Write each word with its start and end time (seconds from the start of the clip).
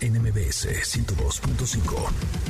NMBS 0.00 0.66
102.5. 0.66 2.47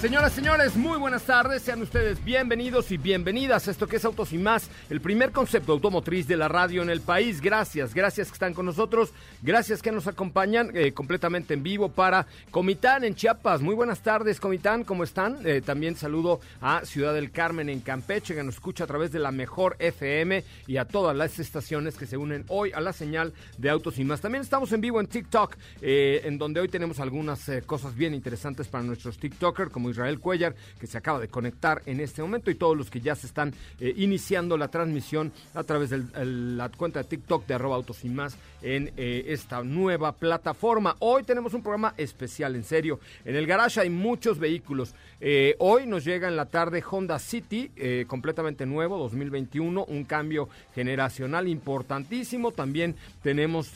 Señoras, 0.00 0.32
señores, 0.32 0.76
muy 0.76 0.98
buenas 0.98 1.24
tardes. 1.24 1.60
Sean 1.60 1.82
ustedes 1.82 2.24
bienvenidos 2.24 2.90
y 2.90 2.96
bienvenidas 2.96 3.68
a 3.68 3.70
esto 3.70 3.86
que 3.86 3.96
es 3.96 4.04
Autos 4.06 4.32
y 4.32 4.38
Más, 4.38 4.70
el 4.88 5.02
primer 5.02 5.30
concepto 5.30 5.72
automotriz 5.72 6.26
de 6.26 6.38
la 6.38 6.48
radio 6.48 6.80
en 6.80 6.88
el 6.88 7.02
país. 7.02 7.42
Gracias, 7.42 7.92
gracias 7.92 8.28
que 8.28 8.32
están 8.32 8.54
con 8.54 8.64
nosotros. 8.64 9.12
Gracias 9.42 9.82
que 9.82 9.92
nos 9.92 10.06
acompañan 10.06 10.70
eh, 10.74 10.92
completamente 10.92 11.52
en 11.52 11.62
vivo 11.62 11.90
para 11.90 12.26
Comitán 12.50 13.04
en 13.04 13.14
Chiapas. 13.14 13.60
Muy 13.60 13.74
buenas 13.74 14.00
tardes, 14.00 14.40
Comitán, 14.40 14.84
¿cómo 14.84 15.04
están? 15.04 15.36
Eh, 15.44 15.60
también 15.60 15.94
saludo 15.96 16.40
a 16.62 16.82
Ciudad 16.86 17.12
del 17.12 17.30
Carmen 17.30 17.68
en 17.68 17.80
Campeche, 17.80 18.34
que 18.34 18.42
nos 18.42 18.54
escucha 18.54 18.84
a 18.84 18.86
través 18.86 19.12
de 19.12 19.18
la 19.18 19.32
mejor 19.32 19.76
FM 19.80 20.42
y 20.66 20.78
a 20.78 20.86
todas 20.86 21.14
las 21.14 21.38
estaciones 21.38 21.98
que 21.98 22.06
se 22.06 22.16
unen 22.16 22.46
hoy 22.48 22.72
a 22.72 22.80
la 22.80 22.94
señal 22.94 23.34
de 23.58 23.68
Autos 23.68 23.98
y 23.98 24.04
Más. 24.04 24.22
También 24.22 24.40
estamos 24.40 24.72
en 24.72 24.80
vivo 24.80 24.98
en 24.98 25.08
TikTok, 25.08 25.56
eh, 25.82 26.22
en 26.24 26.38
donde 26.38 26.60
hoy 26.60 26.68
tenemos 26.68 27.00
algunas 27.00 27.50
cosas 27.66 27.94
bien 27.94 28.14
interesantes 28.14 28.66
para 28.66 28.82
nuestros 28.82 29.18
TikTokers, 29.18 29.70
como 29.70 29.89
Israel 29.90 30.18
Cuellar, 30.18 30.54
que 30.78 30.86
se 30.86 30.98
acaba 30.98 31.18
de 31.18 31.28
conectar 31.28 31.82
en 31.86 32.00
este 32.00 32.22
momento, 32.22 32.50
y 32.50 32.54
todos 32.54 32.76
los 32.76 32.90
que 32.90 33.00
ya 33.00 33.14
se 33.14 33.26
están 33.26 33.54
eh, 33.80 33.92
iniciando 33.96 34.56
la 34.56 34.68
transmisión 34.68 35.32
a 35.54 35.64
través 35.64 35.90
de 35.90 36.02
la 36.24 36.68
cuenta 36.68 37.02
de 37.02 37.08
TikTok 37.08 37.46
de 37.46 37.54
arroba 37.54 37.76
autos 37.76 38.04
y 38.04 38.08
más 38.08 38.36
en 38.62 38.92
eh, 38.96 39.24
esta 39.28 39.62
nueva 39.62 40.12
plataforma. 40.12 40.96
Hoy 41.00 41.22
tenemos 41.22 41.54
un 41.54 41.62
programa 41.62 41.94
especial, 41.96 42.56
en 42.56 42.64
serio. 42.64 43.00
En 43.24 43.36
el 43.36 43.46
garage 43.46 43.80
hay 43.80 43.90
muchos 43.90 44.38
vehículos. 44.38 44.94
Eh, 45.20 45.56
hoy 45.58 45.86
nos 45.86 46.04
llega 46.04 46.28
en 46.28 46.36
la 46.36 46.46
tarde 46.46 46.82
Honda 46.88 47.18
City, 47.18 47.70
completamente 48.06 48.66
nuevo, 48.66 48.98
2021, 48.98 49.84
un 49.84 50.04
cambio 50.04 50.48
generacional 50.74 51.48
importantísimo. 51.48 52.52
También 52.52 52.96
tenemos 53.22 53.72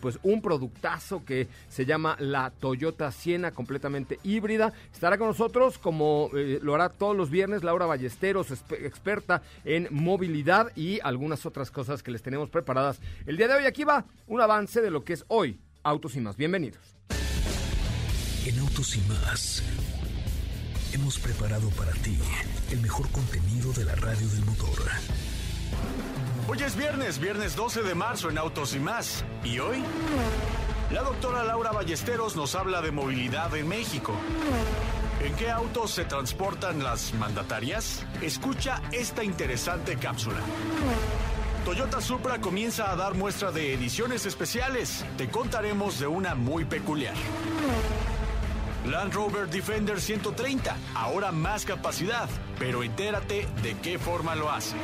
pues 0.00 0.18
un 0.22 0.40
productazo 0.40 1.24
que 1.24 1.48
se 1.68 1.84
llama 1.84 2.16
la 2.18 2.50
Toyota 2.50 3.10
Siena, 3.12 3.52
completamente 3.52 4.18
híbrida. 4.24 4.72
Estará 4.92 5.18
con 5.18 5.28
nosotros, 5.28 5.37
como 5.80 6.30
lo 6.32 6.74
hará 6.74 6.88
todos 6.88 7.16
los 7.16 7.30
viernes, 7.30 7.62
Laura 7.62 7.86
Ballesteros, 7.86 8.50
experta 8.50 9.42
en 9.64 9.88
movilidad 9.90 10.72
y 10.76 10.98
algunas 11.02 11.46
otras 11.46 11.70
cosas 11.70 12.02
que 12.02 12.10
les 12.10 12.22
tenemos 12.22 12.50
preparadas. 12.50 13.00
El 13.26 13.36
día 13.36 13.48
de 13.48 13.54
hoy 13.54 13.66
aquí 13.66 13.84
va 13.84 14.04
un 14.26 14.40
avance 14.40 14.80
de 14.80 14.90
lo 14.90 15.04
que 15.04 15.12
es 15.12 15.24
hoy 15.28 15.60
Autos 15.84 16.16
y 16.16 16.20
más. 16.20 16.36
Bienvenidos. 16.36 16.82
En 18.46 18.58
Autos 18.58 18.96
y 18.96 19.00
más 19.02 19.62
hemos 20.92 21.18
preparado 21.18 21.68
para 21.70 21.92
ti 21.92 22.18
el 22.72 22.80
mejor 22.80 23.08
contenido 23.10 23.72
de 23.72 23.84
la 23.84 23.94
radio 23.94 24.26
del 24.28 24.44
motor. 24.44 24.78
Hoy 26.48 26.58
es 26.62 26.76
viernes, 26.76 27.18
viernes 27.18 27.54
12 27.54 27.82
de 27.82 27.94
marzo 27.94 28.30
en 28.30 28.38
Autos 28.38 28.74
y 28.74 28.80
más. 28.80 29.24
¿Y 29.44 29.58
hoy? 29.60 29.84
La 30.90 31.02
doctora 31.02 31.44
Laura 31.44 31.72
Ballesteros 31.72 32.34
nos 32.34 32.54
habla 32.54 32.80
de 32.80 32.90
movilidad 32.90 33.54
en 33.54 33.68
México. 33.68 34.14
¿En 35.20 35.34
qué 35.34 35.50
autos 35.50 35.90
se 35.90 36.04
transportan 36.04 36.82
las 36.82 37.12
mandatarias? 37.14 38.04
Escucha 38.22 38.80
esta 38.92 39.24
interesante 39.24 39.96
cápsula. 39.96 40.38
Toyota 41.64 42.00
Supra 42.00 42.40
comienza 42.40 42.92
a 42.92 42.96
dar 42.96 43.14
muestra 43.14 43.50
de 43.50 43.74
ediciones 43.74 44.26
especiales. 44.26 45.04
Te 45.16 45.28
contaremos 45.28 45.98
de 45.98 46.06
una 46.06 46.36
muy 46.36 46.64
peculiar. 46.64 47.14
Land 48.86 49.12
Rover 49.12 49.48
Defender 49.48 50.00
130, 50.00 50.76
ahora 50.94 51.32
más 51.32 51.64
capacidad, 51.64 52.28
pero 52.58 52.84
entérate 52.84 53.48
de 53.62 53.76
qué 53.82 53.98
forma 53.98 54.36
lo 54.36 54.50
hace. 54.50 54.76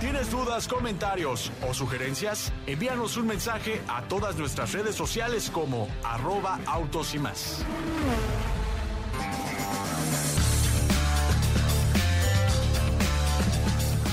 ¿Tienes 0.00 0.30
dudas, 0.30 0.66
comentarios 0.66 1.52
o 1.68 1.74
sugerencias? 1.74 2.52
Envíanos 2.66 3.16
un 3.18 3.26
mensaje 3.26 3.82
a 3.86 4.02
todas 4.02 4.36
nuestras 4.36 4.72
redes 4.72 4.94
sociales 4.94 5.50
como 5.50 5.88
arroba 6.02 6.58
autos 6.66 7.14
y 7.14 7.18
más. 7.18 7.64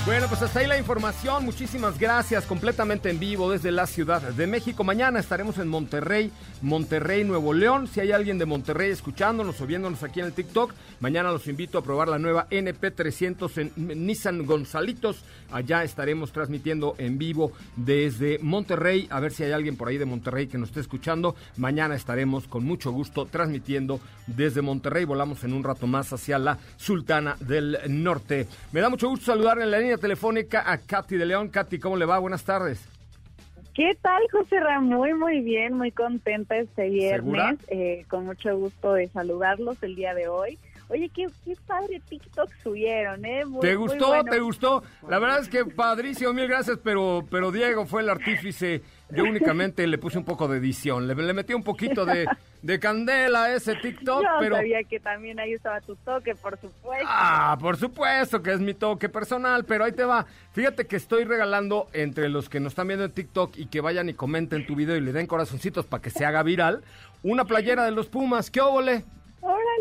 Bueno, 0.06 0.28
pues 0.28 0.42
hasta 0.42 0.60
ahí 0.60 0.66
la 0.66 0.76
información. 0.76 1.46
Muchísimas 1.46 1.98
gracias. 1.98 2.44
Completamente 2.44 3.08
en 3.08 3.18
vivo 3.18 3.50
desde 3.50 3.72
la 3.72 3.86
Ciudad 3.86 4.20
de 4.20 4.46
México. 4.46 4.84
Mañana 4.84 5.18
estaremos 5.18 5.56
en 5.56 5.66
Monterrey, 5.66 6.30
Monterrey, 6.60 7.24
Nuevo 7.24 7.54
León. 7.54 7.86
Si 7.86 8.00
hay 8.00 8.12
alguien 8.12 8.36
de 8.36 8.44
Monterrey 8.44 8.90
escuchándonos 8.90 9.58
o 9.62 9.66
viéndonos 9.66 10.02
aquí 10.02 10.20
en 10.20 10.26
el 10.26 10.34
TikTok, 10.34 10.74
mañana 11.00 11.32
los 11.32 11.46
invito 11.46 11.78
a 11.78 11.82
probar 11.82 12.08
la 12.08 12.18
nueva 12.18 12.46
NP300 12.50 13.72
en 13.76 14.06
Nissan 14.06 14.44
Gonzalitos. 14.44 15.24
Allá 15.50 15.82
estaremos 15.84 16.32
transmitiendo 16.32 16.96
en 16.98 17.16
vivo 17.16 17.52
desde 17.74 18.38
Monterrey. 18.40 19.08
A 19.10 19.20
ver 19.20 19.32
si 19.32 19.44
hay 19.44 19.52
alguien 19.52 19.78
por 19.78 19.88
ahí 19.88 19.96
de 19.96 20.04
Monterrey 20.04 20.48
que 20.48 20.58
nos 20.58 20.68
esté 20.68 20.80
escuchando. 20.80 21.34
Mañana 21.56 21.94
estaremos 21.94 22.46
con 22.46 22.62
mucho 22.66 22.92
gusto 22.92 23.24
transmitiendo 23.24 24.00
desde 24.26 24.60
Monterrey. 24.60 25.06
Volamos 25.06 25.44
en 25.44 25.54
un 25.54 25.64
rato 25.64 25.86
más 25.86 26.12
hacia 26.12 26.38
la 26.38 26.58
Sultana 26.76 27.38
del 27.40 27.78
Norte. 27.88 28.46
Me 28.72 28.82
da 28.82 28.90
mucho 28.90 29.08
gusto 29.08 29.24
saludar 29.24 29.58
en 29.60 29.70
la 29.70 29.78
línea 29.78 29.93
telefónica 29.98 30.70
a 30.70 30.78
Katy 30.78 31.16
de 31.16 31.26
León. 31.26 31.48
Katy, 31.48 31.78
¿cómo 31.78 31.96
le 31.96 32.06
va? 32.06 32.18
Buenas 32.18 32.44
tardes. 32.44 32.88
¿Qué 33.74 33.96
tal, 34.00 34.22
José 34.30 34.60
Ramón? 34.60 34.98
Muy, 34.98 35.14
muy 35.14 35.40
bien, 35.40 35.74
muy 35.74 35.90
contenta 35.90 36.56
este 36.56 36.90
viernes. 36.90 37.58
Eh, 37.68 38.04
con 38.08 38.24
mucho 38.24 38.56
gusto 38.56 38.92
de 38.92 39.08
saludarlos 39.08 39.82
el 39.82 39.96
día 39.96 40.14
de 40.14 40.28
hoy. 40.28 40.58
Oye, 40.88 41.08
qué, 41.08 41.26
qué 41.44 41.54
padre 41.66 42.00
TikTok 42.08 42.50
subieron, 42.62 43.24
¿eh? 43.24 43.42
¿Te 43.60 43.74
gustó? 43.74 44.22
¿Te 44.22 44.38
gustó? 44.38 44.82
La 45.08 45.18
verdad 45.18 45.40
es 45.40 45.48
que 45.48 45.64
padrísimo, 45.64 46.32
mil 46.32 46.46
gracias, 46.46 46.78
pero, 46.84 47.26
pero 47.30 47.50
Diego 47.50 47.86
fue 47.86 48.02
el 48.02 48.10
artífice. 48.10 48.82
Yo 49.14 49.24
únicamente 49.24 49.86
le 49.86 49.98
puse 49.98 50.18
un 50.18 50.24
poco 50.24 50.48
de 50.48 50.58
edición, 50.58 51.06
le, 51.06 51.14
le 51.14 51.32
metí 51.32 51.54
un 51.54 51.62
poquito 51.62 52.04
de, 52.04 52.26
de 52.62 52.80
candela 52.80 53.44
a 53.44 53.54
ese 53.54 53.74
TikTok, 53.76 54.22
Yo 54.22 54.28
pero... 54.40 54.56
sabía 54.56 54.82
que 54.84 55.00
también 55.00 55.38
ahí 55.40 55.52
estaba 55.52 55.80
tu 55.80 55.96
toque, 55.96 56.34
por 56.34 56.58
supuesto. 56.58 57.06
Ah, 57.08 57.56
por 57.60 57.76
supuesto 57.76 58.42
que 58.42 58.52
es 58.52 58.60
mi 58.60 58.74
toque 58.74 59.08
personal, 59.08 59.64
pero 59.64 59.84
ahí 59.84 59.92
te 59.92 60.04
va. 60.04 60.26
Fíjate 60.52 60.86
que 60.86 60.96
estoy 60.96 61.24
regalando 61.24 61.88
entre 61.92 62.28
los 62.28 62.48
que 62.48 62.60
nos 62.60 62.72
están 62.72 62.88
viendo 62.88 63.04
en 63.04 63.12
TikTok 63.12 63.56
y 63.56 63.66
que 63.66 63.80
vayan 63.80 64.08
y 64.08 64.14
comenten 64.14 64.66
tu 64.66 64.74
video 64.76 64.96
y 64.96 65.00
le 65.00 65.12
den 65.12 65.26
corazoncitos 65.26 65.86
para 65.86 66.02
que 66.02 66.10
se 66.10 66.24
haga 66.24 66.42
viral, 66.42 66.82
una 67.22 67.44
playera 67.44 67.84
de 67.84 67.90
los 67.90 68.06
Pumas. 68.06 68.50
¿Qué 68.50 68.60
óvole? 68.60 69.04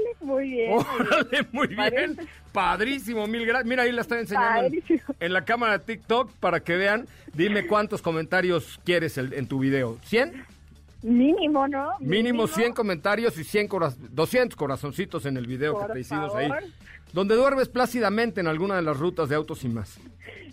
Órale, 0.03 0.15
muy 0.21 0.49
bien. 0.49 0.71
Órale, 0.73 1.47
muy 1.51 1.67
bien. 1.67 2.17
Padrísimo, 2.51 3.25
mil 3.27 3.45
gracias. 3.45 3.67
Mira, 3.67 3.83
ahí 3.83 3.91
la 3.91 4.01
estoy 4.01 4.19
enseñando 4.19 4.67
en, 4.67 5.01
en, 5.19 5.33
la 5.33 5.43
cámara 5.45 5.77
de 5.77 5.85
TikTok 5.85 6.31
para 6.39 6.59
que 6.61 6.75
vean. 6.75 7.07
Dime 7.33 7.65
cuántos 7.67 8.01
comentarios 8.01 8.79
quieres 8.85 9.17
el, 9.17 9.33
en 9.33 9.47
tu 9.47 9.59
video. 9.59 9.97
¿100? 10.09 10.45
Mínimo, 11.01 11.67
¿no? 11.67 11.89
Mínimo, 11.99 12.47
100 12.47 12.73
comentarios 12.73 13.37
y 13.37 13.43
100 13.43 13.67
coraz 13.67 13.95
200 14.15 14.55
corazoncitos 14.55 15.25
en 15.25 15.35
el 15.37 15.47
video 15.47 15.73
Por 15.73 15.87
que 15.87 15.93
te 15.93 15.99
hicimos 16.01 16.31
favor. 16.31 16.57
ahí. 16.57 16.73
Donde 17.11 17.35
duermes 17.35 17.67
plácidamente 17.69 18.39
en 18.41 18.47
alguna 18.47 18.75
de 18.77 18.81
las 18.83 18.97
rutas 18.97 19.29
de 19.29 19.35
autos 19.35 19.63
y 19.65 19.69
más. 19.69 19.99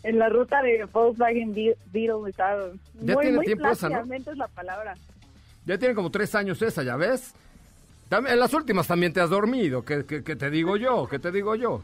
En 0.03 0.19
la 0.19 0.29
ruta 0.29 0.61
de 0.63 0.85
Volkswagen 0.93 1.55
Be- 1.55 1.77
Beetle 1.93 2.29
está 2.31 2.57
Ya 3.01 3.15
muy, 3.15 3.23
tiene 3.23 3.37
muy 3.37 3.47
tiempo 3.47 3.69
esa, 3.69 3.89
¿no? 3.89 4.13
es 4.15 4.37
la 4.37 4.49
palabra. 4.49 4.95
Ya 5.67 5.79
tiene 5.79 5.95
como 5.95 6.11
tres 6.11 6.35
años 6.35 6.61
esa, 6.63 6.83
¿ya 6.83 6.97
ves? 6.97 7.35
También, 8.11 8.35
en 8.35 8.41
las 8.41 8.53
últimas 8.53 8.87
también 8.87 9.15
te 9.15 9.21
has 9.23 9.31
dormido, 9.31 9.83
¿qué, 9.85 10.05
qué- 10.05 10.23
qué 10.23 10.37
te 10.37 10.51
digo 10.51 10.77
yo? 10.77 11.07
¿Qué 11.09 11.19
te 11.19 11.31
digo 11.33 11.55
yo? 11.55 11.83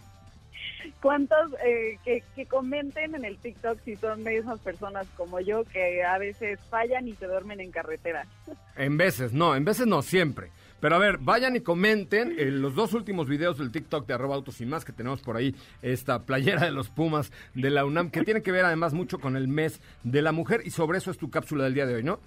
¿Cuántos 1.01 1.53
eh, 1.65 1.99
que, 2.05 2.23
que 2.35 2.47
comenten 2.47 3.15
en 3.15 3.25
el 3.25 3.39
TikTok 3.39 3.79
si 3.85 3.97
son 3.97 4.25
de 4.25 4.39
esas 4.39 4.59
personas 4.61 5.07
como 5.17 5.41
yo 5.41 5.63
que 5.65 6.03
a 6.05 6.19
veces 6.19 6.59
fallan 6.69 7.07
y 7.09 7.15
se 7.15 7.27
duermen 7.27 7.61
en 7.61 7.71
carretera? 7.71 8.27
En 8.77 8.99
veces, 8.99 9.33
no, 9.33 9.57
en 9.57 9.65
veces 9.65 9.87
no, 9.87 10.03
siempre. 10.03 10.51
Pero 10.81 10.97
a 10.97 10.99
ver, 10.99 11.17
vayan 11.19 11.57
y 11.57 11.61
comenten 11.61 12.35
en 12.39 12.61
los 12.61 12.75
dos 12.75 12.93
últimos 12.93 13.27
videos 13.27 13.57
del 13.57 13.73
TikTok 13.73 14.07
de 14.07 14.13
arroba 14.13 14.35
autos 14.35 14.61
y 14.61 14.67
más 14.67 14.85
que 14.85 14.93
tenemos 14.93 15.23
por 15.23 15.37
ahí 15.39 15.55
esta 15.81 16.19
playera 16.25 16.67
de 16.67 16.73
los 16.73 16.91
Pumas 16.91 17.33
de 17.55 17.71
la 17.71 17.87
UNAM 17.87 18.11
que 18.11 18.23
tiene 18.23 18.43
que 18.43 18.53
ver 18.53 18.67
además 18.67 18.93
mucho 18.93 19.19
con 19.19 19.35
el 19.37 19.49
mes 19.49 19.81
de 20.05 20.21
la 20.21 20.33
mujer 20.33 20.61
y 20.67 20.71
sobre 20.71 20.99
eso 20.99 21.11
es 21.11 21.17
tu 21.17 21.31
cápsula 21.31 21.65
del 21.65 21.73
día 21.73 21.87
de 21.87 21.95
hoy, 21.95 22.03
¿no? 22.03 22.21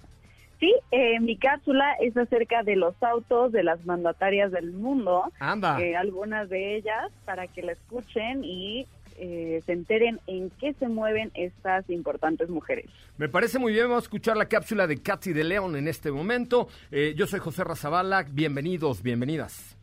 Sí, 0.60 0.74
eh, 0.90 1.18
mi 1.20 1.36
cápsula 1.36 1.94
es 2.00 2.14
acerca 2.16 2.62
de 2.62 2.76
los 2.76 2.94
autos 3.02 3.50
de 3.50 3.64
las 3.64 3.84
mandatarias 3.86 4.52
del 4.52 4.72
mundo. 4.72 5.32
Anda. 5.38 5.80
Eh, 5.80 5.96
algunas 5.96 6.50
de 6.50 6.76
ellas 6.76 7.10
para 7.24 7.46
que 7.46 7.62
la 7.62 7.72
escuchen 7.72 8.44
y 8.44 8.86
eh, 9.22 9.62
se 9.66 9.72
enteren 9.72 10.18
en 10.26 10.48
qué 10.58 10.72
se 10.74 10.88
mueven 10.88 11.30
estas 11.34 11.88
importantes 11.90 12.48
mujeres. 12.48 12.86
Me 13.18 13.28
parece 13.28 13.58
muy 13.58 13.74
bien, 13.74 13.84
vamos 13.84 14.04
a 14.04 14.06
escuchar 14.06 14.34
la 14.36 14.46
cápsula 14.46 14.86
de 14.86 15.02
Katy 15.02 15.34
de 15.34 15.44
León 15.44 15.76
en 15.76 15.88
este 15.88 16.10
momento. 16.10 16.68
Eh, 16.90 17.12
yo 17.14 17.26
soy 17.26 17.38
José 17.38 17.62
Razabala, 17.64 18.22
bienvenidos, 18.22 19.02
bienvenidas. 19.02 19.76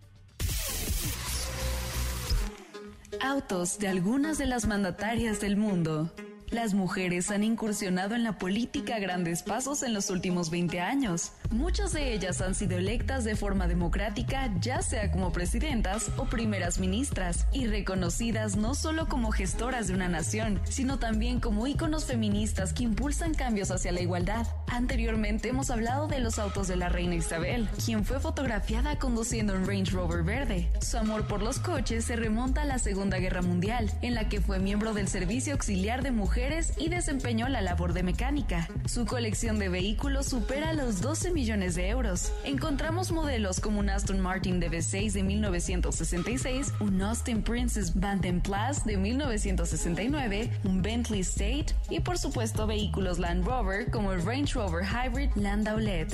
Autos 3.22 3.78
de 3.78 3.88
algunas 3.88 4.40
de 4.40 4.48
las 4.48 4.66
mandatarias 4.68 5.40
del 5.40 5.56
mundo. 5.56 6.12
Las 6.50 6.74
mujeres 6.74 7.30
han 7.30 7.44
incursionado 7.44 8.16
en 8.16 8.24
la 8.24 8.38
política 8.38 8.96
a 8.96 9.00
grandes 9.00 9.44
pasos 9.44 9.84
en 9.84 9.94
los 9.94 10.10
últimos 10.10 10.50
20 10.50 10.80
años. 10.80 11.34
Muchas 11.52 11.94
de 11.94 12.14
ellas 12.14 12.42
han 12.42 12.56
sido 12.56 12.78
electas 12.78 13.24
de 13.24 13.36
forma 13.36 13.68
democrática, 13.68 14.52
ya 14.60 14.82
sea 14.82 15.12
como 15.12 15.32
presidentas 15.32 16.12
o 16.18 16.26
primeras 16.26 16.78
ministras, 16.78 17.48
y 17.54 17.68
reconocidas 17.68 18.58
no 18.58 18.76
solo 18.76 19.08
como 19.08 19.32
gestoras 19.32 19.88
de 19.88 19.94
una 19.94 20.10
nación, 20.10 20.60
sino 20.70 21.00
también 21.00 21.40
como 21.40 21.66
íconos 21.66 22.06
feministas 22.06 22.74
que 22.74 22.84
impulsan 22.84 23.34
cambios 23.34 23.72
hacia 23.72 23.94
la 23.94 24.02
igualdad. 24.02 24.46
Anteriormente 24.68 25.50
hemos 25.50 25.70
hablado 25.70 26.08
de 26.08 26.20
los 26.20 26.38
autos 26.38 26.68
de 26.68 26.76
la 26.76 26.90
reina 26.90 27.16
Isabel, 27.16 27.70
quien 27.86 28.04
fue 28.04 28.20
fotografiada 28.20 29.00
conduciendo 29.00 29.54
un 29.54 29.66
Range 29.66 29.92
Rover 29.92 30.24
verde. 30.24 30.70
Su 30.82 30.98
amor 30.98 31.28
por 31.28 31.42
los 31.42 31.60
coches 31.60 32.06
se 32.06 32.18
remonta 32.18 32.64
a 32.64 32.66
la 32.66 32.80
Segunda 32.80 33.20
Guerra 33.20 33.42
Mundial, 33.42 33.90
en 34.02 34.16
la 34.16 34.28
que 34.28 34.42
fue 34.42 34.60
miembro 34.60 34.94
del 34.94 35.08
Servicio 35.08 35.54
Auxiliar 35.54 36.04
de 36.04 36.12
Mujeres 36.12 36.74
y 36.78 36.90
desempeñó 36.90 37.48
la 37.48 37.62
labor 37.62 37.94
de 37.94 38.04
mecánica. 38.04 38.68
Su 38.86 39.06
colección 39.06 39.60
de 39.60 39.70
vehículos 39.70 40.26
supera 40.26 40.74
los 40.74 41.02
12 41.02 41.37
millones 41.38 41.76
de 41.76 41.88
euros. 41.88 42.34
Encontramos 42.46 43.12
modelos 43.12 43.60
como 43.60 43.80
un 43.80 43.92
Aston 43.92 44.20
Martin 44.20 44.60
DB6 44.60 45.12
de 45.12 45.22
1966, 45.22 46.74
un 46.80 47.00
Austin 47.00 47.44
Princess 47.44 47.94
Bantam 47.94 48.42
Plus 48.42 48.84
de 48.84 48.98
1969, 48.98 50.50
un 50.64 50.82
Bentley 50.82 51.22
State 51.22 51.68
y 51.92 52.00
por 52.00 52.18
supuesto 52.18 52.66
vehículos 52.66 53.20
Land 53.20 53.46
Rover 53.46 53.92
como 53.92 54.14
el 54.14 54.26
Range 54.26 54.52
Rover 54.56 54.84
Hybrid 54.84 55.30
Landau 55.36 55.78
LED. 55.78 56.08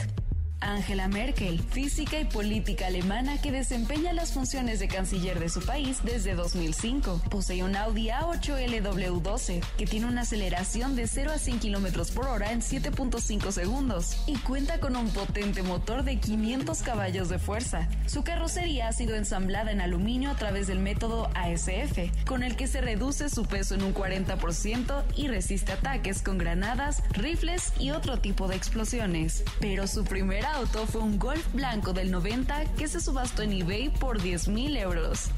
Angela 0.64 1.08
Merkel, 1.08 1.60
física 1.60 2.20
y 2.20 2.26
política 2.26 2.88
alemana 2.88 3.42
que 3.42 3.52
desempeña 3.52 4.14
las 4.14 4.32
funciones 4.32 4.80
de 4.80 4.88
canciller 4.88 5.40
de 5.40 5.50
su 5.50 5.62
país 5.62 6.00
desde 6.04 6.36
2005. 6.36 7.22
Posee 7.30 7.64
un 7.64 7.76
Audi 7.76 8.08
A8LW12 8.08 9.62
que 9.78 9.86
tiene 9.86 10.08
una 10.08 10.22
aceleración 10.22 10.96
de 10.96 11.08
0 11.08 11.32
a 11.34 11.38
100 11.38 11.60
km 11.60 12.12
por 12.14 12.28
hora 12.28 12.52
en 12.52 12.62
7.5 12.62 13.52
segundos 13.52 14.18
y 14.26 14.38
cuenta 14.38 14.80
con 14.80 14.96
un 14.96 15.10
potente 15.10 15.64
motor 15.64 16.04
de 16.04 16.20
500 16.20 16.82
caballos 16.82 17.30
de 17.30 17.40
fuerza. 17.40 17.90
Su 18.08 18.24
carrocería 18.24 18.88
ha 18.88 18.94
sido 18.94 19.16
ensamblada 19.16 19.72
en 19.72 19.82
aluminio 19.82 20.32
a 20.32 20.36
través 20.36 20.68
del 20.68 20.80
método 20.80 21.30
ASF, 21.36 22.26
con 22.26 22.44
el 22.44 22.56
que 22.56 22.68
se 22.68 22.82
reduce 22.82 23.30
su 23.30 23.46
peso 23.46 23.76
en 23.76 23.84
un 23.84 23.94
40% 23.94 25.04
y 25.16 25.28
resiste 25.28 25.74
ataques 25.74 26.22
con 26.22 26.38
granadas, 26.38 27.04
rifles 27.12 27.74
y 27.80 27.92
otro 27.92 28.20
tipo 28.20 28.48
de 28.48 28.56
explosiones. 28.56 29.44
Pero 29.60 29.88
su 29.88 30.04
primera 30.04 30.53
auto 30.54 30.86
fue 30.86 31.02
un 31.02 31.18
Golf 31.18 31.54
blanco 31.54 31.94
del 31.94 32.12
90 32.12 32.66
que 32.78 32.88
se 32.88 33.00
subastó 33.00 33.42
en 33.42 33.54
eBay 33.54 33.90
por 33.90 34.22
10 34.22 34.50
mil 34.50 34.78
euros. 34.78 35.30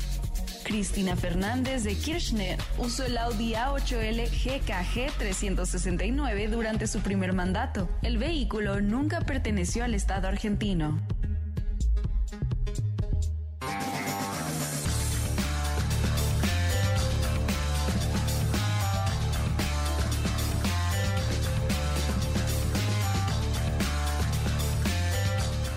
Cristina 0.63 1.15
Fernández 1.15 1.83
de 1.83 1.95
Kirchner 1.95 2.57
usó 2.77 3.05
el 3.05 3.17
Audi 3.17 3.53
A8L 3.53 4.27
GKG 4.29 5.17
369 5.17 6.47
durante 6.47 6.87
su 6.87 6.99
primer 7.01 7.33
mandato. 7.33 7.87
El 8.01 8.17
vehículo 8.17 8.81
nunca 8.81 9.21
perteneció 9.21 9.83
al 9.83 9.93
Estado 9.93 10.27
argentino. 10.27 10.99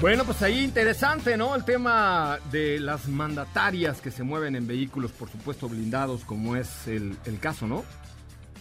Bueno, 0.01 0.25
pues 0.25 0.43
ahí 0.43 0.63
interesante, 0.63 1.37
¿no? 1.37 1.57
El 1.57 1.65
tema 1.65 2.39
de 2.53 2.79
las 2.79 3.09
mandatarias 3.09 4.01
que 4.01 4.13
se 4.13 4.23
mueven 4.23 4.55
en 4.55 4.69
vehículos, 4.69 5.11
por 5.11 5.29
supuesto, 5.29 5.69
blindados, 5.69 6.25
como 6.25 6.55
es 6.55 6.87
el, 6.87 7.17
el 7.25 7.41
caso, 7.41 7.67
¿no? 7.67 7.85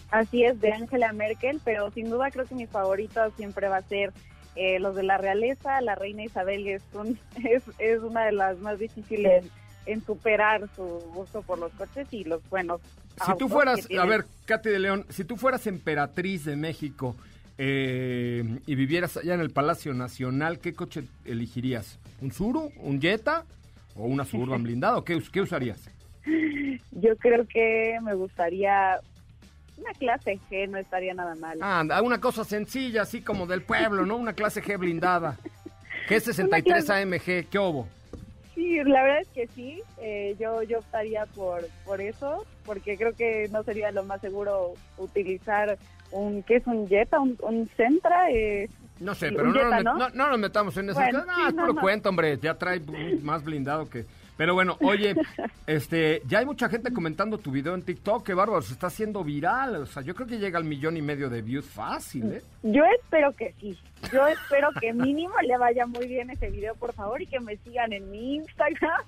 Así 0.09 0.43
es, 0.43 0.59
de 0.59 0.73
Angela 0.73 1.13
Merkel, 1.13 1.61
pero 1.63 1.91
sin 1.91 2.09
duda 2.09 2.31
creo 2.31 2.45
que 2.45 2.55
mi 2.55 2.65
favorito 2.65 3.21
siempre 3.37 3.67
va 3.67 3.77
a 3.77 3.81
ser 3.83 4.13
eh, 4.55 4.79
los 4.79 4.95
de 4.95 5.03
la 5.03 5.19
realeza. 5.19 5.79
La 5.81 5.93
reina 5.93 6.23
Isabel 6.23 6.67
es, 6.67 6.81
un, 6.93 7.19
es, 7.43 7.61
es 7.77 8.01
una 8.01 8.25
de 8.25 8.31
las 8.31 8.57
más 8.57 8.79
difíciles 8.79 9.45
en 9.85 10.03
superar 10.03 10.67
su 10.75 10.83
gusto 11.13 11.43
por 11.43 11.59
los 11.59 11.71
coches 11.73 12.07
y 12.11 12.23
los 12.23 12.47
buenos. 12.49 12.81
Si 13.23 13.37
tú 13.37 13.47
fueras, 13.47 13.87
a 13.95 14.05
ver, 14.05 14.25
Katy 14.45 14.69
de 14.69 14.79
León, 14.79 15.05
si 15.09 15.23
tú 15.23 15.37
fueras 15.37 15.67
emperatriz 15.67 16.45
de 16.45 16.55
México, 16.55 17.15
eh, 17.57 18.59
y 18.65 18.75
vivieras 18.75 19.17
allá 19.17 19.33
en 19.33 19.41
el 19.41 19.49
Palacio 19.49 19.93
Nacional, 19.93 20.59
¿qué 20.59 20.73
coche 20.73 21.03
elegirías? 21.25 21.99
¿Un 22.21 22.31
Suru, 22.31 22.71
un 22.77 23.01
Jetta 23.01 23.45
o 23.95 24.05
una 24.05 24.25
Suburban 24.25 24.63
blindado? 24.63 25.03
¿Qué, 25.03 25.21
¿Qué 25.31 25.41
usarías? 25.41 25.89
Yo 26.91 27.15
creo 27.17 27.47
que 27.47 27.97
me 28.01 28.13
gustaría 28.13 28.99
una 29.77 29.91
clase 29.93 30.39
G, 30.49 30.67
no 30.67 30.77
estaría 30.77 31.13
nada 31.13 31.35
mal. 31.35 31.57
Ah, 31.61 32.01
una 32.03 32.19
cosa 32.19 32.43
sencilla, 32.43 33.03
así 33.03 33.21
como 33.21 33.45
del 33.45 33.61
pueblo, 33.61 34.05
¿no? 34.05 34.17
Una 34.17 34.33
clase 34.33 34.61
G 34.63 34.77
blindada. 34.77 35.37
G63 36.09 36.89
AMG, 37.03 37.49
¿qué 37.49 37.59
hubo? 37.59 37.87
Sí, 38.55 38.77
la 38.83 39.03
verdad 39.03 39.21
es 39.21 39.27
que 39.29 39.47
sí. 39.47 39.81
Eh, 39.99 40.35
yo 40.39 40.63
yo 40.63 40.79
optaría 40.79 41.27
por 41.27 41.67
por 41.85 42.01
eso, 42.01 42.43
porque 42.65 42.97
creo 42.97 43.15
que 43.15 43.47
no 43.51 43.63
sería 43.63 43.91
lo 43.91 44.03
más 44.03 44.19
seguro 44.21 44.73
utilizar 44.97 45.77
un 46.11 46.43
¿qué 46.43 46.57
es 46.57 46.67
un 46.67 46.87
Jetta? 46.87 47.19
¿Un, 47.19 47.37
un 47.41 47.67
Centra? 47.77 48.29
Eh, 48.31 48.69
no 48.99 49.13
sé, 49.15 49.31
pero 49.31 49.47
no, 49.47 49.53
Jetta, 49.53 49.83
nos, 49.83 49.83
¿no? 49.83 49.93
no- 49.97 50.09
no 50.15 50.29
nos 50.29 50.39
metamos 50.39 50.77
en 50.77 50.89
eso. 50.89 50.99
Bueno, 50.99 51.25
no, 51.25 51.35
sí, 51.35 51.41
es 51.47 51.53
no, 51.53 51.61
puro 51.63 51.73
no. 51.73 51.81
cuento, 51.81 52.09
hombre. 52.09 52.37
Ya 52.41 52.55
trae 52.55 52.79
más 53.21 53.43
blindado 53.43 53.89
que... 53.89 54.05
Pero 54.37 54.53
bueno, 54.53 54.77
oye, 54.81 55.15
este, 55.65 56.21
ya 56.27 56.37
hay 56.37 56.45
mucha 56.45 56.69
gente 56.69 56.93
comentando 56.93 57.39
tu 57.39 57.49
video 57.49 57.73
en 57.73 57.81
TikTok. 57.81 58.23
Qué 58.23 58.35
bárbaro, 58.35 58.61
se 58.61 58.73
está 58.73 58.85
haciendo 58.85 59.23
viral. 59.23 59.77
O 59.77 59.85
sea, 59.87 60.03
yo 60.03 60.13
creo 60.13 60.27
que 60.27 60.37
llega 60.37 60.59
al 60.59 60.63
millón 60.63 60.95
y 60.95 61.01
medio 61.01 61.27
de 61.31 61.41
views 61.41 61.65
fácil, 61.65 62.31
¿eh? 62.33 62.43
Yo 62.61 62.83
espero 63.01 63.33
que 63.35 63.55
sí. 63.59 63.75
Yo 64.13 64.27
espero 64.27 64.69
que 64.79 64.93
mínimo 64.93 65.33
le 65.41 65.57
vaya 65.57 65.87
muy 65.87 66.05
bien 66.07 66.29
ese 66.29 66.51
video, 66.51 66.75
por 66.75 66.93
favor, 66.93 67.19
y 67.19 67.25
que 67.25 67.39
me 67.39 67.57
sigan 67.57 67.91
en 67.93 68.11
mi 68.11 68.35
Instagram, 68.35 69.01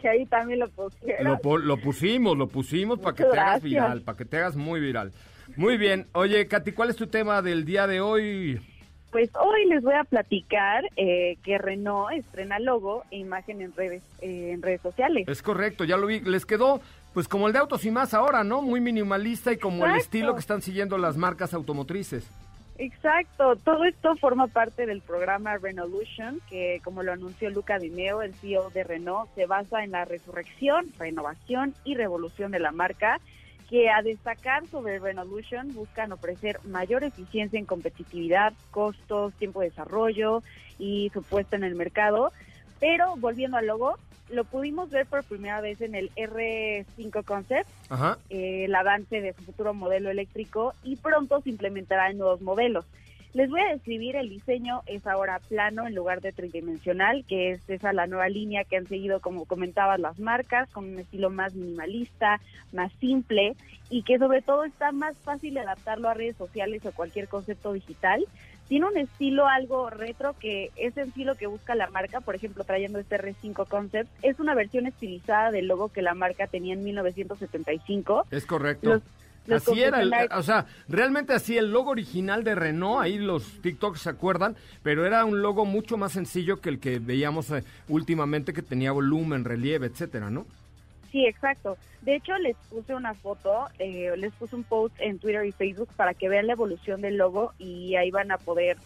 que 0.00 0.08
ahí 0.08 0.26
también 0.26 0.58
lo 0.58 0.68
pusieron. 0.68 1.38
Lo, 1.40 1.58
lo 1.58 1.76
pusimos, 1.76 2.36
lo 2.36 2.48
pusimos 2.48 2.98
para 2.98 3.14
que 3.14 3.22
te 3.22 3.28
Muchas 3.28 3.42
hagas 3.44 3.52
gracias. 3.62 3.70
viral, 3.84 4.00
para 4.02 4.18
que 4.18 4.24
te 4.24 4.36
hagas 4.38 4.56
muy 4.56 4.80
viral. 4.80 5.12
Muy 5.56 5.76
bien. 5.76 6.06
Oye, 6.12 6.46
Katy, 6.48 6.72
¿cuál 6.72 6.90
es 6.90 6.96
tu 6.96 7.06
tema 7.06 7.42
del 7.42 7.64
día 7.64 7.86
de 7.86 8.00
hoy? 8.00 8.60
Pues 9.12 9.30
hoy 9.36 9.66
les 9.66 9.82
voy 9.82 9.94
a 9.94 10.02
platicar 10.02 10.84
eh, 10.96 11.36
que 11.44 11.58
Renault 11.58 12.12
estrena 12.12 12.58
logo 12.58 13.04
e 13.12 13.18
imagen 13.18 13.60
en 13.60 13.72
redes, 13.72 14.02
eh, 14.20 14.50
en 14.52 14.60
redes 14.60 14.80
sociales. 14.80 15.28
Es 15.28 15.40
correcto, 15.40 15.84
ya 15.84 15.96
lo 15.96 16.08
vi. 16.08 16.20
Les 16.20 16.44
quedó, 16.44 16.80
pues 17.12 17.28
como 17.28 17.46
el 17.46 17.52
de 17.52 17.60
Autos 17.60 17.84
y 17.84 17.92
Más 17.92 18.12
ahora, 18.12 18.42
¿no? 18.42 18.60
Muy 18.60 18.80
minimalista 18.80 19.52
y 19.52 19.58
como 19.58 19.86
el 19.86 19.94
estilo 19.94 20.34
que 20.34 20.40
están 20.40 20.62
siguiendo 20.62 20.98
las 20.98 21.16
marcas 21.16 21.54
automotrices. 21.54 22.28
Exacto, 22.76 23.54
todo 23.54 23.84
esto 23.84 24.16
forma 24.16 24.48
parte 24.48 24.84
del 24.84 25.00
programa 25.00 25.56
Renaulution, 25.58 26.40
que 26.50 26.80
como 26.82 27.04
lo 27.04 27.12
anunció 27.12 27.48
Luca 27.50 27.78
Di 27.78 27.90
Meo, 27.90 28.20
el 28.20 28.34
CEO 28.34 28.70
de 28.70 28.82
Renault, 28.82 29.32
se 29.36 29.46
basa 29.46 29.84
en 29.84 29.92
la 29.92 30.04
resurrección, 30.04 30.92
renovación 30.98 31.72
y 31.84 31.94
revolución 31.94 32.50
de 32.50 32.58
la 32.58 32.72
marca, 32.72 33.20
que 33.68 33.90
a 33.90 34.02
destacar 34.02 34.66
sobre 34.68 34.98
Renaulution 34.98 35.72
buscan 35.74 36.12
ofrecer 36.12 36.60
mayor 36.64 37.04
eficiencia 37.04 37.58
en 37.58 37.66
competitividad, 37.66 38.52
costos, 38.70 39.32
tiempo 39.34 39.60
de 39.60 39.70
desarrollo 39.70 40.42
y 40.78 41.10
su 41.12 41.22
puesta 41.22 41.56
en 41.56 41.64
el 41.64 41.74
mercado. 41.74 42.32
Pero 42.80 43.14
volviendo 43.16 43.56
al 43.56 43.66
logo, 43.66 43.96
lo 44.30 44.44
pudimos 44.44 44.90
ver 44.90 45.06
por 45.06 45.24
primera 45.24 45.60
vez 45.60 45.80
en 45.80 45.94
el 45.94 46.10
R5 46.14 47.24
Concept, 47.24 47.68
Ajá. 47.88 48.18
eh, 48.30 48.64
el 48.64 48.74
avance 48.74 49.20
de 49.20 49.32
su 49.32 49.42
futuro 49.42 49.74
modelo 49.74 50.10
eléctrico 50.10 50.74
y 50.82 50.96
pronto 50.96 51.40
se 51.42 51.50
implementará 51.50 52.10
en 52.10 52.18
nuevos 52.18 52.40
modelos. 52.40 52.84
Les 53.34 53.50
voy 53.50 53.60
a 53.62 53.72
describir, 53.72 54.14
el 54.14 54.30
diseño 54.30 54.82
es 54.86 55.08
ahora 55.08 55.40
plano 55.40 55.88
en 55.88 55.94
lugar 55.96 56.20
de 56.20 56.30
tridimensional, 56.30 57.24
que 57.26 57.50
es 57.50 57.68
esa 57.68 57.92
la 57.92 58.06
nueva 58.06 58.28
línea 58.28 58.62
que 58.62 58.76
han 58.76 58.86
seguido, 58.86 59.20
como 59.20 59.44
comentabas, 59.44 59.98
las 59.98 60.20
marcas, 60.20 60.70
con 60.70 60.84
un 60.84 61.00
estilo 61.00 61.30
más 61.30 61.52
minimalista, 61.52 62.40
más 62.72 62.92
simple 63.00 63.56
y 63.90 64.04
que 64.04 64.18
sobre 64.18 64.40
todo 64.40 64.62
está 64.62 64.92
más 64.92 65.18
fácil 65.18 65.54
de 65.54 65.60
adaptarlo 65.60 66.08
a 66.08 66.14
redes 66.14 66.36
sociales 66.36 66.86
o 66.86 66.92
cualquier 66.92 67.26
concepto 67.26 67.72
digital. 67.72 68.24
Tiene 68.68 68.86
un 68.86 68.96
estilo 68.96 69.48
algo 69.48 69.90
retro 69.90 70.36
que 70.38 70.70
es 70.76 70.96
en 70.96 71.12
sí 71.12 71.24
lo 71.24 71.34
que 71.34 71.48
busca 71.48 71.74
la 71.74 71.90
marca, 71.90 72.20
por 72.20 72.36
ejemplo, 72.36 72.62
trayendo 72.62 73.00
este 73.00 73.18
R5 73.18 73.66
Concept. 73.66 74.08
Es 74.22 74.38
una 74.38 74.54
versión 74.54 74.86
estilizada 74.86 75.50
del 75.50 75.66
logo 75.66 75.88
que 75.88 76.02
la 76.02 76.14
marca 76.14 76.46
tenía 76.46 76.74
en 76.74 76.84
1975. 76.84 78.26
Es 78.30 78.46
correcto. 78.46 79.02
Así 79.52 79.82
era, 79.82 80.02
o 80.36 80.42
sea, 80.42 80.66
realmente 80.88 81.32
así 81.32 81.56
el 81.56 81.70
logo 81.70 81.90
original 81.90 82.44
de 82.44 82.54
Renault, 82.54 83.02
ahí 83.02 83.18
los 83.18 83.60
TikToks 83.60 84.00
se 84.00 84.10
acuerdan, 84.10 84.56
pero 84.82 85.06
era 85.06 85.24
un 85.24 85.42
logo 85.42 85.64
mucho 85.64 85.96
más 85.96 86.12
sencillo 86.12 86.60
que 86.60 86.70
el 86.70 86.80
que 86.80 86.98
veíamos 86.98 87.50
eh, 87.50 87.64
últimamente 87.88 88.52
que 88.52 88.62
tenía 88.62 88.92
volumen, 88.92 89.44
relieve, 89.44 89.86
etcétera, 89.86 90.30
¿no? 90.30 90.46
Sí, 91.10 91.26
exacto. 91.26 91.76
De 92.02 92.16
hecho, 92.16 92.36
les 92.38 92.56
puse 92.70 92.94
una 92.94 93.14
foto, 93.14 93.66
eh, 93.78 94.12
les 94.16 94.32
puse 94.32 94.56
un 94.56 94.64
post 94.64 94.94
en 94.98 95.18
Twitter 95.18 95.44
y 95.46 95.52
Facebook 95.52 95.88
para 95.96 96.12
que 96.12 96.28
vean 96.28 96.46
la 96.46 96.54
evolución 96.54 97.00
del 97.00 97.16
logo 97.16 97.52
y 97.58 97.94
ahí 97.94 98.10
van 98.10 98.32
a 98.32 98.38
poder 98.38 98.78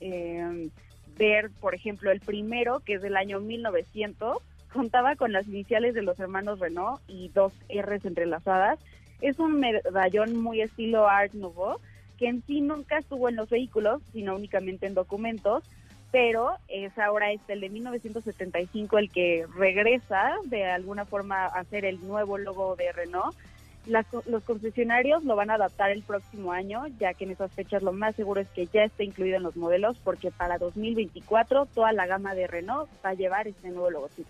eh, 0.00 0.68
ver, 1.16 1.50
por 1.60 1.74
ejemplo, 1.74 2.10
el 2.10 2.20
primero, 2.20 2.80
que 2.80 2.94
es 2.94 3.02
del 3.02 3.16
año 3.16 3.40
1900, 3.40 4.38
contaba 4.72 5.16
con 5.16 5.32
las 5.32 5.46
iniciales 5.46 5.94
de 5.94 6.02
los 6.02 6.18
hermanos 6.20 6.58
Renault 6.58 7.00
y 7.08 7.28
dos 7.28 7.52
R's 7.68 8.04
entrelazadas. 8.04 8.78
Es 9.20 9.38
un 9.38 9.60
medallón 9.60 10.36
muy 10.36 10.62
estilo 10.62 11.08
Art 11.08 11.34
Nouveau, 11.34 11.78
que 12.18 12.28
en 12.28 12.42
sí 12.46 12.60
nunca 12.60 12.98
estuvo 12.98 13.28
en 13.28 13.36
los 13.36 13.48
vehículos, 13.48 14.02
sino 14.12 14.34
únicamente 14.34 14.86
en 14.86 14.94
documentos, 14.94 15.64
pero 16.10 16.50
es 16.68 16.96
ahora 16.98 17.32
este 17.32 17.52
el 17.52 17.60
de 17.60 17.68
1975 17.68 18.98
el 18.98 19.10
que 19.10 19.46
regresa 19.56 20.32
de 20.44 20.64
alguna 20.66 21.04
forma 21.04 21.46
a 21.46 21.64
ser 21.64 21.84
el 21.84 22.00
nuevo 22.06 22.38
logo 22.38 22.76
de 22.76 22.92
Renault. 22.92 23.36
los 23.86 24.42
concesionarios 24.44 25.24
lo 25.24 25.36
van 25.36 25.50
a 25.50 25.54
adaptar 25.54 25.90
el 25.90 26.02
próximo 26.02 26.52
año, 26.52 26.86
ya 26.98 27.14
que 27.14 27.24
en 27.24 27.30
esas 27.30 27.52
fechas 27.52 27.82
lo 27.82 27.92
más 27.92 28.16
seguro 28.16 28.40
es 28.40 28.48
que 28.48 28.66
ya 28.66 28.84
esté 28.84 29.04
incluido 29.04 29.36
en 29.36 29.42
los 29.42 29.56
modelos, 29.56 29.98
porque 30.02 30.30
para 30.30 30.58
2024 30.58 31.66
toda 31.66 31.92
la 31.92 32.06
gama 32.06 32.34
de 32.34 32.46
Renault 32.46 32.90
va 33.04 33.10
a 33.10 33.14
llevar 33.14 33.48
este 33.48 33.68
nuevo 33.70 33.90
logotipo. 33.90 34.28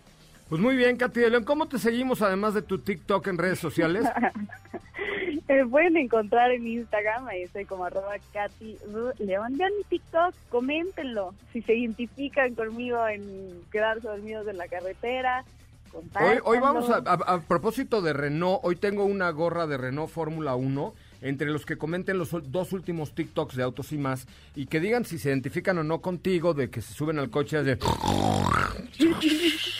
Pues 0.51 0.61
muy 0.61 0.75
bien, 0.75 0.97
Katy 0.97 1.21
de 1.21 1.31
León. 1.31 1.45
¿Cómo 1.45 1.69
te 1.69 1.79
seguimos 1.79 2.23
además 2.23 2.55
de 2.55 2.63
tu 2.63 2.81
TikTok 2.81 3.25
en 3.29 3.39
redes 3.39 3.61
sociales? 3.61 4.05
Me 5.49 5.67
pueden 5.67 5.97
encontrar 5.97 6.51
en 6.51 6.67
Instagram, 6.67 7.29
ahí 7.29 7.43
estoy 7.43 7.67
como 7.67 7.85
arroba 7.85 8.17
Katy 8.33 8.77
León. 9.21 9.57
Vean 9.57 9.71
mi 9.79 9.85
TikTok, 9.85 10.35
coméntenlo. 10.49 11.35
Si 11.53 11.63
se 11.63 11.77
identifican 11.77 12.57
conmigo 12.57 13.07
en 13.07 13.63
quedarse 13.71 14.09
dormidos 14.09 14.49
en 14.49 14.59
la 14.59 14.67
carretera, 14.67 15.45
Hoy, 15.93 16.39
hoy 16.45 16.61
vamos 16.61 16.89
a, 16.89 16.99
a, 16.99 17.41
propósito 17.41 18.01
de 18.01 18.13
Renault, 18.13 18.61
hoy 18.63 18.77
tengo 18.77 19.05
una 19.05 19.29
gorra 19.31 19.67
de 19.67 19.77
Renault 19.77 20.09
Fórmula 20.09 20.55
1 20.55 20.95
entre 21.21 21.51
los 21.51 21.67
que 21.67 21.79
comenten 21.79 22.17
los 22.17 22.31
dos 22.53 22.73
últimos 22.73 23.13
TikToks 23.13 23.57
de 23.57 23.65
Autos 23.65 23.91
y 23.91 23.99
más 23.99 24.29
y 24.55 24.67
que 24.67 24.79
digan 24.79 25.05
si 25.05 25.19
se 25.19 25.31
identifican 25.31 25.79
o 25.79 25.83
no 25.83 26.01
contigo 26.01 26.55
de 26.55 26.71
que 26.71 26.81
se 26.81 26.95
suben 26.95 27.19
al 27.19 27.29
coche 27.29 27.65
de... 27.65 27.77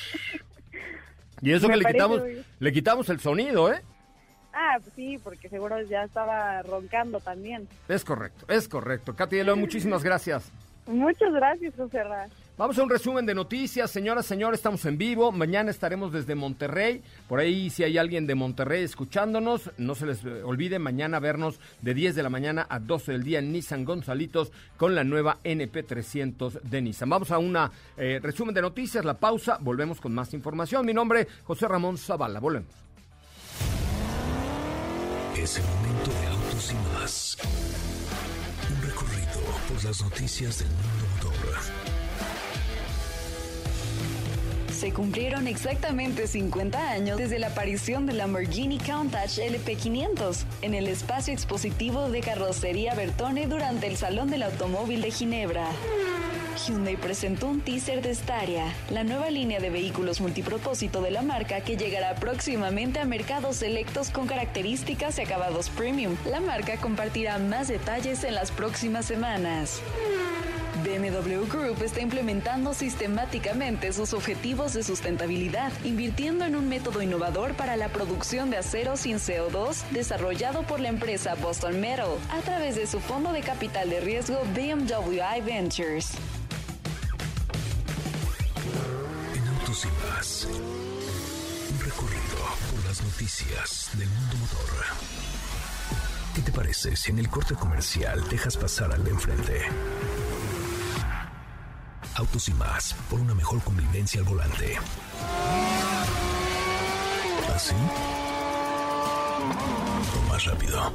y 1.43 1.53
eso 1.53 1.69
que 1.69 1.77
le 1.77 1.85
quitamos, 1.85 2.23
le 2.59 2.73
quitamos 2.73 3.09
el 3.09 3.21
sonido, 3.21 3.73
¿eh? 3.73 3.83
Ah, 4.53 4.79
pues 4.83 4.93
sí, 4.95 5.19
porque 5.23 5.49
seguro 5.49 5.81
ya 5.83 6.05
estaba 6.05 6.63
roncando 6.63 7.21
también. 7.21 7.69
Es 7.89 8.05
correcto, 8.05 8.47
es 8.49 8.69
correcto. 8.69 9.15
Katy 9.15 9.43
León, 9.45 9.61
muchísimas 9.61 10.03
gracias. 10.03 10.51
Muchas 10.87 11.33
gracias, 11.33 11.75
José 11.77 12.03
Vamos 12.61 12.77
a 12.77 12.83
un 12.83 12.91
resumen 12.91 13.25
de 13.25 13.35
noticias, 13.35 13.91
señoras, 13.91 14.27
señores, 14.27 14.59
estamos 14.59 14.85
en 14.85 14.99
vivo. 14.99 15.33
Mañana 15.33 15.71
estaremos 15.71 16.13
desde 16.13 16.35
Monterrey. 16.35 17.01
Por 17.27 17.41
ahí, 17.41 17.71
si 17.71 17.85
hay 17.85 17.97
alguien 17.97 18.27
de 18.27 18.35
Monterrey 18.35 18.85
escuchándonos, 18.85 19.71
no 19.79 19.95
se 19.95 20.05
les 20.05 20.23
olvide 20.45 20.79
mañana 20.79 21.21
vernos 21.21 21.59
de 21.81 21.95
10 21.95 22.17
de 22.17 22.23
la 22.23 22.29
mañana 22.29 22.67
a 22.69 22.79
12 22.79 23.13
del 23.13 23.23
día 23.23 23.39
en 23.39 23.51
Nissan 23.51 23.87
Gonzalitos 23.87 24.53
con 24.77 24.95
la 24.95 25.05
nueva 25.05 25.39
NP300 25.43 26.61
de 26.61 26.83
Nissan. 26.83 27.09
Vamos 27.09 27.31
a 27.31 27.39
un 27.39 27.57
eh, 27.97 28.21
resumen 28.23 28.55
de 28.55 28.61
noticias, 28.61 29.07
la 29.07 29.15
pausa, 29.15 29.57
volvemos 29.59 29.99
con 29.99 30.13
más 30.13 30.35
información. 30.35 30.85
Mi 30.85 30.93
nombre, 30.93 31.29
José 31.45 31.67
Ramón 31.67 31.97
Zavala, 31.97 32.41
volvemos. 32.41 32.75
Es 35.35 35.57
el 35.57 35.65
momento 35.65 36.11
de 36.11 36.27
autos 36.27 36.73
y 36.73 36.93
más. 36.93 37.39
Un 38.71 38.83
recorrido 38.83 39.41
por 39.67 39.83
las 39.83 40.03
noticias 40.03 40.59
del 40.59 40.69
mundo 40.69 41.31
motor. 41.31 42.00
Se 44.81 44.95
cumplieron 44.95 45.47
exactamente 45.47 46.27
50 46.27 46.91
años 46.93 47.19
desde 47.19 47.39
la 47.39 47.49
aparición 47.49 48.07
del 48.07 48.17
Lamborghini 48.17 48.79
Countach 48.79 49.37
LP500 49.37 50.45
en 50.63 50.73
el 50.73 50.89
espacio 50.89 51.35
expositivo 51.35 52.09
de 52.09 52.23
carrocería 52.23 52.95
Bertone 52.95 53.47
durante 53.47 53.89
el 53.89 53.99
Salón 53.99 54.31
del 54.31 54.43
Automóvil 54.43 55.03
de 55.03 55.11
Ginebra. 55.11 55.67
Hyundai 56.67 56.97
presentó 56.97 57.49
un 57.49 57.61
teaser 57.61 58.01
de 58.01 58.15
Staria, 58.15 58.65
la 58.89 59.05
nueva 59.05 59.29
línea 59.29 59.61
de 59.61 59.69
vehículos 59.69 60.23
multipropósito 60.23 61.03
de 61.03 61.11
la 61.11 61.21
marca 61.21 61.61
que 61.61 61.77
llegará 61.77 62.15
próximamente 62.15 63.01
a 63.01 63.05
mercados 63.05 63.57
selectos 63.57 64.09
con 64.09 64.27
características 64.27 65.19
y 65.19 65.21
acabados 65.21 65.69
premium. 65.69 66.17
La 66.25 66.41
marca 66.41 66.79
compartirá 66.79 67.39
más 67.39 67.69
detalles 67.69 68.25
en 68.25 68.35
las 68.35 68.51
próximas 68.51 69.05
semanas. 69.05 69.83
BMW 70.83 71.47
Group 71.47 71.83
está 71.83 72.01
implementando 72.01 72.75
sistemáticamente 72.75 73.93
sus 73.93 74.13
objetivos 74.13 74.73
de 74.75 74.83
sustentabilidad, 74.83 75.73
invirtiendo 75.85 76.45
en 76.45 76.57
un 76.57 76.69
método 76.69 77.03
innovador 77.03 77.55
para 77.55 77.77
la 77.77 77.89
producción 77.89 78.51
de 78.51 78.59
acero 78.59 78.97
sin 78.97 79.17
CO2 79.17 79.89
desarrollado 79.91 80.63
por 80.63 80.81
la 80.81 80.89
empresa 80.89 81.35
Boston 81.35 81.81
Metal 81.81 82.11
a 82.31 82.41
través 82.41 82.77
de 82.77 82.87
su 82.87 83.01
fondo 83.01 83.33
de 83.33 83.41
capital 83.41 83.91
de 83.91 84.01
riesgo 84.01 84.41
BMW 84.55 85.21
I 85.37 85.41
Ventures. 85.41 86.13
y 89.71 90.09
más. 90.09 90.47
Un 91.71 91.81
recorrido 91.85 92.39
por 92.71 92.85
las 92.85 93.03
noticias 93.03 93.91
del 93.95 94.09
mundo 94.09 94.37
motor. 94.39 94.85
¿Qué 96.35 96.43
te 96.43 96.53
parece 96.53 96.97
si 96.97 97.13
en 97.13 97.21
el 97.21 97.29
corte 97.29 97.55
comercial 97.55 98.29
dejas 98.29 98.57
pasar 98.57 98.93
al 98.93 99.05
de 99.05 99.11
enfrente? 99.11 99.63
Autos 102.15 102.49
y 102.49 102.55
más, 102.55 102.95
por 103.09 103.21
una 103.21 103.35
mejor 103.35 103.63
convivencia 103.63 104.21
al 104.21 104.27
volante. 104.27 104.77
¿Así? 107.55 107.75
O 110.17 110.29
más 110.29 110.45
rápido. 110.45 110.93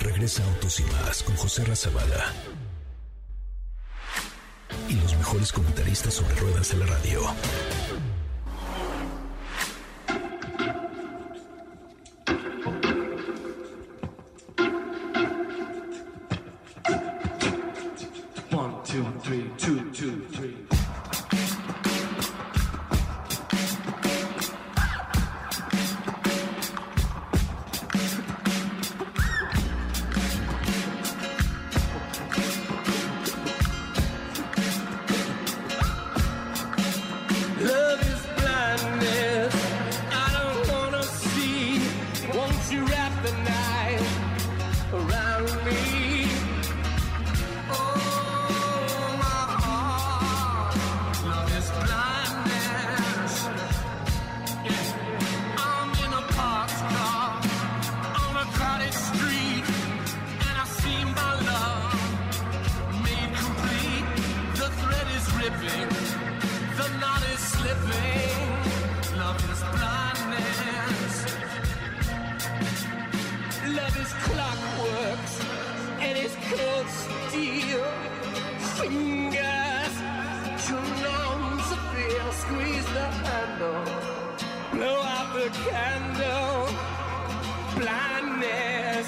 Regresa 0.00 0.44
Autos 0.44 0.80
y 0.80 0.84
más 0.84 1.22
con 1.22 1.36
José 1.36 1.64
Razabala. 1.64 2.32
Y 4.88 4.94
los 4.94 5.16
mejores 5.16 5.52
comentaristas 5.52 6.14
sobre 6.14 6.34
ruedas 6.36 6.70
de 6.70 6.76
la 6.78 6.86
radio. 6.86 7.20
The 85.34 85.50
candle. 85.70 86.66
Blindness. 87.76 89.06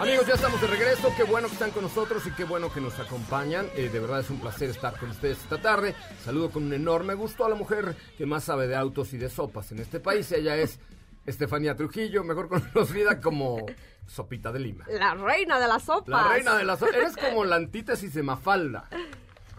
Amigos, 0.00 0.26
ya 0.26 0.34
estamos 0.34 0.60
de 0.60 0.66
regreso. 0.66 1.12
Qué 1.16 1.24
bueno 1.24 1.48
que 1.48 1.54
están 1.54 1.72
con 1.72 1.82
nosotros 1.82 2.26
y 2.26 2.30
qué 2.32 2.44
bueno 2.44 2.72
que 2.72 2.80
nos 2.80 2.98
acompañan. 2.98 3.68
Eh, 3.74 3.90
de 3.90 4.00
verdad 4.00 4.20
es 4.20 4.30
un 4.30 4.40
placer 4.40 4.70
estar 4.70 4.98
con 4.98 5.10
ustedes 5.10 5.38
esta 5.42 5.60
tarde. 5.60 5.94
Saludo 6.24 6.50
con 6.50 6.64
un 6.64 6.72
enorme 6.72 7.14
gusto 7.14 7.44
a 7.44 7.48
la 7.48 7.54
mujer 7.54 7.96
que 8.16 8.24
más 8.24 8.44
sabe 8.44 8.66
de 8.66 8.76
autos 8.76 9.12
y 9.12 9.18
de 9.18 9.28
sopas 9.28 9.72
en 9.72 9.80
este 9.80 10.00
país. 10.00 10.30
Ella 10.32 10.56
es 10.56 10.78
Estefanía 11.26 11.76
Trujillo, 11.76 12.24
mejor 12.24 12.48
conocida 12.48 13.20
como 13.20 13.66
Sopita 14.06 14.50
de 14.52 14.60
Lima. 14.60 14.86
La 14.88 15.14
reina 15.14 15.60
de 15.60 15.68
las 15.68 15.82
sopas. 15.82 16.08
La 16.08 16.28
reina 16.28 16.56
de 16.56 16.64
las 16.64 16.78
sopas. 16.78 16.94
Eres 16.94 17.16
como 17.16 17.44
la 17.44 17.56
antítesis 17.56 18.14
de 18.14 18.22
Mafalda. 18.22 18.88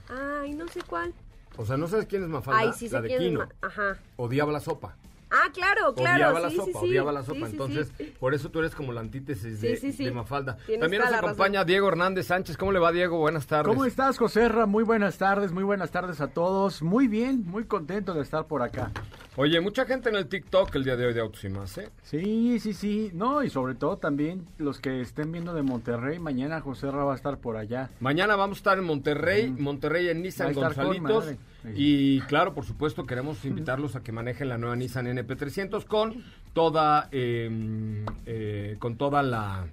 Ay, 0.09 0.53
no 0.53 0.67
sé 0.69 0.81
cuál. 0.81 1.13
O 1.61 1.65
sea, 1.65 1.77
¿no 1.77 1.87
sabes 1.87 2.05
quién 2.07 2.23
es 2.23 2.29
Mafalda? 2.29 2.59
Ay, 2.59 2.71
sí 2.75 2.87
sé 2.87 2.95
la 2.95 3.01
de 3.01 3.07
quién 3.09 3.21
es 3.21 3.27
Kino. 3.29 3.39
Ma- 3.39 3.49
Ajá. 3.67 3.97
Odiaba 4.17 4.51
la 4.51 4.59
sopa. 4.59 4.95
Ah, 5.33 5.49
claro, 5.53 5.93
claro. 5.95 6.15
odiaba 6.25 6.39
la 6.41 6.49
sí, 6.49 6.57
sopa, 6.57 6.65
sí, 6.73 6.77
sí. 6.81 6.85
odiaba 6.89 7.11
la 7.13 7.23
sopa. 7.23 7.39
Sí, 7.39 7.45
sí, 7.45 7.51
Entonces, 7.51 7.91
sí. 7.97 8.13
por 8.19 8.33
eso 8.33 8.49
tú 8.49 8.59
eres 8.59 8.75
como 8.75 8.91
la 8.91 8.99
antítesis 8.99 9.61
de, 9.61 9.77
Sí, 9.77 9.91
sí, 9.91 9.93
sí. 9.93 10.03
de 10.03 10.11
Mafalda. 10.11 10.57
Tienes 10.65 10.81
También 10.81 10.99
nos 10.99 11.09
toda 11.09 11.21
la 11.21 11.27
acompaña 11.29 11.63
Diego 11.63 11.87
Hernández 11.87 12.25
Sánchez. 12.27 12.57
¿Cómo 12.57 12.73
le 12.73 12.79
va, 12.79 12.91
Diego? 12.91 13.17
Buenas 13.17 13.47
tardes. 13.47 13.67
¿Cómo 13.73 13.85
estás, 13.85 14.17
Joserra? 14.17 14.65
Muy 14.65 14.83
buenas 14.83 15.17
tardes, 15.17 15.53
muy 15.53 15.63
buenas 15.63 15.89
tardes 15.89 16.19
a 16.19 16.27
todos. 16.27 16.81
Muy 16.81 17.07
bien, 17.07 17.45
muy 17.47 17.63
contento 17.63 18.13
de 18.13 18.23
estar 18.23 18.45
por 18.47 18.61
acá. 18.61 18.91
Oye, 19.37 19.61
mucha 19.61 19.85
gente 19.85 20.09
en 20.09 20.15
el 20.17 20.27
TikTok 20.27 20.75
el 20.75 20.83
día 20.83 20.97
de 20.97 21.05
hoy 21.05 21.13
de 21.13 21.21
Autos 21.21 21.41
y 21.45 21.49
Más, 21.49 21.77
¿eh? 21.77 21.89
Sí, 22.03 22.59
sí, 22.59 22.73
sí. 22.73 23.11
No, 23.13 23.41
y 23.41 23.49
sobre 23.49 23.75
todo 23.75 23.95
también 23.95 24.45
los 24.57 24.81
que 24.81 24.99
estén 24.99 25.31
viendo 25.31 25.53
de 25.53 25.61
Monterrey, 25.61 26.19
mañana 26.19 26.59
Joserra 26.59 27.05
va 27.05 27.13
a 27.13 27.15
estar 27.15 27.37
por 27.37 27.55
allá. 27.55 27.89
Mañana 28.01 28.35
vamos 28.35 28.57
a 28.57 28.59
estar 28.59 28.77
en 28.77 28.83
Monterrey, 28.83 29.49
Mm. 29.49 29.61
Monterrey 29.63 30.09
en 30.09 30.21
Nissan 30.23 30.47
Va 30.47 30.49
a 30.49 30.51
estar 30.71 30.73
con 30.73 30.85
Gonzalitos. 30.97 31.23
madre. 31.25 31.37
Y 31.75 32.19
claro, 32.21 32.53
por 32.53 32.65
supuesto, 32.65 33.05
queremos 33.05 33.43
invitarlos 33.45 33.95
a 33.95 34.01
que 34.01 34.11
manejen 34.11 34.49
la 34.49 34.57
nueva 34.57 34.75
Nissan 34.75 35.05
NP300 35.05 35.85
con 35.85 36.23
toda, 36.53 37.07
eh, 37.11 38.03
eh, 38.25 38.75
con 38.79 38.95
toda 38.97 39.21
la 39.21 39.67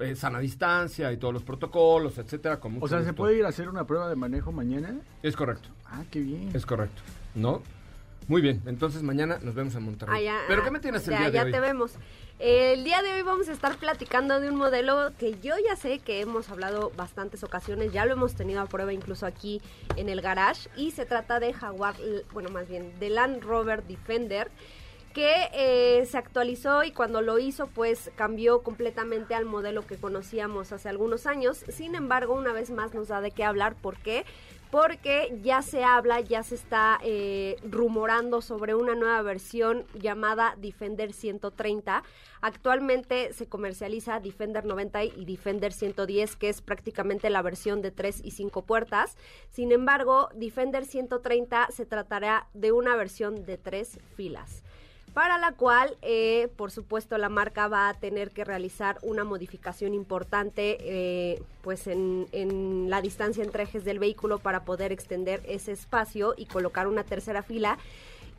eh, 0.00 0.14
sana 0.14 0.38
distancia 0.38 1.12
y 1.12 1.16
todos 1.18 1.34
los 1.34 1.42
protocolos, 1.42 2.18
etcétera. 2.18 2.58
Con 2.60 2.72
mucho 2.72 2.84
O 2.86 2.88
sea, 2.88 3.02
¿se 3.02 3.12
puede 3.12 3.38
ir 3.38 3.44
a 3.44 3.48
hacer 3.48 3.68
una 3.68 3.86
prueba 3.86 4.08
de 4.08 4.16
manejo 4.16 4.52
mañana? 4.52 4.94
Es 5.22 5.36
correcto, 5.36 5.68
Ah, 5.86 6.04
qué 6.10 6.20
bien. 6.20 6.50
es 6.54 6.64
correcto, 6.66 7.02
¿no? 7.34 7.62
Muy 8.28 8.42
bien, 8.42 8.60
entonces 8.66 9.02
mañana 9.02 9.38
nos 9.42 9.54
vemos 9.54 9.74
en 9.76 9.84
Monterrey. 9.84 10.26
Ah, 10.26 10.42
¿Pero 10.48 10.62
ah, 10.62 10.64
qué 10.64 10.70
me 10.72 10.80
tienes 10.80 11.06
el 11.06 11.14
ya, 11.14 11.18
día 11.20 11.30
de 11.30 11.36
ya 11.36 11.44
hoy? 11.44 11.52
te 11.52 11.60
vemos. 11.60 11.92
El 12.38 12.84
día 12.84 13.00
de 13.02 13.12
hoy 13.12 13.22
vamos 13.22 13.48
a 13.48 13.52
estar 13.52 13.76
platicando 13.76 14.40
de 14.40 14.50
un 14.50 14.56
modelo 14.56 15.12
que 15.18 15.38
yo 15.40 15.54
ya 15.64 15.76
sé 15.76 16.00
que 16.00 16.20
hemos 16.20 16.50
hablado 16.50 16.90
bastantes 16.96 17.44
ocasiones, 17.44 17.92
ya 17.92 18.04
lo 18.04 18.12
hemos 18.12 18.34
tenido 18.34 18.60
a 18.60 18.66
prueba 18.66 18.92
incluso 18.92 19.26
aquí 19.26 19.62
en 19.96 20.08
el 20.08 20.20
garage 20.20 20.68
y 20.76 20.90
se 20.90 21.06
trata 21.06 21.40
de 21.40 21.52
Jaguar, 21.52 21.94
bueno 22.32 22.50
más 22.50 22.68
bien 22.68 22.98
de 22.98 23.10
Land 23.10 23.42
Rover 23.42 23.84
Defender 23.84 24.50
que 25.16 25.48
eh, 25.54 26.04
se 26.04 26.18
actualizó 26.18 26.84
y 26.84 26.90
cuando 26.90 27.22
lo 27.22 27.38
hizo 27.38 27.68
pues 27.68 28.10
cambió 28.16 28.62
completamente 28.62 29.34
al 29.34 29.46
modelo 29.46 29.86
que 29.86 29.96
conocíamos 29.96 30.72
hace 30.72 30.90
algunos 30.90 31.26
años. 31.26 31.64
Sin 31.70 31.94
embargo, 31.94 32.34
una 32.34 32.52
vez 32.52 32.70
más 32.70 32.92
nos 32.92 33.08
da 33.08 33.22
de 33.22 33.30
qué 33.30 33.42
hablar. 33.42 33.76
¿Por 33.76 33.96
qué? 33.96 34.26
Porque 34.76 35.38
ya 35.42 35.62
se 35.62 35.84
habla, 35.84 36.20
ya 36.20 36.42
se 36.42 36.54
está 36.54 37.00
eh, 37.02 37.56
rumorando 37.62 38.42
sobre 38.42 38.74
una 38.74 38.94
nueva 38.94 39.22
versión 39.22 39.86
llamada 39.94 40.54
Defender 40.58 41.14
130. 41.14 42.02
Actualmente 42.42 43.32
se 43.32 43.46
comercializa 43.48 44.20
Defender 44.20 44.66
90 44.66 45.04
y 45.04 45.24
Defender 45.24 45.72
110, 45.72 46.36
que 46.36 46.50
es 46.50 46.60
prácticamente 46.60 47.30
la 47.30 47.40
versión 47.40 47.80
de 47.80 47.90
3 47.90 48.20
y 48.22 48.32
5 48.32 48.66
puertas. 48.66 49.16
Sin 49.48 49.72
embargo, 49.72 50.28
Defender 50.34 50.84
130 50.84 51.68
se 51.70 51.86
tratará 51.86 52.48
de 52.52 52.72
una 52.72 52.96
versión 52.96 53.46
de 53.46 53.56
3 53.56 53.98
filas 54.14 54.62
para 55.16 55.38
la 55.38 55.52
cual, 55.52 55.96
eh, 56.02 56.50
por 56.56 56.70
supuesto, 56.70 57.16
la 57.16 57.30
marca 57.30 57.68
va 57.68 57.88
a 57.88 57.94
tener 57.94 58.32
que 58.32 58.44
realizar 58.44 58.98
una 59.00 59.24
modificación 59.24 59.94
importante, 59.94 60.76
eh, 60.78 61.42
pues 61.62 61.86
en, 61.86 62.26
en 62.32 62.90
la 62.90 63.00
distancia 63.00 63.42
entre 63.42 63.62
ejes 63.62 63.82
del 63.86 63.98
vehículo 63.98 64.40
para 64.40 64.66
poder 64.66 64.92
extender 64.92 65.40
ese 65.48 65.72
espacio 65.72 66.34
y 66.36 66.44
colocar 66.44 66.86
una 66.86 67.02
tercera 67.02 67.42
fila. 67.42 67.78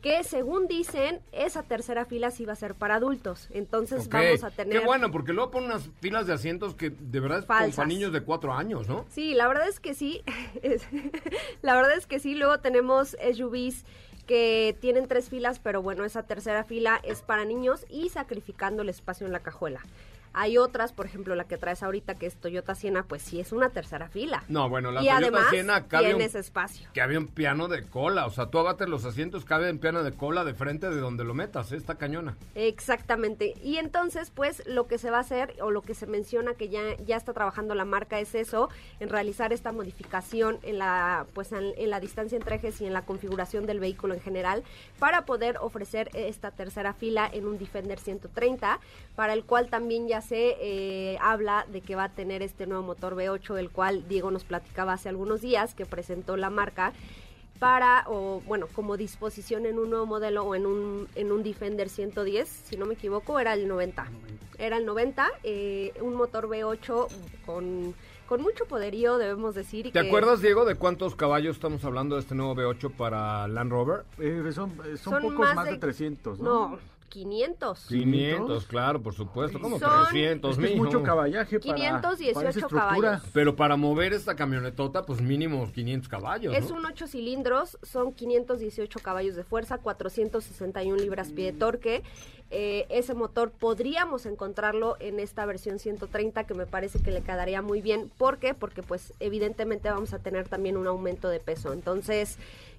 Que 0.02 0.22
según 0.22 0.68
dicen, 0.68 1.18
esa 1.32 1.64
tercera 1.64 2.04
fila 2.04 2.30
sí 2.30 2.44
va 2.44 2.52
a 2.52 2.56
ser 2.56 2.76
para 2.76 2.94
adultos. 2.94 3.48
Entonces 3.50 4.08
vamos 4.08 4.44
a 4.44 4.52
tener. 4.52 4.78
Qué 4.78 4.86
bueno, 4.86 5.10
porque 5.10 5.32
luego 5.32 5.50
ponen 5.50 5.72
unas 5.72 5.90
filas 6.00 6.28
de 6.28 6.34
asientos 6.34 6.76
que 6.76 6.90
de 6.90 7.18
verdad 7.18 7.40
es 7.40 7.44
para 7.44 7.88
niños 7.88 8.12
de 8.12 8.20
cuatro 8.20 8.54
años, 8.54 8.86
¿no? 8.86 9.04
Sí, 9.08 9.34
la 9.34 9.48
verdad 9.48 9.68
es 9.68 9.80
que 9.80 9.94
sí. 9.94 10.22
La 11.62 11.74
verdad 11.74 11.98
es 11.98 12.06
que 12.06 12.20
sí. 12.20 12.36
Luego 12.36 12.60
tenemos 12.60 13.16
SUVs 13.34 13.84
que 14.28 14.76
tienen 14.80 15.08
tres 15.08 15.30
filas, 15.30 15.58
pero 15.58 15.82
bueno, 15.82 16.04
esa 16.04 16.22
tercera 16.22 16.62
fila 16.62 17.00
es 17.02 17.22
para 17.22 17.46
niños 17.46 17.86
y 17.88 18.10
sacrificando 18.10 18.82
el 18.82 18.90
espacio 18.90 19.26
en 19.26 19.32
la 19.32 19.40
cajuela. 19.40 19.80
Hay 20.32 20.58
otras, 20.58 20.92
por 20.92 21.06
ejemplo, 21.06 21.34
la 21.34 21.44
que 21.44 21.56
traes 21.58 21.82
ahorita, 21.82 22.14
que 22.14 22.26
es 22.26 22.36
Toyota 22.36 22.74
Siena, 22.74 23.02
pues 23.04 23.22
sí 23.22 23.40
es 23.40 23.52
una 23.52 23.70
tercera 23.70 24.08
fila. 24.08 24.44
No, 24.48 24.68
bueno, 24.68 24.90
la 24.90 25.00
y 25.02 25.06
Toyota 25.06 25.16
además 25.26 25.46
Siena 25.50 25.86
cabe 25.88 26.10
un- 26.12 26.16
tienes 26.18 26.34
espacio. 26.34 26.88
Que 26.92 27.00
había 27.00 27.18
un 27.18 27.26
piano 27.28 27.68
de 27.68 27.82
cola, 27.84 28.26
o 28.26 28.30
sea, 28.30 28.46
tú 28.46 28.58
abates 28.58 28.88
los 28.88 29.04
asientos, 29.04 29.44
cabe 29.44 29.68
en 29.68 29.78
piano 29.78 30.02
de 30.02 30.12
cola 30.12 30.44
de 30.44 30.54
frente 30.54 30.88
de 30.90 31.00
donde 31.00 31.24
lo 31.24 31.34
metas, 31.34 31.72
¿eh? 31.72 31.76
está 31.76 31.96
cañona. 31.96 32.36
Exactamente. 32.54 33.54
Y 33.62 33.76
entonces, 33.78 34.30
pues, 34.34 34.62
lo 34.66 34.86
que 34.86 34.98
se 34.98 35.10
va 35.10 35.18
a 35.18 35.20
hacer, 35.20 35.54
o 35.60 35.70
lo 35.70 35.82
que 35.82 35.94
se 35.94 36.06
menciona 36.06 36.54
que 36.54 36.68
ya, 36.68 36.80
ya 37.04 37.16
está 37.16 37.32
trabajando 37.32 37.74
la 37.74 37.84
marca, 37.84 38.20
es 38.20 38.34
eso, 38.34 38.68
en 39.00 39.08
realizar 39.08 39.52
esta 39.52 39.72
modificación 39.72 40.58
en 40.62 40.78
la, 40.78 41.26
pues, 41.34 41.52
en, 41.52 41.72
en 41.76 41.90
la 41.90 42.00
distancia 42.00 42.36
entre 42.36 42.56
ejes 42.56 42.80
y 42.80 42.86
en 42.86 42.92
la 42.92 43.02
configuración 43.02 43.66
del 43.66 43.80
vehículo 43.80 44.14
en 44.14 44.20
general, 44.20 44.62
para 44.98 45.24
poder 45.24 45.56
ofrecer 45.60 46.10
esta 46.14 46.50
tercera 46.50 46.92
fila 46.94 47.28
en 47.32 47.46
un 47.46 47.58
Defender 47.58 47.98
130, 47.98 48.78
para 49.16 49.32
el 49.32 49.44
cual 49.44 49.68
también 49.68 50.06
ya 50.08 50.17
se 50.20 50.56
eh, 50.60 51.18
habla 51.20 51.66
de 51.70 51.80
que 51.80 51.94
va 51.96 52.04
a 52.04 52.08
tener 52.14 52.42
este 52.42 52.66
nuevo 52.66 52.82
motor 52.82 53.14
V8, 53.14 53.54
del 53.54 53.70
cual 53.70 54.06
Diego 54.08 54.30
nos 54.30 54.44
platicaba 54.44 54.92
hace 54.94 55.08
algunos 55.08 55.40
días, 55.40 55.74
que 55.74 55.86
presentó 55.86 56.36
la 56.36 56.50
marca 56.50 56.92
para, 57.58 58.04
o 58.06 58.40
bueno, 58.46 58.66
como 58.72 58.96
disposición 58.96 59.66
en 59.66 59.78
un 59.78 59.90
nuevo 59.90 60.06
modelo 60.06 60.44
o 60.44 60.54
en 60.54 60.64
un, 60.64 61.08
en 61.16 61.32
un 61.32 61.42
Defender 61.42 61.88
110, 61.88 62.48
si 62.48 62.76
no 62.76 62.86
me 62.86 62.94
equivoco, 62.94 63.40
era 63.40 63.52
el 63.54 63.66
90. 63.66 64.06
Era 64.58 64.76
el 64.76 64.86
90, 64.86 65.28
eh, 65.42 65.92
un 66.00 66.14
motor 66.14 66.48
V8 66.48 67.08
con, 67.44 67.94
con 68.28 68.42
mucho 68.42 68.64
poderío, 68.66 69.18
debemos 69.18 69.56
decir. 69.56 69.86
y 69.86 69.90
¿Te 69.92 70.00
que- 70.02 70.06
acuerdas, 70.06 70.40
Diego, 70.40 70.64
de 70.64 70.76
cuántos 70.76 71.16
caballos 71.16 71.56
estamos 71.56 71.84
hablando 71.84 72.14
de 72.14 72.20
este 72.22 72.34
nuevo 72.36 72.54
V8 72.54 72.92
para 72.92 73.48
Land 73.48 73.70
Rover? 73.72 74.04
Eh, 74.20 74.40
son, 74.54 74.72
son 74.76 74.96
Son 74.98 75.22
pocos 75.22 75.38
más 75.40 75.56
más, 75.56 75.64
de, 75.66 75.72
de- 75.72 75.78
300, 75.78 76.38
¿no? 76.38 76.68
No, 76.70 76.78
500. 77.08 77.86
500, 77.88 78.66
claro, 78.66 79.02
por 79.02 79.14
supuesto, 79.14 79.60
como 79.60 79.78
Son- 79.78 79.90
300, 80.10 80.52
Es 80.52 80.58
que 80.58 80.72
es 80.72 80.76
mucho 80.76 81.02
caballaje 81.02 81.58
para, 81.60 81.74
518 81.74 82.34
para 82.34 82.50
estructura. 82.50 82.82
caballos. 82.88 83.22
Pero 83.32 83.56
para 83.56 83.76
mover 83.76 84.12
esta 84.12 84.36
camionetota, 84.36 85.04
pues 85.04 85.20
mínimo 85.20 85.70
500 85.72 86.08
caballos, 86.08 86.54
Es 86.54 86.70
¿no? 86.70 86.76
un 86.76 86.86
8 86.86 87.06
cilindros, 87.06 87.78
son 87.82 88.12
518 88.12 88.98
caballos 89.00 89.34
de 89.36 89.44
fuerza, 89.44 89.78
461 89.78 90.96
libras 90.98 91.30
pie 91.30 91.52
de 91.52 91.58
torque. 91.58 92.02
Eh, 92.50 92.86
ese 92.88 93.12
motor 93.12 93.50
podríamos 93.50 94.24
encontrarlo 94.24 94.96
en 95.00 95.20
esta 95.20 95.44
versión 95.44 95.78
130 95.78 96.44
que 96.44 96.54
me 96.54 96.64
parece 96.64 96.98
que 96.98 97.10
le 97.10 97.20
quedaría 97.20 97.60
muy 97.60 97.82
bien. 97.82 98.10
¿Por 98.16 98.38
qué? 98.38 98.54
Porque 98.54 98.82
pues 98.82 99.12
evidentemente 99.20 99.90
vamos 99.90 100.14
a 100.14 100.18
tener 100.18 100.48
también 100.48 100.78
un 100.78 100.86
aumento 100.86 101.28
de 101.28 101.40
peso. 101.40 101.74
Entonces 101.74 102.38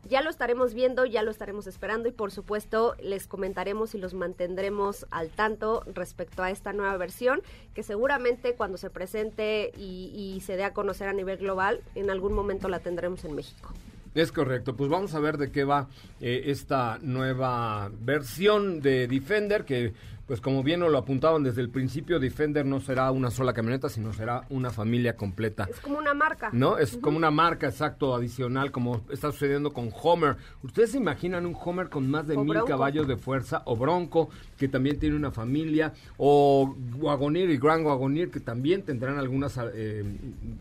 ya 0.10 0.22
lo 0.22 0.32
estaremos 0.32 0.74
viendo, 0.74 1.06
ya 1.06 1.22
lo 1.22 1.30
estaremos 1.30 1.68
esperando 1.68 2.10
y 2.10 2.12
por 2.12 2.32
supuesto 2.32 2.96
les 3.00 3.28
comentaremos 3.28 3.94
y 3.94 4.00
los 4.00 4.16
mantendremos 4.16 5.06
al 5.12 5.30
tanto 5.30 5.84
respecto 5.94 6.42
a 6.42 6.50
esta 6.50 6.74
nueva 6.74 6.98
versión 6.98 7.42
que 7.76 7.84
seguramente 7.84 8.56
cuando 8.56 8.78
se 8.78 8.90
presente 8.90 9.72
y, 9.78 10.12
y 10.16 10.42
se 10.42 10.56
dé 10.56 10.64
a 10.64 10.74
conocer 10.74 11.10
a 11.10 11.14
nivel 11.14 11.38
global 11.38 11.82
en 11.94 12.10
algún 12.10 12.34
momento 12.34 12.70
la 12.70 12.80
tendremos 12.80 13.24
en 13.24 13.36
México. 13.36 13.72
Es 14.20 14.34
correcto, 14.34 14.76
pues 14.76 14.90
vamos 14.90 15.14
a 15.16 15.20
ver 15.22 15.38
de 15.38 15.50
qué 15.50 15.64
va 15.64 15.88
eh, 16.20 16.44
esta 16.48 17.00
nueva 17.02 17.90
versión 18.02 18.82
de 18.82 19.08
Defender, 19.08 19.64
que 19.64 19.94
pues 20.30 20.42
como 20.42 20.62
bien 20.62 20.82
nos 20.82 20.92
lo 20.92 21.00
apuntaban 21.00 21.42
desde 21.42 21.62
el 21.62 21.72
principio, 21.72 22.20
Defender 22.20 22.64
no 22.64 22.80
será 22.80 23.10
una 23.10 23.32
sola 23.32 23.52
camioneta, 23.52 23.90
sino 23.90 24.14
será 24.14 24.46
una 24.52 24.70
familia 24.70 25.16
completa. 25.16 25.68
Es 25.68 25.80
como 25.80 25.98
una 25.98 26.14
marca. 26.14 26.52
¿No? 26.54 26.78
Es 26.78 26.98
como 26.98 27.18
una 27.18 27.32
marca 27.32 27.68
exacto 27.68 28.14
adicional, 28.14 28.72
como 28.72 29.02
está 29.10 29.32
sucediendo 29.32 29.74
con 29.74 29.90
Homer. 29.92 30.38
¿Ustedes 30.62 30.92
se 30.92 30.98
imaginan 30.98 31.48
un 31.48 31.58
Homer 31.60 31.90
con 31.90 32.08
más 32.12 32.28
de 32.28 32.38
O 32.38 32.44
mil 32.44 32.50
Bronco. 32.50 32.68
caballos 32.68 33.08
de 33.08 33.18
fuerza? 33.18 33.64
O 33.66 33.76
Bronco, 33.76 34.30
que 34.56 34.68
también 34.68 35.00
tiene 35.00 35.16
una 35.16 35.32
familia. 35.32 35.94
O 36.18 36.76
Wagoneer 37.00 37.50
y 37.50 37.58
Grand 37.58 37.84
Wagoneer, 37.84 38.30
que 38.30 38.40
también 38.40 38.84
tendrán 38.84 39.18
algunas 39.18 39.58
eh, 39.74 40.04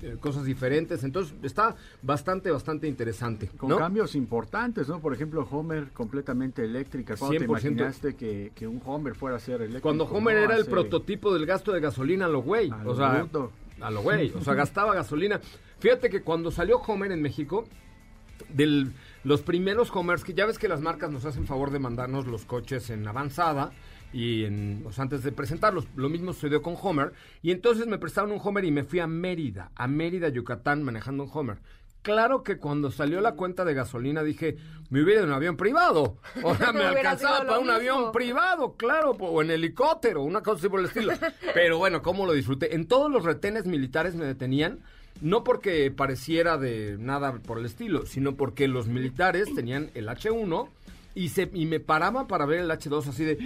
eh, 0.01 0.17
cosas 0.19 0.47
diferentes. 0.47 1.05
Entonces 1.05 1.35
está 1.43 1.77
bastante, 2.01 2.51
bastante 2.51 2.89
interesante. 2.89 3.49
Con 3.49 3.77
cambios 3.77 4.15
importantes, 4.15 4.89
¿no? 4.89 5.01
Por 5.01 5.13
ejemplo, 5.13 5.47
Homer 5.51 5.89
completamente 5.93 6.65
eléctrica. 6.65 7.17
¿Cuándo 7.19 7.37
te 7.37 7.45
100%. 7.45 7.49
imaginaste 7.51 8.17
que, 8.17 8.51
que 8.55 8.67
un 8.67 8.81
Homer 8.87 9.15
fuera 9.15 9.37
a 9.37 9.41
ser 9.41 9.58
eléctrico? 9.63 9.83
Cuando 9.83 10.05
Homer 10.05 10.37
No, 10.37 10.43
era 10.43 10.57
el 10.57 10.67
prototipo 10.67 11.33
del 11.33 11.47
gasto 11.47 11.73
de 11.73 11.81
gasolina, 11.81 12.29
lo 12.29 12.43
güey. 12.43 12.71
al 12.71 12.87
O 12.87 12.97
sea, 12.97 13.19
bruto. 13.19 13.53
a 13.81 13.91
lo 13.91 14.03
güey, 14.03 14.33
o 14.33 14.41
sea, 14.43 14.55
gastaba 14.55 14.95
gasolina. 14.95 15.41
Fíjate 15.79 16.11
que 16.11 16.23
cuando 16.23 16.51
salió 16.51 16.79
Homer 16.79 17.13
en 17.13 17.23
México, 17.23 17.65
del 18.49 18.93
los 19.25 19.43
primeros 19.43 19.91
Homers, 19.95 20.25
que 20.25 20.33
ya 20.33 20.47
ves 20.47 20.59
que 20.59 20.69
las 20.69 20.81
marcas 20.81 21.11
nos 21.11 21.25
hacen 21.25 21.47
favor 21.47 21.71
de 21.71 21.79
mandarnos 21.79 22.27
los 22.27 22.45
coches 22.45 22.89
en 22.91 23.07
avanzada 23.07 23.73
y 24.13 24.45
en, 24.45 24.85
o 24.87 24.93
sea, 24.93 25.03
antes 25.03 25.23
de 25.23 25.33
presentarlos, 25.33 25.87
lo 25.97 26.09
mismo 26.09 26.33
sucedió 26.33 26.63
con 26.63 26.77
Homer, 26.81 27.13
y 27.43 27.51
entonces 27.51 27.87
me 27.87 27.99
prestaron 27.99 28.33
un 28.33 28.41
Homer 28.43 28.65
y 28.65 28.71
me 28.71 28.85
fui 28.85 29.01
a 29.01 29.07
Mérida, 29.07 29.71
a 29.75 29.87
Mérida, 29.87 30.31
Yucatán, 30.31 30.83
manejando 30.83 31.25
un 31.25 31.31
Homer. 31.33 31.59
Claro 32.03 32.43
que 32.43 32.59
cuando 32.59 32.91
salió 32.91 33.21
la 33.21 33.33
cuenta 33.33 33.65
de 33.65 33.75
gasolina 33.75 34.23
dije, 34.23 34.57
me 34.91 35.03
hubiera 35.03 35.21
en 35.21 35.29
un 35.29 35.35
avión 35.35 35.57
privado. 35.57 36.17
O 36.43 36.55
sea, 36.55 36.73
me 36.73 36.85
alcanzaba 36.85 37.41
para 37.41 37.59
un 37.59 37.67
mismo. 37.67 37.73
avión 37.77 38.13
privado, 38.13 38.75
claro, 38.77 39.11
o 39.11 39.43
en 39.43 39.51
helicóptero, 39.51 40.23
una 40.23 40.43
cosa 40.43 40.59
así 40.61 40.69
por 40.69 40.81
el 40.81 40.87
estilo. 40.87 41.13
Pero 41.55 41.79
bueno, 41.79 42.01
¿cómo 42.03 42.25
lo 42.27 42.33
disfruté? 42.33 42.75
En 42.75 42.87
todos 42.87 43.11
los 43.11 43.25
retenes 43.25 43.67
militares 43.67 44.15
me 44.15 44.25
detenían, 44.25 44.79
no 45.21 45.43
porque 45.45 45.91
pareciera 45.91 46.57
de 46.59 46.97
nada 46.99 47.33
por 47.35 47.59
el 47.59 47.67
estilo, 47.67 48.07
sino 48.07 48.37
porque 48.37 48.69
los 48.69 48.87
militares 48.87 49.49
tenían 49.55 49.91
el 49.95 50.09
H1 50.09 50.69
y, 51.15 51.29
se, 51.31 51.51
y 51.53 51.67
me 51.67 51.81
paraban 51.81 52.27
para 52.27 52.47
ver 52.47 52.61
el 52.61 52.71
H2 52.71 53.07
así 53.09 53.25
de, 53.25 53.39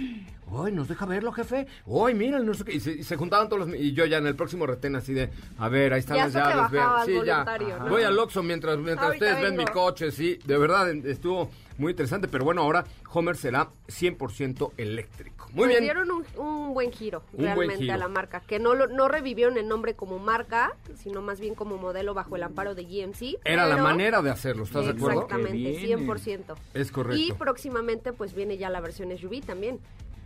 ¡ay, 0.51 0.71
nos 0.71 0.87
deja 0.87 1.05
verlo, 1.05 1.31
jefe! 1.31 1.65
¡ay, 2.05 2.13
mira! 2.13 2.39
No 2.39 2.53
sé 2.53 2.63
qué! 2.65 2.73
Y 2.75 2.79
se, 2.79 2.91
y 2.91 3.03
se 3.03 3.15
juntaban 3.15 3.49
todos 3.49 3.67
los... 3.67 3.79
Y 3.79 3.93
yo 3.93 4.05
ya 4.05 4.17
en 4.17 4.27
el 4.27 4.35
próximo 4.35 4.65
retén 4.67 4.95
así 4.95 5.13
de, 5.13 5.29
a 5.57 5.69
ver, 5.69 5.93
ahí 5.93 5.99
están 5.99 6.17
Ya 6.17 6.25
las 6.25 6.33
llaves. 6.33 6.71
vean". 6.71 6.85
bajabas 6.85 7.05
Sí, 7.05 7.13
ya. 7.25 7.77
Voy 7.89 8.03
al 8.03 8.19
Oxxo 8.19 8.43
mientras, 8.43 8.77
mientras 8.77 9.05
Ahorita 9.07 9.25
ustedes 9.25 9.43
ven 9.49 9.57
mi 9.57 9.65
coche, 9.65 10.11
sí. 10.11 10.37
De 10.45 10.57
verdad, 10.57 10.89
estuvo 11.05 11.49
muy 11.77 11.91
interesante. 11.91 12.27
Pero 12.27 12.43
bueno, 12.45 12.61
ahora 12.61 12.83
Homer 13.11 13.35
será 13.35 13.69
100% 13.87 14.71
eléctrico. 14.77 15.45
Muy 15.53 15.65
Pues 15.65 15.69
bien. 15.69 15.83
dieron 15.83 16.09
un, 16.11 16.25
un 16.37 16.73
buen 16.73 16.91
giro 16.91 17.21
Un 17.33 17.37
buen 17.43 17.55
realmente 17.55 17.77
giro. 17.83 17.93
a 17.93 17.97
la 17.97 18.07
marca, 18.07 18.39
que 18.41 18.59
no 18.59 18.73
lo, 18.73 18.87
no 18.87 19.07
revivieron 19.07 19.57
el 19.57 19.67
nombre 19.67 19.93
como 19.95 20.17
marca, 20.19 20.75
sino 20.95 21.21
más 21.21 21.39
bien 21.39 21.53
como 21.55 21.77
modelo 21.77 22.13
bajo 22.13 22.35
el 22.35 22.43
amparo 22.43 22.73
de 22.75 22.83
GMC. 22.85 23.39
Era 23.45 23.67
la 23.67 23.77
manera 23.77 24.21
de 24.21 24.29
hacerlo, 24.31 24.63
¿estás 24.63 24.85
de 24.85 24.91
acuerdo? 24.91 25.21
Exactamente, 25.23 25.73
Qué 25.79 25.85
bien. 25.95 26.07
100%. 26.07 26.55
Es 26.73 26.91
correcto. 26.91 27.21
Y 27.21 27.31
próximamente 27.33 28.13
pues 28.13 28.33
viene 28.33 28.57
ya 28.57 28.69
la 28.69 28.81
versión 28.81 29.15
SUV 29.15 29.41
también, 29.45 29.79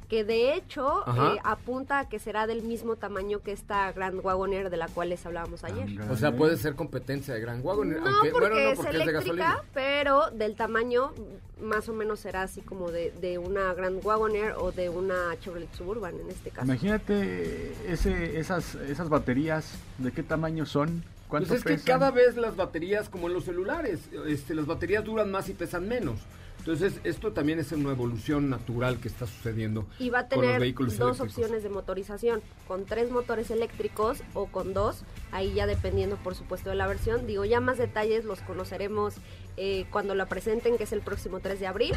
que 0.10 0.24
de 0.24 0.54
hecho 0.54 1.04
eh, 1.08 1.39
apunta 1.43 2.00
a 2.00 2.10
que 2.10 2.20
será 2.20 2.48
del 2.48 2.63
mismo 2.63 2.96
tamaño 2.96 3.41
que 3.41 3.52
esta 3.52 3.91
Grand 3.91 4.20
Wagoner 4.24 4.70
de 4.70 4.78
la 4.78 4.88
cual 4.88 5.10
les 5.10 5.26
hablábamos 5.26 5.63
ayer. 5.63 6.00
O 6.10 6.15
sea, 6.15 6.36
puede 6.36 6.58
ser 6.58 6.76
competencia 6.76 7.34
de 7.34 7.41
Gran 7.41 7.62
Wagon. 7.62 7.89
No, 7.89 7.98
aunque, 7.98 8.32
porque, 8.32 8.48
bueno, 8.48 8.56
no, 8.56 8.70
es 8.72 8.78
porque 8.78 8.89
es 8.89 8.96
de 8.96 9.04
eléctrica, 9.04 9.20
gasolina. 9.20 9.63
pero 9.74 10.32
del 10.32 10.56
tamaño 10.56 11.12
más 11.62 11.89
o 11.89 11.93
menos 11.93 12.20
será 12.20 12.43
así 12.43 12.62
como 12.62 12.91
de, 12.91 13.12
de 13.20 13.38
una 13.38 13.74
Grand 13.74 14.04
Wagoner 14.04 14.54
o 14.58 14.72
de 14.72 14.89
una 14.89 15.38
Chevrolet 15.41 15.74
Suburban 15.74 16.15
en 16.20 16.30
este 16.30 16.52
caso. 16.52 16.65
Imagínate 16.65 17.74
ese, 17.91 18.39
esas, 18.39 18.76
esas 18.76 19.10
baterías, 19.10 19.74
¿de 19.98 20.12
qué 20.12 20.24
tamaño 20.24 20.65
son? 20.65 21.04
¿Cuánto 21.28 21.50
Pues 21.50 21.65
es 21.65 21.65
que 21.65 21.91
cada 21.91 22.12
vez 22.12 22.38
las 22.38 22.56
baterías, 22.56 23.10
como 23.10 23.28
en 23.28 23.34
los 23.34 23.43
celulares, 23.43 24.00
este, 24.28 24.56
las 24.56 24.65
baterías 24.65 25.04
duran 25.04 25.30
más 25.30 25.50
y 25.50 25.54
pesan 25.54 25.88
menos. 25.88 26.20
Entonces, 26.67 26.99
esto 27.06 27.32
también 27.32 27.60
es 27.60 27.71
una 27.71 27.91
evolución 27.91 28.49
natural 28.49 28.99
que 28.99 29.08
está 29.08 29.25
sucediendo 29.25 29.88
Y 29.99 30.10
va 30.10 30.19
a 30.19 30.27
con 30.27 30.39
los 30.39 30.47
tener 30.47 30.60
vehículos 30.60 30.97
dos 30.97 31.17
eléctricos. 31.17 31.38
opciones 31.38 31.63
de 31.63 31.69
motorización, 31.69 32.41
con 32.67 32.84
tres 32.86 33.10
motores 33.10 33.49
eléctricos 33.51 34.21
o 34.34 34.47
con 34.47 34.73
dos, 34.73 35.03
ahí 35.32 35.53
ya 35.53 35.65
dependiendo 35.65 36.17
por 36.17 36.36
supuesto 36.36 36.69
de 36.69 36.75
la 36.75 36.86
versión. 36.86 37.25
Digo, 37.25 37.45
ya 37.45 37.62
más 37.62 37.77
detalles 37.77 38.25
los 38.25 38.41
conoceremos 38.41 39.13
eh, 39.56 39.86
cuando 39.91 40.13
la 40.13 40.25
presenten, 40.25 40.77
que 40.77 40.84
es 40.84 40.91
el 40.91 40.99
próximo 40.99 41.39
3 41.39 41.58
de 41.58 41.67
abril, 41.67 41.93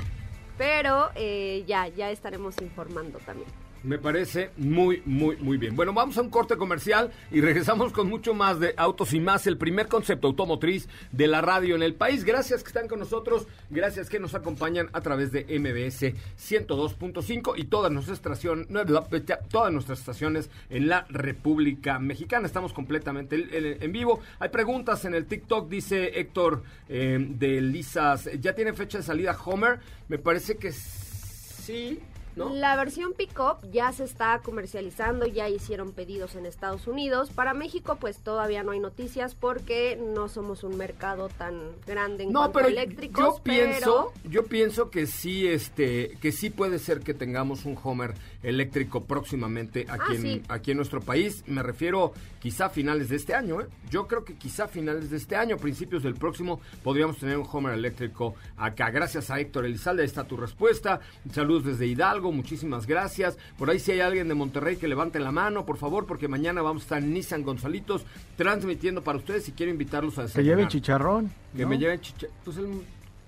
pero 0.56 1.10
eh, 1.16 1.64
ya, 1.66 1.88
ya 1.88 2.12
estaremos 2.12 2.54
informando 2.62 3.18
también. 3.26 3.48
Me 3.82 3.96
parece 3.98 4.50
muy, 4.58 5.02
muy, 5.06 5.36
muy 5.36 5.56
bien. 5.56 5.74
Bueno, 5.74 5.94
vamos 5.94 6.18
a 6.18 6.20
un 6.20 6.28
corte 6.28 6.56
comercial 6.58 7.10
y 7.30 7.40
regresamos 7.40 7.92
con 7.92 8.08
mucho 8.10 8.34
más 8.34 8.60
de 8.60 8.74
Autos 8.76 9.14
y 9.14 9.20
Más, 9.20 9.46
el 9.46 9.56
primer 9.56 9.88
concepto 9.88 10.26
automotriz 10.28 10.86
de 11.12 11.26
la 11.26 11.40
radio 11.40 11.76
en 11.76 11.82
el 11.82 11.94
país. 11.94 12.24
Gracias 12.24 12.62
que 12.62 12.68
están 12.68 12.88
con 12.88 12.98
nosotros, 12.98 13.46
gracias 13.70 14.10
que 14.10 14.20
nos 14.20 14.34
acompañan 14.34 14.90
a 14.92 15.00
través 15.00 15.32
de 15.32 15.44
MBS 15.58 16.12
102.5 16.36 17.54
y 17.56 17.64
todas 17.64 17.90
nuestras, 17.90 18.44
la- 18.44 19.06
todas 19.50 19.72
nuestras 19.72 19.98
estaciones 20.00 20.50
en 20.68 20.88
la 20.88 21.06
República 21.08 21.98
Mexicana. 21.98 22.46
Estamos 22.46 22.74
completamente 22.74 23.36
en, 23.36 23.48
en- 23.64 23.82
en 23.82 23.92
vivo. 23.92 24.20
Hay 24.40 24.50
preguntas 24.50 25.06
en 25.06 25.14
el 25.14 25.24
TikTok, 25.24 25.70
dice 25.70 26.20
Héctor 26.20 26.62
eh, 26.88 27.18
de 27.18 27.60
Lisas. 27.62 28.28
¿Ya 28.40 28.54
tiene 28.54 28.74
fecha 28.74 28.98
de 28.98 29.04
salida 29.04 29.36
Homer? 29.44 29.80
Me 30.08 30.18
parece 30.18 30.56
que 30.56 30.70
sí. 30.72 31.98
¿No? 32.36 32.54
La 32.54 32.76
versión 32.76 33.12
Pickup 33.12 33.70
ya 33.70 33.92
se 33.92 34.04
está 34.04 34.40
comercializando, 34.42 35.26
ya 35.26 35.48
hicieron 35.48 35.92
pedidos 35.92 36.36
en 36.36 36.46
Estados 36.46 36.86
Unidos. 36.86 37.30
Para 37.30 37.54
México, 37.54 37.96
pues 38.00 38.18
todavía 38.18 38.62
no 38.62 38.72
hay 38.72 38.80
noticias 38.80 39.34
porque 39.34 39.98
no 40.00 40.28
somos 40.28 40.62
un 40.64 40.76
mercado 40.76 41.28
tan 41.28 41.60
grande 41.86 42.24
en 42.24 42.32
no, 42.32 42.40
cuanto 42.40 42.52
pero 42.54 42.66
a 42.66 42.70
eléctricos. 42.70 43.36
yo 43.36 43.42
pienso, 43.42 44.12
yo 44.24 44.44
pienso 44.44 44.90
que 44.90 45.06
sí, 45.06 45.46
este, 45.46 46.16
que 46.20 46.32
sí 46.32 46.50
puede 46.50 46.78
ser 46.78 47.00
que 47.00 47.14
tengamos 47.14 47.64
un 47.64 47.76
Homer 47.82 48.14
eléctrico 48.42 49.04
próximamente 49.04 49.86
aquí, 49.88 50.12
Ah, 50.12 50.14
en, 50.14 50.22
sí. 50.22 50.42
aquí 50.48 50.70
en 50.70 50.76
nuestro 50.78 51.00
país. 51.00 51.44
Me 51.46 51.62
refiero 51.62 52.12
quizá 52.40 52.66
a 52.66 52.70
finales 52.70 53.08
de 53.10 53.16
este 53.16 53.34
año, 53.34 53.60
¿eh? 53.60 53.66
Yo 53.90 54.06
creo 54.06 54.24
que 54.24 54.34
quizá 54.34 54.64
a 54.64 54.68
finales 54.68 55.10
de 55.10 55.16
este 55.18 55.36
año, 55.36 55.56
principios 55.58 56.02
del 56.02 56.14
próximo, 56.14 56.60
podríamos 56.82 57.18
tener 57.18 57.36
un 57.36 57.46
Homer 57.50 57.74
eléctrico 57.74 58.34
acá. 58.56 58.90
Gracias 58.90 59.30
a 59.30 59.38
Héctor 59.40 59.66
Elizalde, 59.66 60.02
ahí 60.02 60.06
está 60.08 60.24
tu 60.24 60.36
respuesta. 60.36 61.00
Saludos 61.32 61.64
desde 61.64 61.86
Hidalgo, 61.86 62.32
muchísimas 62.32 62.86
gracias. 62.86 63.36
Por 63.58 63.68
ahí 63.70 63.78
si 63.78 63.92
hay 63.92 64.00
alguien 64.00 64.28
de 64.28 64.34
Monterrey 64.34 64.76
que 64.76 64.88
levante 64.88 65.20
la 65.20 65.32
mano, 65.32 65.66
por 65.66 65.76
favor, 65.76 66.06
porque 66.06 66.28
mañana 66.28 66.62
vamos 66.62 66.82
a 66.82 66.84
estar 66.84 66.98
en 67.02 67.12
Nissan 67.12 67.42
Gonzalitos 67.42 68.04
transmitiendo 68.36 69.02
para 69.02 69.18
ustedes 69.18 69.48
y 69.48 69.52
quiero 69.52 69.70
invitarlos 69.72 70.18
a 70.18 70.26
Que 70.26 70.42
lleven 70.44 70.68
chicharrón. 70.68 71.30
Que 71.54 71.62
¿no? 71.62 71.68
me 71.68 71.78
lleven 71.78 72.00
chicharrón. 72.00 72.36
Pues 72.44 72.56
el 72.56 72.66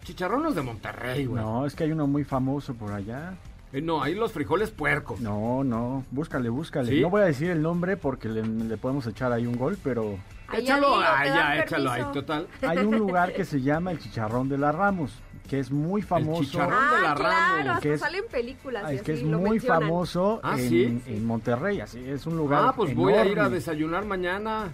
chicharrón 0.04 0.42
no 0.42 0.48
es 0.48 0.54
de 0.54 0.62
Monterrey, 0.62 1.26
güey. 1.26 1.42
No, 1.42 1.66
es 1.66 1.74
que 1.74 1.84
hay 1.84 1.92
uno 1.92 2.06
muy 2.06 2.24
famoso 2.24 2.74
por 2.74 2.92
allá. 2.92 3.34
Eh, 3.72 3.80
no, 3.80 4.02
ahí 4.02 4.14
los 4.14 4.32
frijoles 4.32 4.70
puercos. 4.70 5.20
No, 5.20 5.64
no, 5.64 6.04
búscale, 6.10 6.48
búscale. 6.50 6.90
¿Sí? 6.92 7.00
No 7.00 7.10
voy 7.10 7.22
a 7.22 7.24
decir 7.26 7.50
el 7.50 7.62
nombre 7.62 7.96
porque 7.96 8.28
le, 8.28 8.42
le 8.42 8.76
podemos 8.76 9.06
echar 9.06 9.32
ahí 9.32 9.46
un 9.46 9.56
gol, 9.56 9.78
pero 9.82 10.18
Ahí 10.48 10.62
échalo, 10.64 10.96
ah, 11.00 11.20
te 11.22 11.28
ya, 11.30 11.58
échalo 11.62 11.90
ahí, 11.90 12.04
total. 12.12 12.46
hay 12.62 12.78
un 12.78 12.98
lugar 12.98 13.32
que 13.32 13.44
se 13.46 13.62
llama 13.62 13.90
el 13.92 13.98
Chicharrón 13.98 14.50
de 14.50 14.58
la 14.58 14.72
Ramos, 14.72 15.14
que 15.48 15.58
es 15.58 15.70
muy 15.70 16.02
famoso. 16.02 16.42
chicharrón. 16.44 16.78
Ah, 16.78 16.96
de 16.96 17.02
la 17.08 17.14
claro, 17.14 17.64
Ramos, 17.64 17.80
que 17.80 17.94
es- 17.94 18.00
salen 18.00 18.24
películas 18.30 18.84
Ah, 18.86 18.92
y 18.92 18.96
es 18.96 19.02
que 19.02 19.12
es 19.14 19.22
lo 19.22 19.38
muy 19.38 19.50
mencionan. 19.52 19.80
famoso 19.80 20.40
Ah, 20.42 20.56
en, 20.58 20.68
¿sí? 20.68 21.02
en 21.06 21.24
Monterrey, 21.24 21.80
así 21.80 21.98
es 22.06 22.26
un 22.26 22.36
lugar 22.36 22.62
Ah, 22.66 22.72
pues 22.76 22.94
voy 22.94 23.14
a 23.14 23.24
ir 23.24 23.40
a 23.40 23.48
desayunar 23.48 24.04
mañana. 24.04 24.72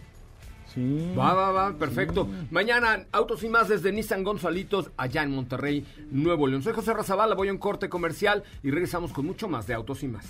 Sí. 0.79 1.15
Va, 1.19 1.35
va, 1.35 1.51
va, 1.51 1.73
perfecto. 1.73 2.25
Sí. 2.31 2.49
Mañana, 2.51 3.07
Autos 3.11 3.43
y 3.43 3.49
más 3.49 3.69
desde 3.69 3.91
Nissan 3.91 4.23
Gonzalitos, 4.23 4.91
allá 4.97 5.23
en 5.25 5.33
Monterrey, 5.33 5.85
Nuevo 6.13 6.47
León. 6.47 6.63
Soy 6.63 6.73
José 6.73 6.95
Razabala, 6.95 7.35
voy 7.35 7.49
a 7.49 7.53
un 7.53 7.59
corte 7.59 7.89
comercial 7.89 8.45
y 8.63 8.71
regresamos 8.71 9.13
con 9.13 9.27
mucho 9.27 9.49
más 9.49 9.67
de 9.67 9.75
Autos 9.75 10.03
y 10.05 10.09
más. 10.09 10.25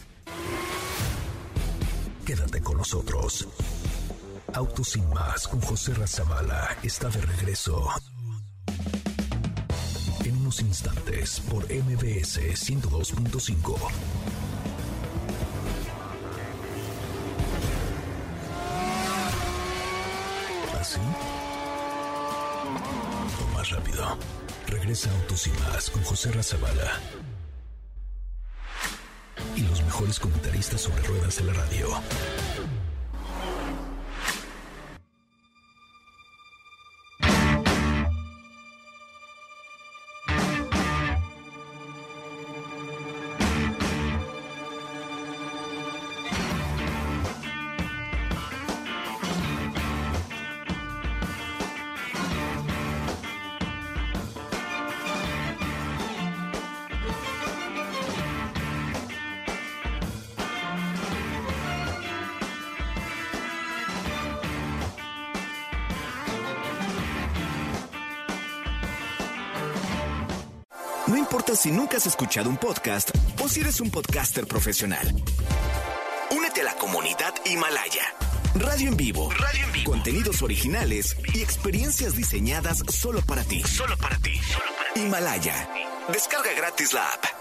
Quédate 2.25 2.61
con 2.63 2.79
nosotros. 2.79 3.47
Autos 4.55 4.89
sin 4.89 5.09
más 5.11 5.47
con 5.47 5.61
José 5.61 5.93
Razabala 5.95 6.77
está 6.83 7.09
de 7.11 7.21
regreso. 7.21 7.87
En 10.25 10.37
unos 10.37 10.61
instantes 10.61 11.41
por 11.41 11.65
MBS 11.65 12.41
102.5. 12.55 14.38
¿Así? 20.89 21.01
O 23.43 23.55
más 23.55 23.69
rápido. 23.69 24.17
Regresa 24.69 25.11
Autos 25.11 25.47
y 25.47 25.51
más 25.51 25.91
con 25.91 26.03
José 26.03 26.33
Razabala. 26.33 26.99
Y 29.55 29.61
los 29.63 29.83
mejores 29.83 30.19
comentaristas 30.19 30.81
sobre 30.81 31.03
ruedas 31.03 31.37
de 31.37 31.45
la 31.45 31.53
radio. 31.53 31.89
No 71.09 71.17
importa 71.17 71.57
si 71.57 71.71
nunca 71.71 71.97
has 71.97 72.07
escuchado 72.07 72.51
un 72.51 72.59
podcast 72.59 73.11
o 73.43 73.49
si 73.49 73.61
eres 73.61 73.81
un 73.81 73.91
podcaster 73.91 74.47
profesional. 74.47 75.07
Únete 76.31 76.61
a 76.61 76.65
la 76.65 76.75
comunidad 76.75 77.33
Himalaya. 77.47 78.05
Radio 78.55 78.89
en 78.89 78.97
vivo. 78.97 79.31
Radio 79.31 79.65
en 79.65 79.73
vivo. 79.73 79.91
Contenidos 79.91 80.43
originales 80.43 81.17
y 81.33 81.41
experiencias 81.41 82.15
diseñadas 82.15 82.83
solo 82.91 83.23
para 83.23 83.43
ti. 83.43 83.63
Solo 83.63 83.97
para 83.97 84.19
ti. 84.19 84.39
Himalaya. 84.97 85.71
Descarga 86.13 86.53
gratis 86.53 86.93
la 86.93 87.07
app. 87.07 87.38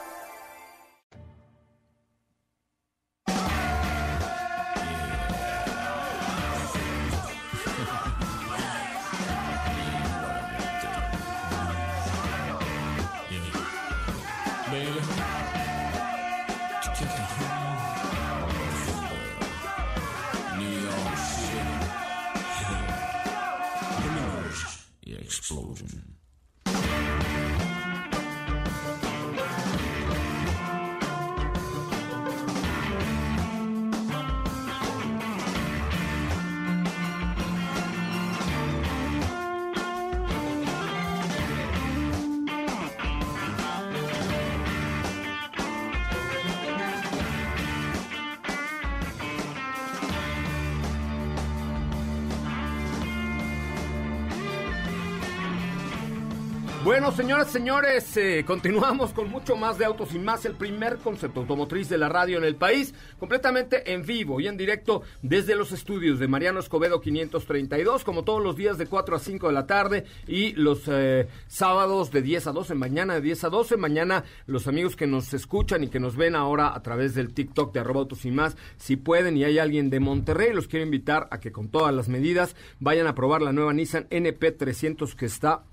Bueno, 56.88 57.12
señoras 57.12 57.52
señores, 57.52 58.16
eh, 58.16 58.46
continuamos 58.48 59.12
con 59.12 59.30
mucho 59.30 59.58
más 59.58 59.78
de 59.78 59.84
Autos 59.84 60.16
y 60.16 60.20
Más, 60.20 60.46
el 60.46 60.54
primer 60.54 61.00
concepto 61.00 61.42
automotriz 61.42 61.90
de 61.90 61.98
la 61.98 62.08
radio 62.08 62.38
en 62.38 62.46
el 62.46 62.56
país, 62.56 62.94
completamente 63.20 63.92
en 63.92 64.06
vivo 64.06 64.40
y 64.40 64.48
en 64.48 64.56
directo 64.56 65.02
desde 65.22 65.58
los 65.58 65.74
estudios 65.74 66.18
de 66.18 66.30
Mariano 66.30 66.62
Escobedo 66.62 67.02
532, 67.02 68.06
como 68.06 68.24
todos 68.24 68.42
los 68.42 68.56
días 68.56 68.78
de 68.78 68.86
4 68.86 69.18
a 69.18 69.20
5 69.20 69.48
de 69.48 69.54
la 69.54 69.68
tarde 69.68 70.06
y 70.28 70.54
los 70.54 70.84
eh, 70.88 71.28
sábados 71.50 72.10
de 72.12 72.22
10 72.22 72.48
a 72.48 72.52
12, 72.54 72.74
mañana 72.76 73.16
de 73.16 73.22
10 73.22 73.44
a 73.44 73.50
12, 73.50 73.76
mañana 73.76 74.24
los 74.46 74.70
amigos 74.70 74.96
que 74.96 75.08
nos 75.08 75.34
escuchan 75.34 75.84
y 75.84 75.90
que 75.90 76.00
nos 76.00 76.16
ven 76.16 76.38
ahora 76.38 76.74
a 76.74 76.82
través 76.84 77.14
del 77.14 77.34
TikTok 77.34 77.74
de 77.74 77.82
arroba 77.82 78.00
Autos 78.00 78.24
y 78.24 78.32
Más, 78.32 78.56
si 78.78 78.96
pueden 78.96 79.36
y 79.36 79.44
hay 79.44 79.60
alguien 79.60 79.90
de 79.90 80.00
Monterrey, 80.00 80.54
los 80.54 80.70
quiero 80.70 80.86
invitar 80.86 81.28
a 81.32 81.42
que 81.42 81.52
con 81.52 81.68
todas 81.68 81.94
las 81.94 82.08
medidas 82.08 82.56
vayan 82.80 83.08
a 83.08 83.14
probar 83.14 83.42
la 83.42 83.52
nueva 83.52 83.74
Nissan 83.74 84.08
NP300 84.08 85.16
que 85.16 85.26
está 85.26 85.66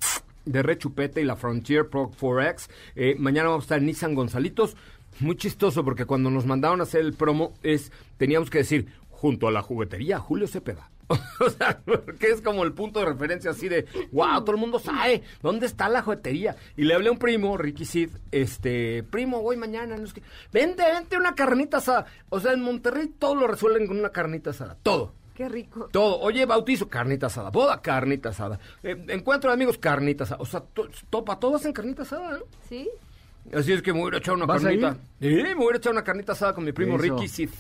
de 0.45 0.63
rechupete 0.63 1.21
y 1.21 1.25
la 1.25 1.37
Frontier 1.37 1.89
Pro 1.89 2.11
4X. 2.11 2.69
Eh, 2.97 3.17
mañana 3.19 3.49
vamos 3.49 3.65
a 3.65 3.67
estar 3.67 3.79
en 3.79 3.87
Nissan 3.87 4.15
Gonzalitos. 4.15 4.77
Muy 5.21 5.37
chistoso 5.37 5.85
porque 5.85 6.07
cuando 6.07 6.31
nos 6.31 6.47
mandaron 6.47 6.81
a 6.81 6.85
hacer 6.85 7.01
el 7.01 7.15
promo 7.15 7.55
es 7.63 7.93
teníamos 8.17 8.51
que 8.51 8.59
decir 8.59 8.87
junto 9.09 9.47
a 9.47 9.53
la 9.53 9.63
juguetería 9.63 10.19
Julio 10.19 10.49
Cepeda. 10.49 10.91
o 11.41 11.51
sea, 11.51 11.81
que 12.19 12.31
es 12.31 12.41
como 12.41 12.65
el 12.65 12.73
punto 12.73 13.01
de 13.01 13.07
referencia 13.07 13.51
así 13.51 13.69
de, 13.69 13.87
wow, 14.13 14.41
todo 14.41 14.53
el 14.53 14.61
mundo 14.61 14.79
sabe 14.79 15.23
dónde 15.43 15.67
está 15.67 15.89
la 15.89 16.03
juguetería. 16.03 16.57
Y 16.77 16.85
le 16.85 16.95
hablé 16.95 17.09
a 17.09 17.13
un 17.13 17.19
primo, 17.19 17.57
Ricky 17.57 17.85
Sid, 17.85 18.11
este, 18.31 19.03
primo, 19.03 19.43
voy 19.43 19.57
mañana, 19.57 19.97
no 19.97 20.05
es 20.05 20.15
que, 20.15 20.23
vente, 20.53 20.83
vente 20.83 21.17
una 21.17 21.35
carnita 21.35 21.79
asada. 21.79 22.07
O 22.31 22.41
sea, 22.41 22.53
en 22.53 22.63
Monterrey 22.63 23.09
todo 23.19 23.35
lo 23.35 23.47
resuelven 23.47 23.87
con 23.87 23.99
una 23.99 24.11
carnita 24.11 24.51
asada, 24.51 24.77
todo. 24.83 25.15
Qué 25.35 25.49
rico. 25.49 25.89
Todo. 25.91 26.21
Oye, 26.21 26.47
bautizo, 26.47 26.89
carnita 26.89 27.27
asada. 27.27 27.51
Boda, 27.51 27.83
carnita 27.83 28.29
asada. 28.29 28.59
Eh, 28.83 29.05
encuentro 29.09 29.51
de 29.51 29.55
amigos, 29.55 29.79
carnita 29.79 30.25
asada. 30.25 30.41
O 30.41 30.47
sea, 30.47 30.61
to, 30.61 30.89
topa, 31.11 31.39
todo 31.41 31.57
hacen 31.57 31.73
carnita 31.73 32.03
asada, 32.03 32.39
¿no? 32.39 32.45
¿Sí? 32.69 32.89
Así 33.53 33.73
es 33.73 33.83
que 33.83 33.93
me 33.93 33.99
voy 34.01 34.15
a 34.15 34.19
echar 34.19 34.35
una 34.35 34.47
¿Vas 34.47 34.63
a 34.63 34.69
carnita. 34.69 34.97
Sí, 35.21 35.29
me 35.29 35.55
voy 35.55 35.75
a 35.75 35.77
echar 35.77 35.93
una 35.93 36.05
carnita 36.05 36.33
asada 36.33 36.55
con 36.55 36.65
mi 36.65 36.73
primo 36.73 36.95
Eso. 36.97 37.03
Ricky 37.17 37.29
Sith. 37.29 37.53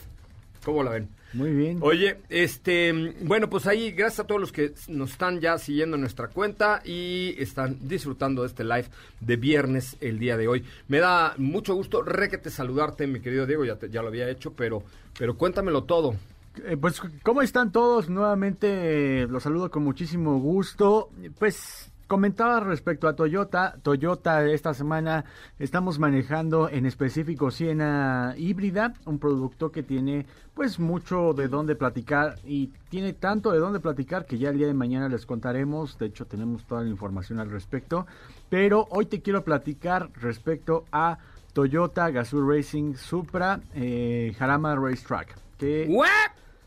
¿Cómo 0.65 0.83
la 0.83 0.93
ven? 0.93 1.09
Muy 1.35 1.51
bien. 1.51 1.79
Oye, 1.83 2.21
este, 2.31 2.91
bueno, 3.23 3.51
pues 3.51 3.67
ahí, 3.67 3.91
gracias 3.91 4.21
a 4.21 4.27
todos 4.27 4.41
los 4.41 4.51
que 4.53 4.73
nos 4.89 5.11
están 5.11 5.41
ya 5.41 5.59
siguiendo 5.59 5.97
en 5.97 6.01
nuestra 6.01 6.29
cuenta 6.29 6.81
y 6.87 7.35
están 7.39 7.77
disfrutando 7.87 8.43
de 8.43 8.49
este 8.49 8.65
live 8.65 8.87
de 9.21 9.37
viernes 9.37 9.97
el 10.01 10.19
día 10.19 10.39
de 10.39 10.49
hoy. 10.49 10.65
Me 10.89 11.01
da 11.01 11.35
mucho 11.37 11.75
gusto 11.75 12.03
requete 12.03 12.49
saludarte, 12.49 13.07
mi 13.07 13.21
querido 13.21 13.45
Diego, 13.47 13.65
ya, 13.67 13.77
te- 13.77 13.91
ya 13.91 14.01
lo 14.01 14.09
había 14.09 14.31
hecho, 14.31 14.53
pero, 14.55 14.83
pero 15.19 15.37
cuéntamelo 15.37 15.83
todo. 15.85 16.15
Eh, 16.62 16.77
pues, 16.77 17.01
¿cómo 17.23 17.43
están 17.43 17.73
todos? 17.73 18.09
Nuevamente 18.09 19.23
eh, 19.23 19.27
los 19.27 19.43
saludo 19.43 19.71
con 19.71 19.83
muchísimo 19.83 20.38
gusto. 20.38 21.11
Pues 21.38 21.90
comentaba 22.07 22.61
respecto 22.61 23.09
a 23.09 23.17
Toyota. 23.17 23.77
Toyota 23.83 24.45
esta 24.47 24.75
semana 24.75 25.25
estamos 25.59 25.99
manejando 25.99 26.69
en 26.69 26.87
específico 26.87 27.51
Siena 27.51 28.35
híbrida, 28.37 28.95
un 29.07 29.19
producto 29.19 29.73
que 29.73 29.83
tiene 29.83 30.27
pues 30.55 30.79
mucho 30.79 31.33
de 31.33 31.49
dónde 31.49 31.75
platicar 31.75 32.37
y 32.45 32.69
tiene 32.88 33.14
tanto 33.14 33.51
de 33.51 33.59
dónde 33.59 33.81
platicar 33.81 34.27
que 34.27 34.38
ya 34.38 34.51
el 34.51 34.59
día 34.59 34.69
de 34.69 34.75
mañana 34.75 35.09
les 35.09 35.27
contaremos. 35.27 35.99
De 35.99 36.07
hecho, 36.07 36.27
tenemos 36.27 36.64
toda 36.64 36.83
la 36.83 36.88
información 36.88 37.40
al 37.40 37.51
respecto. 37.51 38.07
Pero 38.49 38.87
hoy 38.90 39.07
te 39.07 39.21
quiero 39.21 39.43
platicar 39.43 40.11
respecto 40.21 40.85
a 40.93 41.19
Toyota 41.53 42.11
Gazoo 42.11 42.49
Racing 42.49 42.95
Supra 42.95 43.61
eh, 43.75 44.35
Jarama 44.38 44.77
Racetrack. 44.77 45.35
Que 45.59 45.88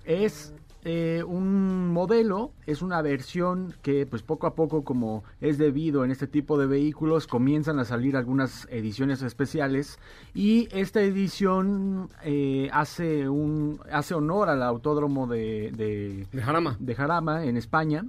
es 0.08 0.54
eh, 0.84 1.22
un 1.28 1.89
modelo, 1.89 2.54
es 2.65 2.82
una 2.82 3.02
versión 3.02 3.74
que 3.82 4.06
pues 4.06 4.24
poco 4.24 4.48
a 4.48 4.56
poco 4.56 4.86
como 4.86 5.26
es 5.41 5.58
debido 5.58 6.06
en 6.06 6.12
este 6.12 6.28
tipo 6.28 6.58
de 6.58 6.65
vehículos 6.65 7.28
comienzan 7.28 7.78
a 7.80 7.84
salir 7.84 8.15
algunas 8.15 8.67
ediciones 8.72 9.22
especiales 9.22 10.00
y 10.34 10.70
esta 10.72 11.02
edición 11.02 12.08
eh, 12.24 12.70
hace 12.72 13.28
un 13.28 13.82
hace 13.91 14.13
honor 14.13 14.48
al 14.48 14.63
autódromo 14.63 15.28
de, 15.28 15.74
de, 15.76 16.26
De 16.32 16.41
Jarama. 16.41 16.78
de 16.80 16.96
Jarama 16.96 17.43
en 17.43 17.58
España 17.58 18.06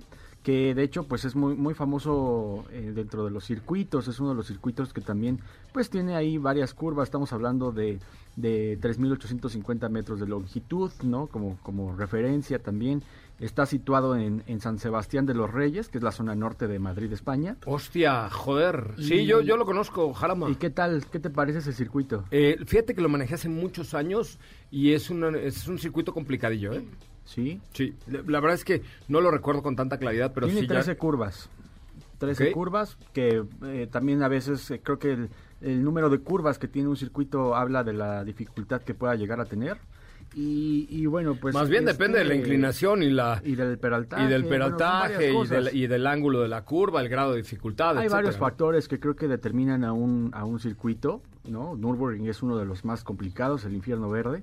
que 0.49 0.75
de 0.75 0.83
hecho 0.83 1.03
pues 1.03 1.27
es 1.27 1.37
muy 1.37 1.55
muy 1.55 1.75
famoso 1.75 2.65
eh, 2.73 2.93
dentro 2.95 3.23
de 3.23 3.31
los 3.31 3.45
circuitos. 3.45 4.09
Es 4.09 4.19
uno 4.19 4.31
de 4.31 4.35
los 4.37 4.47
circuitos 4.47 4.95
que 4.95 5.03
también 5.03 5.41
pues 5.75 5.91
tiene 5.91 6.17
ahí 6.17 6.39
varias 6.39 6.73
curvas. 6.73 7.09
Estamos 7.09 7.35
hablando 7.35 7.71
de 7.71 7.99
de 8.37 8.79
3.850 8.81 9.91
metros 9.91 10.21
de 10.21 10.27
longitud 10.27 10.91
no 11.03 11.27
como 11.27 11.59
como 11.63 11.95
referencia 11.95 12.59
también. 12.61 13.03
Está 13.41 13.67
situado 13.67 14.17
en, 14.17 14.43
en 14.47 14.61
San 14.61 14.79
Sebastián 14.79 15.27
de 15.27 15.35
los 15.35 15.53
Reyes 15.53 15.91
que 15.91 15.99
es 15.99 16.03
la 16.05 16.13
zona 16.13 16.35
norte 16.35 16.67
de 16.67 16.79
Madrid 16.79 17.13
España. 17.13 17.57
Hostia, 17.67 18.31
joder. 18.31 18.95
Sí, 18.99 19.17
Y- 19.17 19.27
yo, 19.27 19.43
yo 19.43 19.59
lo 19.59 19.67
conozco, 19.67 20.15
Jarama. 20.15 20.49
y 20.49 20.55
qué 20.55 20.71
tal 20.71 21.05
qué 21.13 21.19
te 21.21 21.29
parece 21.29 21.59
ese 21.59 21.75
circuito 21.75 22.25
Eh, 22.31 22.57
fíjate 22.65 22.95
que 22.95 23.03
lo 23.03 23.11
manejé 23.11 23.35
hace 23.35 23.51
muchos 23.51 23.93
años 23.93 24.39
y 24.71 24.93
es, 24.93 25.11
una- 25.11 25.37
es 25.39 25.69
un 25.69 25.79
circuito 25.79 26.15
complicadillo, 26.15 26.73
¿eh? 26.73 26.83
Sí 27.29 27.61
Sí, 27.75 27.95
la 28.07 28.23
la 28.27 28.41
verdad 28.41 28.55
es 28.55 28.65
que 28.65 28.83
no 29.09 29.21
lo 29.21 29.31
recuerdo 29.31 29.63
con 29.63 29.77
tanta 29.77 29.99
claridad, 29.99 30.33
pero 30.35 30.47
Tiene 30.47 30.63
sí 30.63 30.67
ya... 30.67 30.75
13 30.75 30.97
curvas. 30.97 31.51
13 32.19 32.49
Ok. 32.49 32.53
curvas, 32.53 32.97
que 33.13 33.45
eh, 33.65 33.87
también 33.91 34.23
a 34.23 34.29
veces 34.29 34.71
eh, 34.73 34.81
creo 34.83 34.99
que 34.99 35.13
el, 35.13 35.29
el 35.61 35.85
número 35.85 36.11
de 36.11 36.19
curvas 36.19 36.59
que 36.59 36.67
tiene 36.67 36.89
un 36.89 36.97
circuito 36.97 37.55
habla 37.55 37.85
de 37.85 37.93
la 37.93 38.25
dificultad 38.25 38.83
que 38.83 38.95
pueda 38.95 39.15
llegar 39.15 39.41
a 39.41 39.45
tener. 39.45 39.77
Y, 40.35 40.87
y 40.91 41.07
bueno, 41.07 41.37
pues... 41.41 41.55
Más 41.55 41.69
bien 41.69 41.85
este, 41.89 41.93
depende 41.93 42.19
de 42.19 42.25
la 42.25 42.35
inclinación 42.35 43.03
y 43.03 43.11
la... 43.11 43.41
Y 43.45 43.55
del 43.55 43.79
peraltaje. 43.79 44.25
Y 44.25 44.27
del 44.27 44.45
peraltaje 44.47 45.33
y, 45.33 45.47
del, 45.47 45.71
y 45.75 45.87
del 45.87 46.07
ángulo 46.07 46.41
de 46.43 46.49
la 46.49 46.65
curva, 46.65 47.01
el 47.01 47.09
grado 47.09 47.33
de 47.33 47.39
dificultad, 47.39 47.91
Hay 47.91 48.07
etcétera, 48.07 48.17
varios 48.17 48.37
factores 48.37 48.89
que 48.89 48.99
creo 49.01 49.17
que 49.17 49.27
determinan 49.29 49.85
a 49.85 49.93
un, 49.93 50.31
a 50.35 50.45
un 50.45 50.59
circuito, 50.61 51.23
¿no? 51.49 51.77
Nürburgring 51.77 52.27
es 52.29 52.43
uno 52.43 52.59
de 52.59 52.67
los 52.67 52.85
más 52.85 53.05
complicados, 53.05 53.65
el 53.65 53.75
infierno 53.75 54.11
verde. 54.11 54.43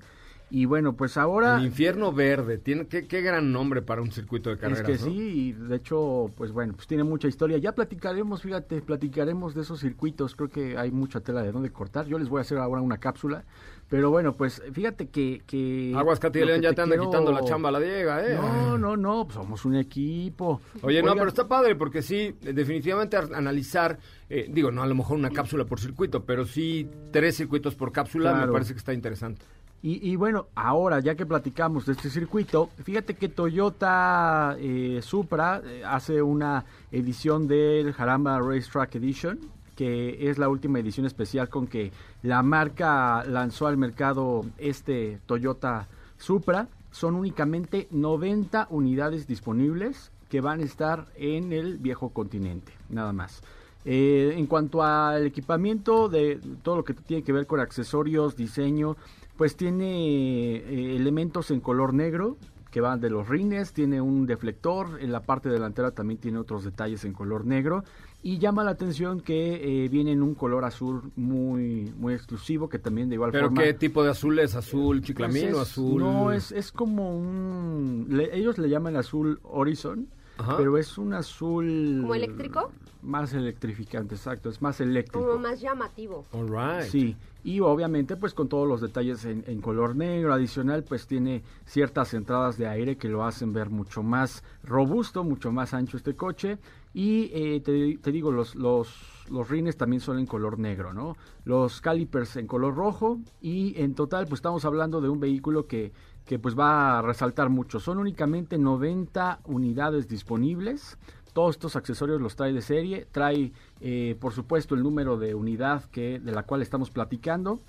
Y 0.51 0.65
bueno, 0.65 0.93
pues 0.93 1.17
ahora... 1.17 1.57
El 1.57 1.65
infierno 1.65 2.13
verde, 2.13 2.57
tiene 2.59 2.85
qué, 2.87 3.07
qué 3.07 3.21
gran 3.21 3.51
nombre 3.51 3.81
para 3.81 4.01
un 4.01 4.11
circuito 4.11 4.51
de 4.51 4.57
carreras, 4.57 4.87
Es 4.87 5.01
que 5.01 5.05
¿no? 5.05 5.11
sí, 5.11 5.53
de 5.53 5.75
hecho, 5.75 6.31
pues 6.37 6.51
bueno, 6.51 6.73
pues 6.75 6.87
tiene 6.87 7.03
mucha 7.03 7.27
historia. 7.27 7.57
Ya 7.57 7.71
platicaremos, 7.73 8.43
fíjate, 8.43 8.81
platicaremos 8.81 9.55
de 9.55 9.61
esos 9.63 9.79
circuitos. 9.79 10.35
Creo 10.35 10.49
que 10.49 10.77
hay 10.77 10.91
mucha 10.91 11.19
tela 11.19 11.41
de 11.41 11.51
dónde 11.51 11.71
cortar. 11.71 12.05
Yo 12.05 12.19
les 12.19 12.29
voy 12.29 12.37
a 12.37 12.41
hacer 12.41 12.59
ahora 12.59 12.81
una 12.81 12.99
cápsula. 12.99 13.43
Pero 13.89 14.09
bueno, 14.11 14.33
pues 14.33 14.61
fíjate 14.71 15.09
que... 15.09 15.41
que 15.45 15.93
Aguas 15.95 16.19
que 16.19 16.27
ya 16.61 16.73
te 16.73 16.81
anda 16.81 16.95
quiero- 16.95 17.05
quitando 17.09 17.31
la 17.31 17.43
chamba 17.43 17.69
a 17.69 17.71
la 17.73 17.79
Diega, 17.79 18.25
¿eh? 18.25 18.35
No, 18.35 18.77
no, 18.77 18.97
no, 18.97 19.25
pues 19.25 19.35
somos 19.35 19.63
un 19.65 19.75
equipo. 19.75 20.61
Oye, 20.83 21.03
no, 21.03 21.13
pero 21.15 21.27
está 21.27 21.47
padre 21.47 21.75
porque 21.75 22.01
sí, 22.01 22.35
definitivamente 22.41 23.17
ar- 23.17 23.33
analizar, 23.33 23.97
eh, 24.29 24.47
digo, 24.51 24.71
no 24.71 24.81
a 24.81 24.87
lo 24.87 24.95
mejor 24.95 25.17
una 25.17 25.29
cápsula 25.29 25.65
por 25.65 25.79
circuito, 25.79 26.23
pero 26.23 26.45
sí 26.45 26.87
tres 27.11 27.35
circuitos 27.37 27.75
por 27.75 27.91
cápsula 27.91 28.33
me 28.45 28.51
parece 28.51 28.73
que 28.73 28.79
está 28.79 28.93
interesante. 28.93 29.43
Y, 29.87 30.15
bueno, 30.15 30.47
ahora 30.55 30.99
ya 30.99 31.13
que 31.13 31.27
platicamos 31.27 31.85
de 31.85 31.91
este 31.91 32.09
circuito, 32.09 32.71
fíjate 32.83 33.13
que 33.13 33.29
Toyota 33.29 34.55
eh, 34.57 34.99
Supra 35.03 35.61
eh, 35.63 35.83
hace 35.85 36.23
una 36.23 36.65
edición 36.91 37.47
del 37.47 37.93
Jarama 37.93 38.39
Racetrack 38.39 38.95
Edition, 38.95 39.37
que 39.75 40.27
es 40.27 40.39
la 40.39 40.49
última 40.49 40.79
edición 40.79 41.05
especial 41.05 41.49
con 41.49 41.67
que 41.67 41.91
la 42.23 42.41
marca 42.41 43.23
lanzó 43.25 43.67
al 43.67 43.77
mercado 43.77 44.43
este 44.57 45.19
Toyota 45.27 45.87
Supra. 46.17 46.67
son 46.89 47.13
únicamente 47.13 47.87
90 47.91 48.65
unidades 48.71 49.27
disponibles 49.27 50.09
que 50.31 50.41
van 50.41 50.61
a 50.61 50.63
estar 50.63 51.05
en 51.15 51.53
el 51.53 51.77
viejo 51.77 52.09
continente, 52.09 52.71
nada 52.89 53.13
más. 53.13 53.43
Eh, 53.87 54.33
en 54.35 54.47
cuanto 54.47 54.81
al 54.81 55.27
equipamiento 55.27 56.09
de 56.09 56.39
todo 56.63 56.77
lo 56.77 56.83
que 56.83 56.95
tiene 56.95 57.21
que 57.21 57.31
ver 57.31 57.45
con 57.45 57.59
accesorios, 57.59 58.35
diseño, 58.35 58.97
pues 59.37 59.55
tiene 59.55 60.55
eh, 60.57 60.95
elementos 60.95 61.51
en 61.51 61.59
color 61.59 61.93
negro 61.93 62.37
que 62.71 62.81
van 62.81 62.99
de 62.99 63.09
los 63.09 63.29
rines, 63.29 63.71
tiene 63.71 64.01
un 64.01 64.25
deflector, 64.25 64.99
en 65.01 65.11
la 65.13 65.21
parte 65.21 65.47
delantera 65.49 65.91
también 65.91 66.19
tiene 66.19 66.39
otros 66.39 66.65
detalles 66.65 67.05
en 67.05 67.13
color 67.13 67.45
negro 67.45 67.85
y 68.21 68.37
llama 68.39 68.63
la 68.65 68.71
atención 68.71 69.21
que 69.21 69.85
eh, 69.85 69.87
viene 69.87 70.11
en 70.11 70.21
un 70.21 70.33
color 70.35 70.65
azul 70.65 71.03
muy 71.15 71.93
muy 71.97 72.13
exclusivo 72.13 72.67
que 72.67 72.77
también 72.79 73.07
de 73.07 73.15
igual 73.15 73.31
¿Pero 73.31 73.45
forma... 73.47 73.61
qué 73.63 73.73
tipo 73.73 74.03
de 74.03 74.09
azul 74.09 74.39
es? 74.39 74.55
¿Azul 74.55 74.97
Pues 74.97 75.07
chiclamino? 75.07 75.47
es- 75.47 75.57
¿Azul...? 75.69 76.01
No, 76.01 76.31
es, 76.33 76.51
es 76.51 76.71
como 76.73 77.17
un... 77.17 78.07
le- 78.09 78.35
ellos 78.37 78.57
le 78.57 78.67
llaman 78.67 78.97
azul 78.97 79.39
Horizon, 79.43 80.07
Ajá. 80.37 80.57
pero 80.57 80.77
es 80.77 80.97
un 80.97 81.13
azul... 81.13 81.99
¿Como 82.01 82.15
eléctrico? 82.15 82.71
Más 83.01 83.33
electrificante, 83.33 84.15
exacto, 84.15 84.49
es 84.49 84.61
más 84.61 84.81
eléctrico. 84.81 85.25
Como 85.25 85.39
más 85.39 85.61
llamativo. 85.61 86.25
All 86.31 86.47
right. 86.49 86.89
Sí, 86.89 87.15
y 87.43 87.59
obviamente 87.59 88.15
pues 88.15 88.33
con 88.33 88.49
todos 88.49 88.67
los 88.67 88.81
detalles 88.81 89.23
en, 89.25 89.43
en 89.45 89.61
color 89.61 89.95
negro 89.95 90.33
adicional 90.33 90.83
pues 90.83 91.05
tiene 91.05 91.43
ciertas 91.65 92.15
entradas 92.15 92.57
de 92.57 92.67
aire 92.67 92.97
que 92.97 93.07
lo 93.07 93.23
hacen 93.23 93.53
ver 93.53 93.69
mucho 93.69 94.01
más 94.01 94.43
robusto, 94.63 95.23
mucho 95.23 95.51
más 95.51 95.75
ancho 95.75 95.97
este 95.97 96.15
coche 96.15 96.57
y 96.95 97.29
eh, 97.33 97.61
te, 97.63 97.97
te 97.97 98.11
digo 98.11 98.31
los, 98.31 98.55
los, 98.55 98.89
los 99.29 99.47
rines 99.49 99.77
también 99.77 99.99
son 99.99 100.17
en 100.17 100.25
color 100.25 100.57
negro, 100.57 100.91
¿no? 100.93 101.15
Los 101.43 101.81
calipers 101.81 102.37
en 102.37 102.47
color 102.47 102.73
rojo 102.73 103.19
y 103.41 103.79
en 103.79 103.93
total 103.93 104.25
pues 104.25 104.39
estamos 104.39 104.65
hablando 104.65 104.99
de 104.99 105.09
un 105.09 105.19
vehículo 105.19 105.67
que, 105.67 105.91
que 106.25 106.39
pues 106.39 106.57
va 106.57 106.99
a 106.99 107.01
resaltar 107.01 107.49
mucho. 107.49 107.79
Son 107.79 107.97
únicamente 107.97 108.57
90 108.57 109.39
unidades 109.45 110.07
disponibles. 110.07 110.97
Todos 111.33 111.55
estos 111.55 111.75
accesorios 111.75 112.21
los 112.21 112.35
trae 112.35 112.53
de 112.53 112.61
serie, 112.61 113.07
trae 113.11 113.51
eh, 113.81 114.15
por 114.19 114.33
supuesto 114.33 114.73
el 114.73 114.83
número 114.83 115.17
de 115.17 115.35
unidad 115.35 115.83
que 115.85 116.19
de 116.19 116.31
la 116.31 116.43
cual 116.43 116.61
estamos 116.61 116.89
platicando 116.89 117.59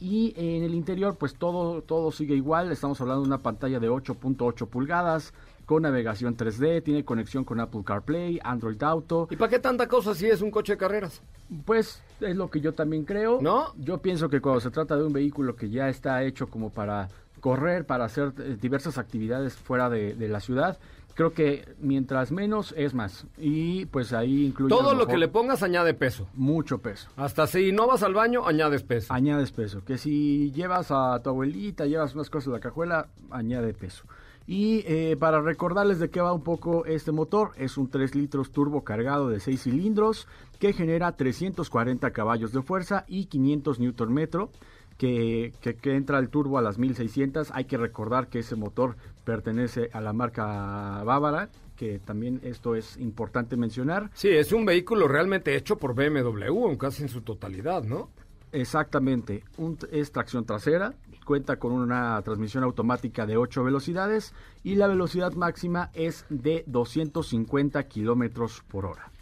y 0.00 0.32
en 0.36 0.62
el 0.62 0.74
interior 0.74 1.16
pues 1.16 1.34
todo 1.34 1.82
todo 1.82 2.12
sigue 2.12 2.36
igual, 2.36 2.70
estamos 2.70 3.00
hablando 3.00 3.22
de 3.22 3.28
una 3.28 3.38
pantalla 3.38 3.80
de 3.80 3.90
8.8 3.90 4.68
pulgadas 4.68 5.34
con 5.66 5.82
navegación 5.82 6.34
3D, 6.34 6.82
tiene 6.82 7.04
conexión 7.04 7.44
con 7.44 7.60
Apple 7.60 7.82
CarPlay, 7.84 8.40
Android 8.42 8.82
Auto. 8.82 9.28
¿Y 9.30 9.36
para 9.36 9.50
qué 9.50 9.58
tanta 9.58 9.86
cosa 9.86 10.14
si 10.14 10.26
es 10.26 10.40
un 10.40 10.50
coche 10.50 10.72
de 10.72 10.78
carreras? 10.78 11.20
Pues 11.66 12.02
es 12.22 12.36
lo 12.36 12.48
que 12.48 12.62
yo 12.62 12.72
también 12.72 13.04
creo. 13.04 13.38
¿No? 13.42 13.74
Yo 13.76 13.98
pienso 13.98 14.30
que 14.30 14.40
cuando 14.40 14.60
se 14.60 14.70
trata 14.70 14.96
de 14.96 15.04
un 15.04 15.12
vehículo 15.12 15.56
que 15.56 15.68
ya 15.68 15.90
está 15.90 16.22
hecho 16.22 16.46
como 16.46 16.70
para 16.70 17.10
correr, 17.40 17.86
para 17.86 18.04
hacer 18.04 18.32
eh, 18.38 18.56
diversas 18.60 18.98
actividades 18.98 19.54
fuera 19.54 19.88
de, 19.90 20.14
de 20.14 20.28
la 20.28 20.40
ciudad, 20.40 20.78
creo 21.18 21.32
que 21.32 21.74
mientras 21.80 22.30
menos 22.30 22.72
es 22.76 22.94
más. 22.94 23.26
Y 23.36 23.86
pues 23.86 24.12
ahí 24.12 24.46
incluye... 24.46 24.68
Todo 24.68 24.94
lo 24.94 25.08
que 25.08 25.18
le 25.18 25.26
pongas 25.26 25.64
añade 25.64 25.92
peso. 25.92 26.28
Mucho 26.34 26.78
peso. 26.78 27.08
Hasta 27.16 27.48
si 27.48 27.72
no 27.72 27.88
vas 27.88 28.04
al 28.04 28.14
baño, 28.14 28.46
añades 28.46 28.84
peso. 28.84 29.12
Añades 29.12 29.50
peso. 29.50 29.84
Que 29.84 29.98
si 29.98 30.52
llevas 30.52 30.92
a 30.92 31.20
tu 31.20 31.30
abuelita, 31.30 31.86
llevas 31.86 32.14
unas 32.14 32.30
cosas 32.30 32.46
de 32.46 32.52
la 32.52 32.60
cajuela, 32.60 33.08
añade 33.32 33.74
peso. 33.74 34.04
Y 34.46 34.84
eh, 34.86 35.16
para 35.18 35.40
recordarles 35.40 35.98
de 35.98 36.08
qué 36.08 36.20
va 36.20 36.32
un 36.32 36.44
poco 36.44 36.86
este 36.86 37.10
motor, 37.10 37.50
es 37.56 37.76
un 37.76 37.90
3 37.90 38.14
litros 38.14 38.52
turbo 38.52 38.84
cargado 38.84 39.28
de 39.28 39.40
6 39.40 39.60
cilindros 39.60 40.28
que 40.60 40.72
genera 40.72 41.16
340 41.16 42.12
caballos 42.12 42.52
de 42.52 42.62
fuerza 42.62 43.04
y 43.08 43.26
500 43.26 43.80
newton 43.80 44.14
metro. 44.14 44.50
Que, 44.98 45.54
que, 45.60 45.76
que 45.76 45.94
entra 45.94 46.18
el 46.18 46.28
turbo 46.28 46.58
a 46.58 46.62
las 46.62 46.76
1600. 46.76 47.52
Hay 47.52 47.64
que 47.64 47.78
recordar 47.78 48.28
que 48.28 48.40
ese 48.40 48.56
motor 48.56 48.96
pertenece 49.24 49.88
a 49.92 50.00
la 50.00 50.12
marca 50.12 51.02
Bávara, 51.04 51.48
que 51.76 52.00
también 52.00 52.40
esto 52.42 52.74
es 52.74 52.96
importante 52.96 53.56
mencionar. 53.56 54.10
Sí, 54.12 54.28
es 54.28 54.52
un 54.52 54.64
vehículo 54.64 55.06
realmente 55.06 55.54
hecho 55.54 55.76
por 55.76 55.94
BMW, 55.94 56.76
casi 56.76 57.04
en 57.04 57.08
su 57.08 57.20
totalidad, 57.20 57.84
¿no? 57.84 58.10
Exactamente, 58.50 59.44
un, 59.58 59.78
es 59.92 60.10
tracción 60.10 60.44
trasera, 60.44 60.94
cuenta 61.24 61.58
con 61.58 61.72
una 61.72 62.20
transmisión 62.22 62.64
automática 62.64 63.26
de 63.26 63.36
8 63.36 63.62
velocidades 63.62 64.32
y 64.64 64.76
la 64.76 64.86
velocidad 64.86 65.34
máxima 65.34 65.90
es 65.92 66.24
de 66.30 66.64
250 66.66 67.82
kilómetros 67.84 68.64
por 68.66 68.86
hora. 68.86 69.12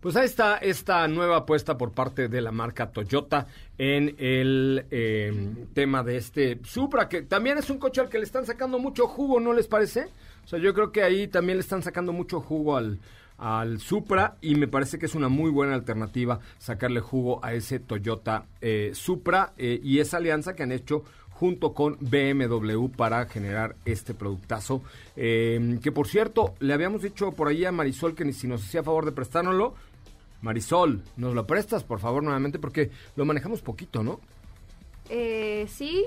Pues 0.00 0.16
ahí 0.16 0.24
está 0.24 0.56
esta 0.56 1.06
nueva 1.08 1.38
apuesta 1.38 1.76
por 1.76 1.92
parte 1.92 2.28
de 2.28 2.40
la 2.40 2.52
marca 2.52 2.90
Toyota 2.90 3.46
en 3.76 4.14
el 4.18 4.86
eh, 4.90 5.66
tema 5.74 6.02
de 6.02 6.16
este 6.16 6.58
Supra, 6.64 7.06
que 7.06 7.20
también 7.22 7.58
es 7.58 7.68
un 7.68 7.78
coche 7.78 8.00
al 8.00 8.08
que 8.08 8.16
le 8.16 8.24
están 8.24 8.46
sacando 8.46 8.78
mucho 8.78 9.06
jugo, 9.06 9.40
¿no 9.40 9.52
les 9.52 9.68
parece? 9.68 10.06
O 10.42 10.48
sea, 10.48 10.58
yo 10.58 10.72
creo 10.72 10.90
que 10.90 11.02
ahí 11.02 11.28
también 11.28 11.58
le 11.58 11.62
están 11.62 11.82
sacando 11.82 12.14
mucho 12.14 12.40
jugo 12.40 12.78
al, 12.78 12.98
al 13.36 13.78
Supra 13.78 14.36
y 14.40 14.54
me 14.54 14.68
parece 14.68 14.98
que 14.98 15.04
es 15.04 15.14
una 15.14 15.28
muy 15.28 15.50
buena 15.50 15.74
alternativa 15.74 16.40
sacarle 16.58 17.00
jugo 17.00 17.44
a 17.44 17.52
ese 17.52 17.78
Toyota 17.78 18.46
eh, 18.62 18.92
Supra 18.94 19.52
eh, 19.58 19.80
y 19.82 19.98
esa 19.98 20.16
alianza 20.16 20.54
que 20.54 20.62
han 20.62 20.72
hecho 20.72 21.04
junto 21.40 21.72
con 21.72 21.96
BMW 22.00 22.88
para 22.88 23.24
generar 23.24 23.74
este 23.86 24.12
productazo. 24.12 24.82
Eh, 25.16 25.78
que 25.82 25.90
por 25.90 26.06
cierto, 26.06 26.54
le 26.60 26.74
habíamos 26.74 27.00
dicho 27.00 27.32
por 27.32 27.48
ahí 27.48 27.64
a 27.64 27.72
Marisol 27.72 28.14
que 28.14 28.26
ni 28.26 28.34
si 28.34 28.46
nos 28.46 28.62
hacía 28.62 28.82
favor 28.82 29.06
de 29.06 29.12
prestárnoslo. 29.12 29.74
Marisol, 30.42 31.02
¿nos 31.16 31.34
lo 31.34 31.46
prestas 31.46 31.84
por 31.84 32.00
favor 32.00 32.22
nuevamente? 32.22 32.58
Porque 32.58 32.90
lo 33.16 33.24
manejamos 33.24 33.60
poquito, 33.60 34.02
¿no? 34.02 34.20
Eh, 35.08 35.66
sí, 35.68 36.04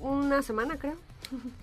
una 0.00 0.42
semana 0.42 0.76
creo. 0.78 0.96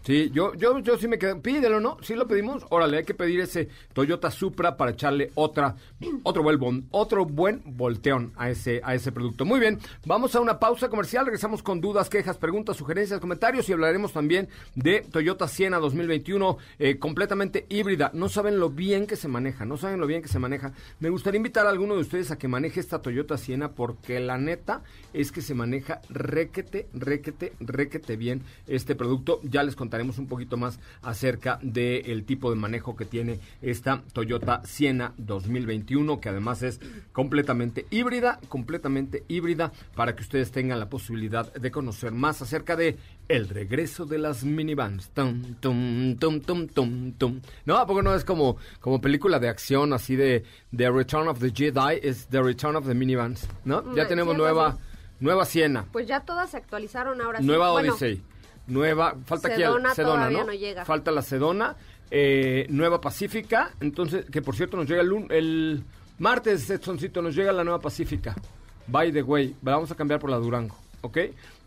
Sí, 0.06 0.32
yo, 0.34 0.54
yo, 0.56 0.80
yo 0.80 0.98
sí 0.98 1.08
me 1.08 1.18
quedé. 1.18 1.36
Pídelo, 1.36 1.80
¿no? 1.80 1.98
Sí 2.02 2.16
lo 2.16 2.28
pedimos. 2.28 2.66
Órale, 2.70 2.98
hay 2.98 3.04
que 3.06 3.13
pedir 3.13 3.39
ese 3.39 3.70
Toyota 3.94 4.30
Supra 4.30 4.76
para 4.76 4.92
echarle 4.92 5.32
otra, 5.36 5.76
otro 6.24 6.44
buen, 6.44 6.88
otro 6.92 7.26
buen 7.26 7.62
volteón 7.66 8.34
a 8.36 8.50
ese, 8.50 8.82
a 8.84 8.96
ese 8.96 9.12
producto. 9.12 9.46
Muy 9.46 9.60
bien, 9.60 9.80
vamos 10.06 10.36
a 10.36 10.42
una 10.42 10.60
pausa 10.60 10.89
comercial. 10.89 11.26
Regresamos 11.26 11.63
con 11.63 11.80
dudas, 11.80 12.10
quejas, 12.10 12.38
preguntas, 12.38 12.76
sugerencias, 12.76 13.22
comentarios 13.22 13.70
y 13.70 13.74
hablaremos 13.74 14.12
también 14.12 14.50
de 14.76 15.06
Toyota 15.10 15.48
Siena 15.48 15.80
2021 15.80 16.58
eh, 16.80 16.98
completamente 17.00 17.66
híbrida. 17.70 18.12
No 18.13 18.28
saben 18.28 18.60
lo 18.60 18.70
bien 18.70 19.08
que 19.08 19.16
se 19.16 19.30
maneja, 19.30 19.66
no 19.66 19.78
saben 19.78 20.00
lo 20.00 20.08
bien 20.08 20.22
que 20.22 20.28
se 20.28 20.39
maneja. 20.39 20.74
Me 21.00 21.10
gustaría 21.10 21.38
invitar 21.38 21.66
a 21.66 21.70
alguno 21.70 21.96
de 21.96 22.02
ustedes 22.02 22.32
a 22.32 22.38
que 22.38 22.48
maneje 22.50 22.82
esta 22.82 23.02
Toyota 23.02 23.38
Siena 23.38 23.72
porque 23.72 24.20
la 24.20 24.38
neta 24.38 24.84
es 25.13 25.32
que 25.32 25.42
se 25.42 25.54
maneja 25.54 26.02
requete, 26.10 26.88
requete, 26.94 27.54
requete 27.62 28.18
bien 28.18 28.44
este 28.68 28.96
producto. 28.96 29.39
Ya 29.43 29.63
les 29.63 29.75
contaremos 29.75 30.17
un 30.17 30.27
poquito 30.27 30.58
más 30.58 30.79
acerca 31.01 31.60
del 31.62 32.23
tipo 32.25 32.49
de 32.49 32.56
manejo 32.56 32.95
que 32.95 33.06
tiene 33.06 33.39
esta 33.62 34.01
Toyota 34.13 34.62
Siena 34.65 35.13
2021, 35.17 36.19
que 36.19 36.29
además 36.29 36.63
es 36.63 36.79
completamente 37.12 37.86
híbrida, 37.91 38.39
completamente 38.49 39.23
híbrida, 39.27 39.71
para 39.95 40.15
que 40.15 40.23
ustedes 40.23 40.51
tengan 40.51 40.79
la 40.79 40.89
posibilidad 40.89 41.51
de 41.53 41.71
conocer 41.71 42.12
más 42.12 42.41
acerca 42.41 42.75
de 42.75 42.97
el 43.27 43.47
regreso 43.49 44.06
de 44.06 44.17
las 44.17 44.43
minivans. 44.43 45.10
Tum, 45.10 45.56
tum, 45.60 46.15
tum, 46.17 46.39
tum, 46.41 46.67
tum, 46.67 47.12
tum. 47.13 47.41
No, 47.65 47.77
¿a 47.77 47.86
poco 47.86 48.01
no 48.01 48.13
es 48.15 48.23
como, 48.25 48.58
como 48.79 48.99
película 49.01 49.39
de 49.39 49.47
acción 49.49 49.93
así 49.93 50.15
de 50.15 50.43
The 50.75 50.89
Return 50.91 51.27
of 51.27 51.39
the 51.39 51.51
Jedi? 51.51 51.99
Es 52.01 52.27
The 52.27 52.41
Return 52.41 52.75
of 52.75 52.86
the 52.88 52.93
Minivans, 52.93 53.47
¿no? 53.65 53.95
Ya 53.95 54.06
Mm, 54.06 54.08
tenemos 54.08 54.34
sí, 54.34 54.38
nueva, 54.41 54.77
nueva 55.19 55.45
Siena. 55.45 55.86
Pues 55.91 56.08
ya 56.08 56.21
todas 56.21 56.51
se 56.51 56.58
actualizaron 56.58 57.21
ahora 57.21 57.39
sí. 57.39 57.45
Nueva 57.45 57.71
Bueno, 57.71 57.91
Odyssey. 57.93 58.21
Nueva, 58.67 59.15
falta 59.26 59.49
aquí 59.49 59.58
Sedona 59.62 59.89
el 59.89 59.95
Sedona, 59.95 60.30
¿no? 60.30 60.43
no 60.45 60.54
llega. 60.54 60.86
Falta 60.86 61.12
la 61.12 61.21
Sedona. 61.21 61.76
eh, 62.12 62.65
Nueva 62.69 63.02
Pacífica. 63.02 63.71
Entonces, 63.82 64.26
que 64.30 64.41
por 64.41 64.56
cierto 64.56 64.78
nos 64.78 64.88
llega 64.88 65.02
el, 65.02 65.12
el 65.32 65.84
martes, 66.19 66.69
Edsoncito, 66.69 67.21
nos 67.21 67.36
llega 67.36 67.52
la 67.52 67.63
Nueva 67.63 67.80
Pacífica. 67.80 68.36
By 68.88 69.12
the 69.12 69.23
way, 69.23 69.56
la 69.63 69.73
vamos 69.73 69.91
a 69.91 69.95
cambiar 69.95 70.19
por 70.19 70.30
la 70.30 70.38
Durango. 70.38 70.78
¿Ok? 71.06 71.18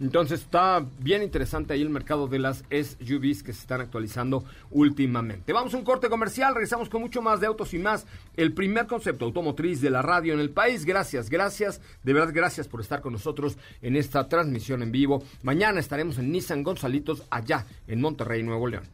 Entonces 0.00 0.40
está 0.40 0.82
bien 0.98 1.22
interesante 1.22 1.74
ahí 1.74 1.82
el 1.82 1.90
mercado 1.90 2.26
de 2.26 2.38
las 2.38 2.64
SUVs 2.70 3.42
que 3.42 3.52
se 3.52 3.60
están 3.60 3.82
actualizando 3.82 4.44
últimamente. 4.70 5.52
Vamos 5.52 5.74
a 5.74 5.76
un 5.76 5.84
corte 5.84 6.08
comercial, 6.08 6.54
regresamos 6.54 6.88
con 6.88 7.02
mucho 7.02 7.20
más 7.20 7.38
de 7.38 7.46
autos 7.46 7.74
y 7.74 7.78
más. 7.78 8.06
El 8.34 8.54
primer 8.54 8.86
concepto 8.86 9.26
automotriz 9.26 9.82
de 9.82 9.90
la 9.90 10.00
radio 10.00 10.32
en 10.32 10.40
el 10.40 10.48
país. 10.48 10.86
Gracias, 10.86 11.28
gracias, 11.28 11.82
de 12.02 12.12
verdad 12.14 12.32
gracias 12.32 12.66
por 12.66 12.80
estar 12.80 13.02
con 13.02 13.12
nosotros 13.12 13.58
en 13.82 13.96
esta 13.96 14.26
transmisión 14.26 14.82
en 14.82 14.90
vivo. 14.90 15.22
Mañana 15.42 15.80
estaremos 15.80 16.16
en 16.16 16.32
Nissan 16.32 16.62
Gonzalitos 16.62 17.22
allá 17.28 17.66
en 17.88 18.00
Monterrey, 18.00 18.42
Nuevo 18.42 18.66
León. 18.68 18.84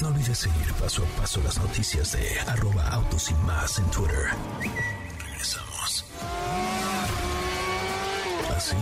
No 0.00 0.08
olvides 0.08 0.38
seguir 0.38 0.72
paso 0.80 1.04
a 1.04 1.20
paso 1.20 1.40
las 1.44 1.56
noticias 1.58 2.12
de 2.12 2.40
arroba 2.50 2.88
autos 2.88 3.30
y 3.30 3.34
más 3.46 3.78
en 3.78 3.88
Twitter. 3.92 4.26
¿Así? 8.64 8.76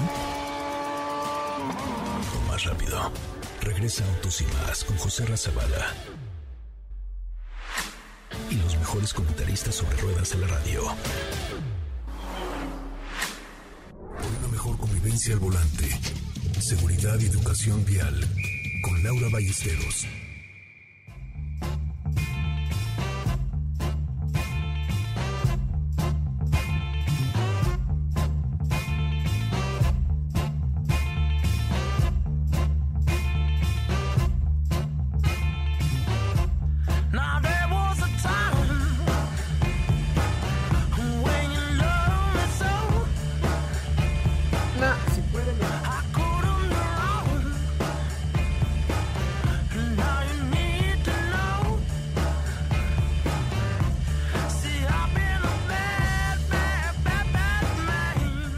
Más 2.49 2.63
rápido. 2.65 3.11
Regresa 3.63 4.05
Autos 4.05 4.41
y 4.41 4.45
más 4.45 4.85
con 4.85 4.97
José 4.97 5.27
Razabala. 5.27 5.93
Y 8.49 8.55
los 8.55 8.77
mejores 8.77 9.13
comentaristas 9.13 9.75
sobre 9.75 9.97
ruedas 9.97 10.31
de 10.31 10.39
la 10.39 10.47
radio. 10.47 10.83
Por 14.19 14.39
una 14.39 14.49
mejor 14.53 14.79
convivencia 14.79 15.35
al 15.35 15.41
volante. 15.41 16.01
Seguridad 16.61 17.19
y 17.19 17.27
educación 17.27 17.85
vial. 17.85 18.25
con 18.85 19.03
Laura 19.03 19.29
Ballesteros. 19.33 20.07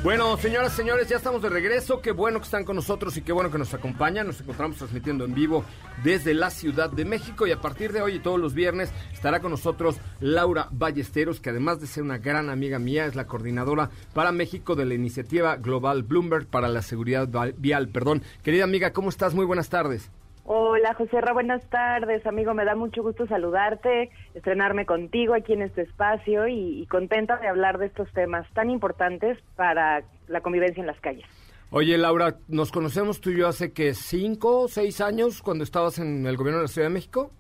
Bueno, 0.05 0.37
señoras, 0.37 0.75
señores, 0.75 1.09
ya 1.09 1.17
estamos 1.17 1.41
de 1.41 1.49
regreso. 1.49 2.03
Qué 2.03 2.13
bueno 2.13 2.39
que 2.39 2.45
están 2.45 2.67
con 2.67 2.77
nosotros 2.77 3.17
y 3.17 3.23
qué 3.23 3.33
bueno 3.33 3.51
que 3.51 3.57
nos 3.57 3.73
acompañan. 3.73 4.27
Nos 4.27 4.39
encontramos 4.39 4.77
transmitiendo 4.77 5.25
en 5.25 5.33
vivo 5.35 5.65
desde 6.03 6.35
la 6.35 6.51
Ciudad 6.51 6.91
de 6.91 7.07
México 7.07 7.47
y 7.47 7.53
a 7.53 7.61
partir 7.63 7.91
de 7.91 8.03
hoy 8.03 8.17
y 8.17 8.19
todos 8.19 8.39
los 8.39 8.53
viernes 8.53 8.93
estará 9.15 9.41
con 9.41 9.51
nosotros 9.51 9.97
Laura 10.21 10.69
Ballesteros, 10.71 11.41
que 11.41 11.49
además 11.49 11.81
de 11.81 11.87
ser 11.87 12.03
una 12.03 12.19
gran 12.19 12.51
amiga 12.51 12.79
mía, 12.79 13.07
es 13.07 13.15
la 13.15 13.27
coordinadora 13.27 13.89
para 14.13 14.31
México 14.31 14.75
de 14.75 14.85
la 14.85 14.93
iniciativa 14.93 15.57
Global 15.57 16.03
Bloomberg 16.03 16.49
para 16.49 16.69
la 16.69 16.83
seguridad 16.83 17.27
vial. 17.57 17.89
Perdón, 17.89 18.23
querida 18.43 18.65
amiga, 18.65 18.93
¿cómo 18.93 19.09
estás? 19.09 19.33
Muy 19.33 19.47
buenas 19.47 19.71
tardes. 19.71 20.11
Hola, 20.47 20.93
José 20.95 21.21
Ra, 21.23 21.33
buenas 21.33 21.63
tardes, 21.71 22.27
amigo. 22.27 22.53
Me 22.53 22.67
da 22.67 22.75
mucho 22.75 23.03
gusto 23.03 23.27
saludarte, 23.27 24.11
estrenarme 24.35 24.85
contigo 24.85 25.35
aquí 25.35 25.55
en 25.55 25.63
este 25.63 25.83
espacio 25.83 26.47
y, 26.49 26.83
y 26.83 26.87
contenta 26.87 27.39
de 27.39 27.49
hablar 27.49 27.79
de 27.79 27.87
estos 27.87 28.13
temas 28.13 28.47
tan 28.53 28.69
importantes 28.69 29.39
para 29.57 30.03
la 30.29 30.41
convivencia 30.43 30.83
en 30.83 30.87
las 30.87 31.01
calles. 31.01 31.25
Oye, 31.71 31.97
Laura, 31.97 32.37
nos 32.49 32.71
conocemos 32.71 33.23
tú 33.23 33.31
y 33.31 33.39
yo 33.39 33.49
hace 33.49 33.73
que 33.73 33.95
cinco 33.95 34.61
o 34.61 34.69
seis 34.69 35.01
años 35.01 35.41
cuando 35.41 35.65
estabas 35.65 35.99
en 35.99 36.27
el 36.27 36.37
gobierno 36.37 36.59
de 36.59 36.65
la 36.65 36.69
Ciudad 36.69 36.89
de 36.89 36.95
México. 36.95 37.31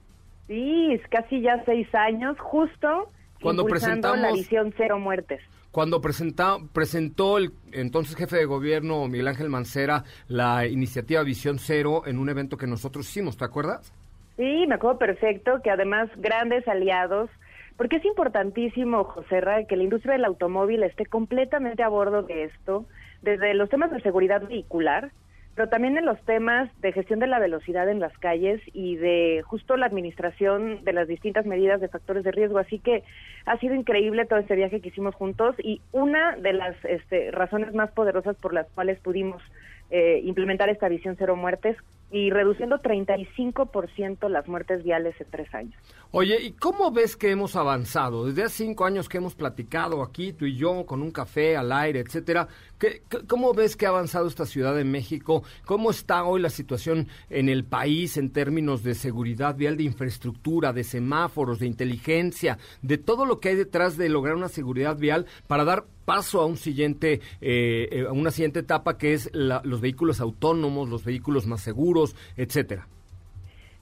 Sí, 0.47 0.99
casi 1.11 1.43
ya 1.43 1.63
seis 1.67 1.87
años, 1.95 2.39
justo 2.41 3.11
Cuando 3.43 3.63
impulsando 3.63 4.09
la 4.09 4.15
presentamos- 4.15 4.39
visión 4.39 4.75
cero 4.79 4.99
muertes. 4.99 5.41
Cuando 5.75 6.01
presenta, 6.01 6.59
presentó 6.72 7.37
el 7.37 7.51
entonces 7.72 8.14
jefe 8.14 8.37
de 8.37 8.45
gobierno 8.45 9.09
Miguel 9.09 9.27
Ángel 9.27 9.49
Mancera 9.49 10.05
la 10.29 10.68
iniciativa 10.68 11.25
Visión 11.25 11.59
Cero 11.59 12.05
en 12.07 12.20
un 12.20 12.29
evento 12.29 12.57
que 12.57 12.68
nosotros 12.68 13.09
hicimos, 13.11 13.37
¿te 13.37 13.45
acuerdas? 13.45 13.93
Sí, 14.37 14.66
me 14.68 14.77
acuerdo 14.77 15.01
perfecto 15.01 15.62
que 15.64 15.70
además 15.70 16.09
grandes 16.18 16.68
aliados, 16.68 17.29
porque 17.77 17.97
es 17.97 18.05
importantísimo, 18.05 19.03
José 19.03 19.41
Ra, 19.41 19.64
que 19.64 19.77
la 19.77 19.83
industria 19.83 20.12
del 20.12 20.27
automóvil 20.27 20.85
esté 20.85 21.07
completamente 21.07 21.83
a 21.83 21.89
bordo 21.89 22.22
de 22.22 22.45
esto, 22.45 22.87
desde 23.22 23.53
los 23.55 23.68
temas 23.68 23.91
de 23.91 24.01
seguridad 24.01 24.47
vehicular, 24.47 25.11
pero 25.55 25.69
también 25.69 25.97
en 25.97 26.05
los 26.05 26.21
temas 26.25 26.71
de 26.81 26.93
gestión 26.93 27.21
de 27.21 27.27
la 27.27 27.39
velocidad 27.39 27.89
en 27.89 28.01
las 28.01 28.17
calles 28.19 28.61
y 28.73 28.97
de 28.97 29.43
justo 29.47 29.77
la 29.77 29.87
administración 29.87 30.85
de 30.85 30.93
las 30.93 31.07
distintas 31.09 31.47
medidas 31.47 31.81
de 31.81 31.89
factores 31.89 32.25
de 32.25 32.33
riesgo. 32.33 32.59
Así 32.59 32.79
que 32.79 33.05
ha 33.47 33.59
sido 33.59 33.75
increíble 33.75 34.27
todo 34.27 34.39
este 34.39 34.57
viaje 34.57 34.81
que 34.81 34.89
hicimos 34.89 35.15
juntos 35.15 35.55
y 35.59 35.81
una 35.93 36.37
de 36.37 36.53
las 36.53 36.77
este, 36.85 37.31
razones 37.31 37.75
más 37.75 37.91
poderosas 37.93 38.37
por 38.37 38.53
las 38.53 38.67
cuales 38.71 38.99
pudimos 39.01 39.43
eh, 39.91 40.21
implementar 40.25 40.69
esta 40.71 40.89
visión 40.89 41.15
cero 41.19 41.37
muertes 41.37 41.77
y 42.11 42.31
reduciendo 42.31 42.79
35% 42.79 44.29
las 44.29 44.47
muertes 44.47 44.85
viales 44.85 45.21
en 45.21 45.31
tres 45.31 45.53
años. 45.53 45.75
Oye, 46.13 46.39
¿y 46.41 46.53
cómo 46.53 46.93
ves 46.93 47.17
que 47.17 47.31
hemos 47.31 47.57
avanzado? 47.57 48.27
Desde 48.27 48.45
hace 48.45 48.65
cinco 48.65 48.85
años 48.85 49.09
que 49.09 49.19
hemos 49.19 49.35
platicado 49.35 50.03
aquí, 50.03 50.33
tú 50.33 50.47
y 50.47 50.57
yo, 50.57 50.87
con 50.87 51.03
un 51.03 51.11
café 51.11 51.57
al 51.57 51.73
aire, 51.73 52.01
etcétera. 52.01 52.47
¿Qué, 52.85 53.01
cómo 53.28 53.55
ves 53.55 53.76
que 53.76 53.87
ha 53.87 53.89
avanzado 53.89 54.26
esta 54.28 54.45
Ciudad 54.45 54.74
de 54.74 54.85
México? 54.85 55.43
¿Cómo 55.64 55.91
está 55.91 56.22
hoy 56.24 56.43
la 56.43 56.51
situación 56.51 57.09
en 57.30 57.49
el 57.49 57.64
país 57.64 58.18
en 58.18 58.30
términos 58.30 58.82
de 58.82 58.93
seguridad 58.95 59.57
vial, 59.57 59.78
de 59.78 59.85
infraestructura, 59.85 60.74
de 60.74 60.85
semáforos, 60.85 61.59
de 61.61 61.66
inteligencia, 61.66 62.59
de 62.82 62.99
todo 62.99 63.24
lo 63.24 63.41
que 63.41 63.49
hay 63.49 63.55
detrás 63.57 63.97
de 63.97 64.11
lograr 64.11 64.37
una 64.37 64.49
seguridad 64.51 64.99
vial 64.99 65.24
para 65.47 65.64
dar 65.64 65.85
paso 66.05 66.43
a 66.43 66.45
un 66.45 66.59
siguiente, 66.59 67.22
eh, 67.41 67.89
eh, 67.91 68.05
a 68.07 68.12
una 68.12 68.30
siguiente 68.30 68.59
etapa 68.59 68.99
que 68.99 69.14
es 69.14 69.30
la- 69.32 69.62
los 69.64 69.80
vehículos 69.80 70.20
autónomos, 70.20 70.91
los 70.91 71.07
vehículos 71.07 71.47
más 71.47 71.62
seguros, 71.62 72.14
etcétera? 72.37 72.87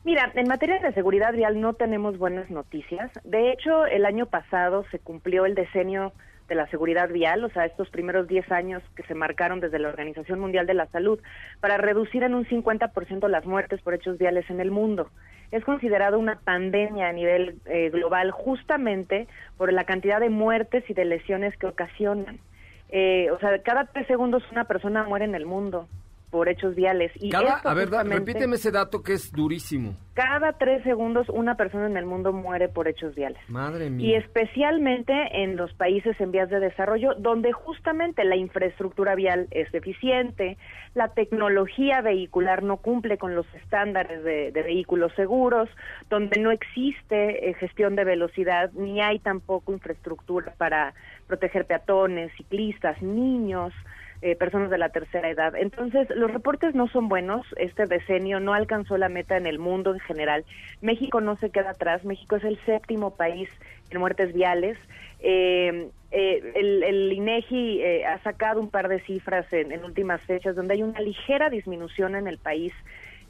Mira, 0.05 0.30
en 0.36 0.46
materia 0.46 0.78
de 0.78 0.92
seguridad 0.94 1.32
vial 1.32 1.61
no 1.61 1.74
tenemos 1.74 2.18
buenas 2.18 2.50
noticias. 2.50 3.11
De 3.24 3.50
hecho, 3.50 3.84
el 3.86 4.05
año 4.05 4.26
pasado 4.26 4.84
se 4.92 5.00
cumplió 5.00 5.44
el 5.44 5.57
decenio 5.57 6.12
de 6.53 6.57
la 6.57 6.66
seguridad 6.66 7.09
vial, 7.09 7.42
o 7.44 7.48
sea, 7.48 7.64
estos 7.64 7.88
primeros 7.88 8.28
10 8.28 8.53
años 8.53 8.82
que 8.94 9.03
se 9.05 9.14
marcaron 9.14 9.61
desde 9.61 9.78
la 9.78 9.88
Organización 9.88 10.38
Mundial 10.38 10.66
de 10.66 10.74
la 10.74 10.86
Salud 10.88 11.18
para 11.61 11.78
reducir 11.78 12.22
en 12.24 12.34
un 12.34 12.44
50% 12.44 13.26
las 13.26 13.46
muertes 13.46 13.80
por 13.80 13.94
hechos 13.94 14.18
viales 14.18 14.48
en 14.50 14.61
el 14.61 14.70
mundo. 14.70 15.09
Es 15.50 15.64
considerado 15.64 16.18
una 16.18 16.40
pandemia 16.40 17.09
a 17.09 17.12
nivel 17.12 17.57
eh, 17.64 17.88
global 17.88 18.32
justamente 18.32 19.28
por 19.57 19.72
la 19.72 19.84
cantidad 19.84 20.20
de 20.20 20.28
muertes 20.28 20.84
y 20.90 20.92
de 20.92 21.07
lesiones 21.07 21.57
que 21.57 21.68
ocasionan. 21.68 22.38
Eh, 22.90 23.30
o 23.30 23.38
sea, 23.38 23.59
cada 23.62 23.86
tres 23.86 24.07
segundos 24.07 24.42
una 24.53 24.64
persona 24.64 25.05
muere 25.05 25.24
en 25.24 25.34
el 25.34 25.46
mundo 25.46 25.88
por 26.33 26.49
hechos 26.49 26.74
viales. 26.74 27.12
Y 27.16 27.28
Cada, 27.30 27.57
esto 27.59 27.68
a 27.68 27.74
ver, 27.74 27.91
da- 27.91 27.99
justamente- 28.01 28.33
repíteme 28.33 28.57
ese 28.57 28.70
dato 28.72 29.03
que 29.03 29.12
es 29.12 29.30
durísimo. 29.30 29.95
cada 30.14 30.55
tres 30.55 30.83
segundos 30.83 31.28
una 31.28 31.57
persona 31.57 31.87
en 31.87 31.97
el 31.99 32.07
mundo 32.07 32.33
muere 32.33 32.68
por 32.68 32.89
hechos 32.89 33.14
viales. 33.14 33.39
Madre 33.49 33.87
Y 33.87 33.91
mía. 33.91 34.18
especialmente 34.18 35.12
en 35.43 35.57
los 35.57 35.72
países 35.74 36.18
en 36.20 36.33
vías 36.33 36.49
de 36.51 36.59
desarrollo, 36.61 37.14
donde 37.18 37.53
justamente 37.53 38.24
la 38.24 38.37
infraestructura 38.37 39.14
vial 39.14 39.47
es 39.51 39.70
deficiente, 39.72 40.57
la 40.95 41.09
tecnología 41.09 42.01
vehicular 42.01 42.62
no 42.62 42.78
cumple 42.78 43.18
con 43.18 43.35
los 43.35 43.47
estándares 43.55 44.24
de, 44.24 44.53
de 44.53 44.62
vehículos 44.62 45.12
seguros, 45.14 45.68
donde 46.11 46.41
no 46.41 46.51
existe 46.51 47.51
eh, 47.51 47.55
gestión 47.55 47.95
de 47.95 48.05
velocidad, 48.05 48.70
ni 48.72 49.01
hay 49.03 49.18
tampoco 49.18 49.72
infraestructura 49.72 50.55
para 50.59 50.95
proteger 51.26 51.66
peatones, 51.66 52.33
ciclistas, 52.37 53.01
niños 53.03 53.72
eh, 54.23 54.37
personas 54.37 54.70
de 54.70 54.79
la 54.79 54.91
tercera 54.91 55.29
edad. 55.29 55.55
Entonces, 55.57 56.09
los 56.14 56.33
reportes 56.33 56.75
no 56.75 56.89
son 56.89 57.09
buenos. 57.09 57.45
Este 57.57 57.87
decenio 57.87 58.41
no 58.41 58.55
alcanzó 58.55 58.97
la 58.97 59.09
meta 59.09 59.37
en 59.37 59.47
el 59.47 59.59
mundo 59.59 59.93
en 59.93 60.01
general. 60.01 60.45
México 60.81 61.20
no 61.20 61.37
se 61.37 61.51
queda 61.51 61.70
atrás. 61.70 62.05
México 62.05 62.37
es 62.37 62.45
el 62.45 62.59
séptimo 62.64 63.16
país 63.16 63.49
en 63.91 63.99
muertes 63.99 64.33
viales. 64.33 64.79
Eh, 65.20 65.91
eh, 66.11 66.53
el, 66.57 66.83
el 66.83 67.12
INEGI 67.12 67.81
eh, 67.81 68.07
ha 68.07 68.18
sacado 68.23 68.61
un 68.61 68.68
par 68.68 68.89
de 68.89 69.01
cifras 69.01 69.51
en, 69.53 69.73
en 69.73 69.85
últimas 69.85 70.20
fechas 70.23 70.55
donde 70.55 70.75
hay 70.75 70.83
una 70.83 71.01
ligera 71.01 71.49
disminución 71.49 72.16
en 72.16 72.27
el 72.27 72.39
país 72.39 72.73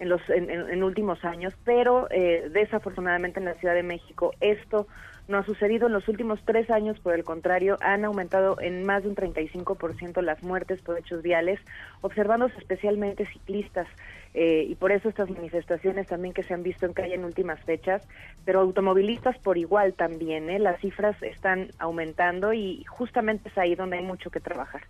en 0.02 0.08
los 0.08 0.20
en, 0.28 0.82
últimos 0.82 1.24
años, 1.24 1.54
pero 1.64 2.08
eh, 2.10 2.50
desafortunadamente 2.52 3.38
en 3.38 3.44
la 3.44 3.54
Ciudad 3.54 3.74
de 3.74 3.84
México 3.84 4.32
esto 4.40 4.88
no 5.28 5.38
ha 5.38 5.44
sucedido 5.44 5.86
en 5.86 5.92
los 5.92 6.08
últimos 6.08 6.40
tres 6.44 6.68
años, 6.70 6.98
por 6.98 7.14
el 7.14 7.22
contrario, 7.22 7.78
han 7.80 8.04
aumentado 8.04 8.60
en 8.60 8.84
más 8.84 9.04
de 9.04 9.10
un 9.10 9.14
35% 9.14 10.20
las 10.20 10.42
muertes 10.42 10.82
por 10.82 10.98
hechos 10.98 11.22
viales, 11.22 11.60
observándose 12.00 12.58
especialmente 12.58 13.26
ciclistas, 13.26 13.86
eh, 14.34 14.66
y 14.68 14.74
por 14.74 14.90
eso 14.90 15.08
estas 15.08 15.30
manifestaciones 15.30 16.08
también 16.08 16.34
que 16.34 16.42
se 16.42 16.52
han 16.52 16.64
visto 16.64 16.84
en 16.84 16.94
calle 16.94 17.14
en 17.14 17.24
últimas 17.24 17.60
fechas, 17.60 18.02
pero 18.44 18.58
automovilistas 18.58 19.38
por 19.38 19.56
igual 19.56 19.94
también, 19.94 20.50
¿eh? 20.50 20.58
las 20.58 20.80
cifras 20.80 21.22
están 21.22 21.68
aumentando 21.78 22.52
y 22.52 22.82
justamente 22.88 23.50
es 23.50 23.56
ahí 23.56 23.76
donde 23.76 23.98
hay 23.98 24.04
mucho 24.04 24.30
que 24.30 24.40
trabajar. 24.40 24.82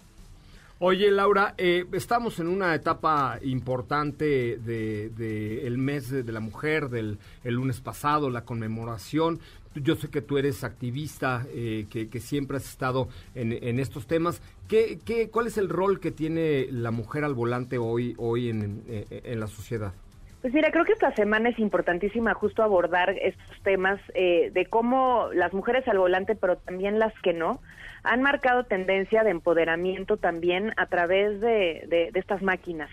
Oye, 0.84 1.12
Laura, 1.12 1.54
eh, 1.58 1.86
estamos 1.92 2.40
en 2.40 2.48
una 2.48 2.74
etapa 2.74 3.38
importante 3.44 4.58
de, 4.58 5.10
de 5.10 5.70
mes 5.78 6.10
de, 6.10 6.32
la 6.32 6.40
mujer, 6.40 6.88
del 6.88 7.20
el 7.44 7.54
lunes 7.54 7.80
pasado, 7.80 8.30
la 8.30 8.44
conmemoración. 8.44 9.38
Yo 9.76 9.94
sé 9.94 10.10
que 10.10 10.22
tú 10.22 10.38
eres 10.38 10.64
activista, 10.64 11.46
eh, 11.50 11.86
que, 11.88 12.18
siempre 12.18 12.56
has 12.56 12.68
estado 12.68 13.06
en, 13.36 13.52
en 13.52 13.78
estos 13.78 14.08
temas. 14.08 14.42
¿Qué, 14.66 14.98
qué, 15.04 15.30
¿Cuál 15.30 15.46
es 15.46 15.56
el 15.56 15.68
rol 15.68 16.00
que 16.00 16.10
tiene 16.10 16.66
la 16.72 16.90
mujer 16.90 17.22
al 17.22 17.34
volante 17.34 17.78
hoy, 17.78 18.16
hoy 18.18 18.48
en 18.48 19.38
la 19.38 19.46
sociedad? 19.46 19.94
Pues 20.42 20.52
mira, 20.52 20.72
creo 20.72 20.84
que 20.84 20.92
esta 20.92 21.14
semana 21.14 21.50
es 21.50 21.58
importantísima 21.60 22.34
justo 22.34 22.64
abordar 22.64 23.10
estos 23.10 23.62
temas 23.62 24.00
eh, 24.14 24.50
de 24.52 24.66
cómo 24.66 25.28
las 25.32 25.52
mujeres 25.52 25.86
al 25.86 25.98
volante, 25.98 26.34
pero 26.34 26.58
también 26.58 26.98
las 26.98 27.14
que 27.22 27.32
no, 27.32 27.60
han 28.02 28.22
marcado 28.22 28.64
tendencia 28.64 29.22
de 29.22 29.30
empoderamiento 29.30 30.16
también 30.16 30.72
a 30.76 30.86
través 30.86 31.40
de, 31.40 31.84
de- 31.86 32.10
de 32.12 32.20
estas 32.20 32.42
máquinas. 32.42 32.90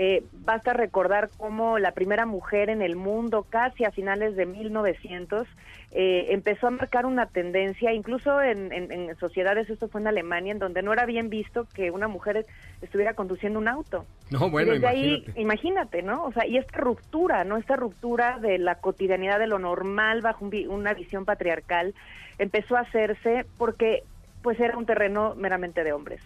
Eh, 0.00 0.22
basta 0.32 0.72
recordar 0.74 1.28
cómo 1.36 1.80
la 1.80 1.90
primera 1.90 2.24
mujer 2.24 2.70
en 2.70 2.82
el 2.82 2.94
mundo, 2.94 3.44
casi 3.50 3.84
a 3.84 3.90
finales 3.90 4.36
de 4.36 4.46
1900, 4.46 5.48
eh, 5.90 6.26
empezó 6.30 6.68
a 6.68 6.70
marcar 6.70 7.04
una 7.04 7.26
tendencia, 7.26 7.92
incluso 7.92 8.40
en, 8.40 8.72
en- 8.72 8.92
en 8.92 9.16
sociedades, 9.16 9.68
esto 9.68 9.88
fue 9.88 10.00
en 10.00 10.06
Alemania, 10.06 10.52
en 10.52 10.60
donde 10.60 10.82
no 10.82 10.92
era 10.92 11.04
bien 11.04 11.28
visto 11.30 11.66
que 11.74 11.90
una 11.90 12.06
mujer 12.06 12.46
estuviera 12.80 13.14
conduciendo 13.14 13.58
un 13.58 13.66
auto. 13.66 14.06
No, 14.30 14.48
bueno, 14.50 14.70
Y 14.70 14.74
desde 14.74 14.86
ahí, 14.86 15.04
imagínate. 15.14 15.40
imagínate, 15.40 16.02
¿no? 16.02 16.24
O 16.26 16.32
sea, 16.32 16.46
y 16.46 16.58
esta 16.58 16.78
ruptura, 16.78 17.42
¿no? 17.42 17.56
Esta 17.56 17.74
ruptura 17.74 18.38
de 18.38 18.58
la 18.58 18.76
cotidianidad 18.76 19.40
de 19.40 19.48
lo 19.48 19.58
normal 19.58 20.22
bajo 20.22 20.44
un 20.44 20.54
una 20.68 20.94
visión 20.94 21.24
patriarcal 21.24 21.92
empezó 22.38 22.76
a 22.76 22.80
hacerse 22.82 23.46
porque 23.58 24.04
pues 24.42 24.60
era 24.60 24.78
un 24.78 24.86
terreno 24.86 25.34
meramente 25.34 25.82
de 25.82 25.92
hombres. 25.92 26.20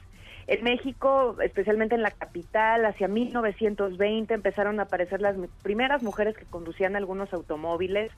En 0.47 0.65
México, 0.65 1.37
especialmente 1.43 1.95
en 1.95 2.03
la 2.03 2.11
capital, 2.11 2.85
hacia 2.85 3.09
1920 3.09 4.35
empezaron 4.35 4.81
a 4.81 4.85
aparecer 4.85 5.21
las 5.21 5.37
primeras 5.63 6.03
mujeres 6.03 6.37
que 6.37 6.47
conducían 6.47 6.97
algunos 6.97 7.33
automóviles. 7.33 8.11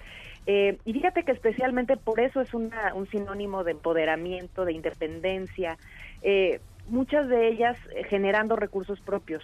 Eh, 0.47 0.79
y 0.85 0.93
fíjate 0.93 1.25
que 1.25 1.33
especialmente 1.33 1.97
por 1.97 2.21
eso 2.21 2.41
es 2.41 2.55
una- 2.55 2.95
un 2.95 3.07
sinónimo 3.09 3.65
de 3.65 3.73
empoderamiento, 3.73 4.65
de 4.65 4.73
independencia. 4.73 5.77
Eh, 6.23 6.61
muchas 6.87 7.29
de 7.29 7.49
ellas 7.49 7.77
eh, 7.95 8.05
generando 8.05 8.57
recursos 8.57 9.01
propios. 9.01 9.43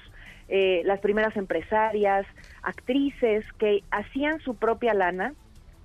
Eh, 0.48 0.82
las 0.84 1.00
primeras 1.00 1.36
empresarias, 1.36 2.26
actrices 2.62 3.44
que 3.58 3.82
hacían 3.90 4.40
su 4.40 4.56
propia 4.56 4.94
lana, 4.94 5.34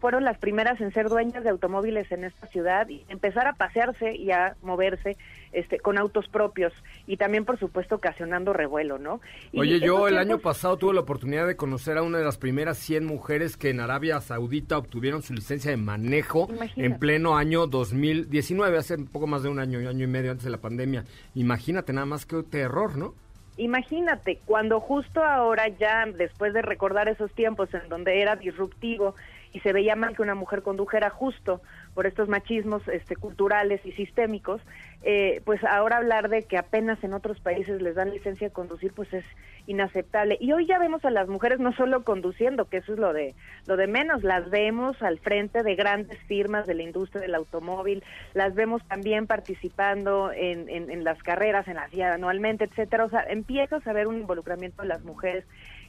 fueron 0.06 0.24
las 0.24 0.38
primeras 0.38 0.80
en 0.82 0.93
ser 0.93 1.10
dueñas 1.10 1.43
de 1.43 1.49
automóviles 1.49 2.12
en 2.12 2.26
esta 2.26 2.45
ciudad 2.45 2.88
y 2.89 3.03
empezar 3.10 3.47
a 3.47 3.53
pasearse 3.53 4.16
y 4.16 4.30
a 4.30 4.56
moverse 4.62 5.18
este, 5.51 5.80
con 5.80 5.97
autos 5.97 6.28
propios 6.28 6.72
y 7.08 7.18
también, 7.18 7.43
por 7.43 7.58
supuesto, 7.58 7.95
ocasionando 7.95 8.53
revuelo, 8.53 8.99
¿no? 8.99 9.20
Y 9.51 9.62
Oye, 9.62 9.80
yo 9.80 10.08
el 10.08 10.20
año 10.20 10.38
pasado 10.38 10.78
tuve 10.78 10.93
la 10.93 10.99
oportunidad 10.99 11.47
de 11.47 11.56
conocer 11.56 11.97
a 11.97 12.03
una 12.03 12.20
de 12.20 12.24
las 12.24 12.38
primeras 12.38 12.78
100 12.78 13.03
mujeres 13.03 13.58
que 13.58 13.72
en 13.72 13.80
Arabia 13.80 14.22
Saudita 14.22 14.78
obtuvieron 14.78 15.24
su 15.24 15.34
licencia 15.34 15.72
de 15.72 15.78
manejo 15.78 16.49
Imagínate. 16.51 16.86
en 16.86 16.99
pleno 16.99 17.36
año 17.36 17.66
2019, 17.66 18.78
hace 18.78 18.97
un 18.97 19.08
poco 19.08 19.26
más 19.26 19.41
de 19.41 19.49
un 19.49 19.58
año, 19.58 19.80
año 19.89 20.03
y 20.03 20.08
medio 20.08 20.30
antes 20.30 20.45
de 20.45 20.51
la 20.51 20.62
pandemia. 20.62 21.03
Imagínate 21.34 21.93
nada 21.93 22.06
más 22.06 22.28
que 22.28 22.43
terror, 22.43 22.95
¿no? 22.95 23.16
Imagínate, 23.58 24.39
cuando 24.45 24.82
justo 24.82 25.24
ahora 25.24 25.70
ya, 25.70 26.06
después 26.06 26.53
de 26.53 26.62
recordar 26.62 27.08
esos 27.08 27.32
tiempos 27.32 27.74
en 27.74 27.88
donde 27.88 28.22
era 28.22 28.36
disruptivo 28.36 29.16
y 29.56 29.62
se 29.62 29.72
veía 29.72 29.95
mal 29.95 30.18
que 30.18 30.22
una 30.22 30.36
mujer 30.36 30.64
condujera 30.64 31.10
justo 31.10 31.62
por 31.93 32.06
estos 32.06 32.28
machismos 32.28 32.86
este, 32.89 33.16
culturales 33.16 33.80
y 33.86 33.93
sistémicos, 33.93 34.62
eh, 35.01 35.41
pues 35.45 35.64
ahora 35.64 35.95
hablar 35.95 36.28
de 36.28 36.43
que 36.43 36.58
apenas 36.58 37.01
en 37.06 37.14
otros 37.14 37.39
países 37.39 37.82
les 37.82 37.95
dan 37.95 38.10
licencia 38.10 38.49
de 38.49 38.53
conducir, 38.53 38.91
pues 38.91 39.14
es 39.14 39.24
inaceptable. 39.66 40.38
Y 40.41 40.51
hoy 40.51 40.66
ya 40.66 40.78
vemos 40.78 41.06
a 41.06 41.10
las 41.10 41.30
mujeres 41.30 41.62
no 41.62 41.72
solo 41.72 42.03
conduciendo, 42.03 42.66
que 42.66 42.78
eso 42.78 42.91
es 42.91 42.99
lo 42.99 43.14
de 43.14 43.34
lo 43.66 43.78
de 43.78 43.88
menos, 43.88 44.24
las 44.24 44.49
vemos 44.49 45.01
al 45.01 45.20
frente 45.20 45.64
de 45.64 45.76
grandes 45.76 46.20
firmas 46.28 46.68
de 46.68 46.74
la 46.74 46.84
industria 46.84 47.22
del 47.22 47.34
automóvil, 47.34 48.03
las 48.34 48.56
vemos 48.56 48.86
también 48.89 49.26
participando 49.26 50.34
en, 50.34 50.68
en, 50.68 50.91
en 50.91 51.06
las 51.06 51.24
carreras, 51.24 51.66
en 51.70 51.76
la 51.76 51.88
FIA 51.88 52.16
anualmente, 52.16 52.66
etcétera. 52.66 53.06
O 53.06 53.10
sea, 53.10 53.24
empiezas 53.30 53.88
a 53.88 53.93
ver 53.93 54.08
un 54.08 54.18
involucramiento 54.18 54.82
de 54.82 54.89
las 54.89 55.06
mujeres 55.06 55.45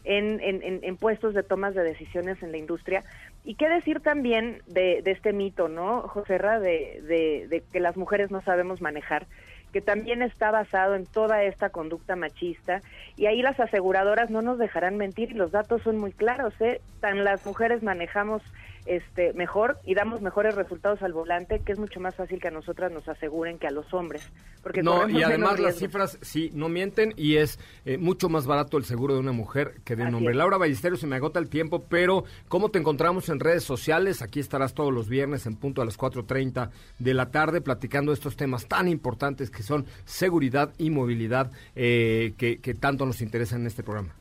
en, 0.06 0.40
en, 0.40 0.80
en- 0.82 0.96
puestos 0.96 1.34
de 1.34 1.42
tomas 1.42 1.74
de 1.74 1.82
decisiones 1.82 2.42
en 2.42 2.52
la 2.52 2.58
industria. 2.58 3.02
Y 3.44 3.56
qué 3.56 3.68
decir 3.68 4.00
también 4.00 4.62
de, 4.66 5.02
de 5.02 5.10
este 5.10 5.32
mito, 5.32 5.68
¿no, 5.68 6.02
José 6.02 6.38
Ra, 6.38 6.58
de, 6.60 7.02
de, 7.02 7.46
de 7.48 7.62
que 7.72 7.80
las 7.80 7.96
mujeres 7.96 8.30
no 8.30 8.40
sabemos 8.42 8.80
manejar 8.80 9.26
que 9.72 9.80
también 9.82 10.22
está 10.22 10.50
basado 10.50 10.94
en 10.94 11.04
toda 11.04 11.42
esta 11.42 11.68
conducta 11.68 12.16
machista 12.16 12.80
y 13.16 13.26
ahí 13.26 13.42
las 13.42 13.60
aseguradoras 13.60 14.30
no 14.30 14.40
nos 14.40 14.58
dejarán 14.58 14.96
mentir 14.96 15.32
y 15.32 15.34
los 15.34 15.50
datos 15.50 15.82
son 15.82 15.98
muy 15.98 16.12
claros, 16.12 16.54
¿eh? 16.60 16.80
Tan 17.00 17.24
las 17.24 17.44
mujeres 17.44 17.82
manejamos 17.82 18.42
este 18.86 19.32
mejor 19.32 19.78
y 19.84 19.94
damos 19.94 20.20
mejores 20.20 20.54
resultados 20.54 21.02
al 21.02 21.12
volante, 21.12 21.60
que 21.60 21.72
es 21.72 21.78
mucho 21.78 22.00
más 22.00 22.14
fácil 22.14 22.40
que 22.40 22.48
a 22.48 22.50
nosotras 22.50 22.92
nos 22.92 23.08
aseguren 23.08 23.58
que 23.58 23.66
a 23.66 23.70
los 23.70 23.92
hombres, 23.94 24.30
porque 24.62 24.82
No, 24.82 25.08
y 25.08 25.22
además 25.22 25.58
las 25.58 25.76
cifras 25.76 26.18
sí 26.22 26.50
no 26.54 26.68
mienten 26.68 27.12
y 27.16 27.36
es 27.36 27.58
eh, 27.84 27.98
mucho 27.98 28.28
más 28.28 28.46
barato 28.46 28.76
el 28.78 28.84
seguro 28.84 29.14
de 29.14 29.20
una 29.20 29.32
mujer 29.32 29.74
que 29.84 29.96
de 29.96 30.02
un 30.02 30.08
Así 30.08 30.16
hombre. 30.16 30.32
es. 30.32 30.36
Laura 30.36 30.56
Ballesteros, 30.58 31.00
se 31.00 31.06
me 31.06 31.16
agota 31.16 31.38
el 31.38 31.48
tiempo, 31.48 31.84
pero 31.88 32.24
¿cómo 32.48 32.70
te 32.70 32.78
encontramos 32.78 33.28
en 33.28 33.40
redes 33.40 33.64
sociales? 33.64 34.22
Aquí 34.22 34.40
estarás 34.40 34.74
todos 34.74 34.92
los 34.92 35.08
viernes 35.08 35.46
en 35.46 35.56
punto 35.56 35.82
a 35.82 35.84
las 35.84 35.98
4.30 35.98 36.70
de 36.98 37.14
la 37.14 37.30
tarde 37.30 37.60
platicando 37.60 38.12
estos 38.12 38.36
temas 38.36 38.66
tan 38.66 38.88
importantes 38.88 39.50
que 39.50 39.62
son 39.62 39.86
seguridad 40.04 40.72
y 40.78 40.90
movilidad 40.90 41.50
eh, 41.74 42.34
que, 42.38 42.58
que 42.60 42.74
tanto 42.74 43.06
nos 43.06 43.20
interesan 43.20 43.60
en 43.62 43.66
este 43.66 43.82
programa. 43.82 44.14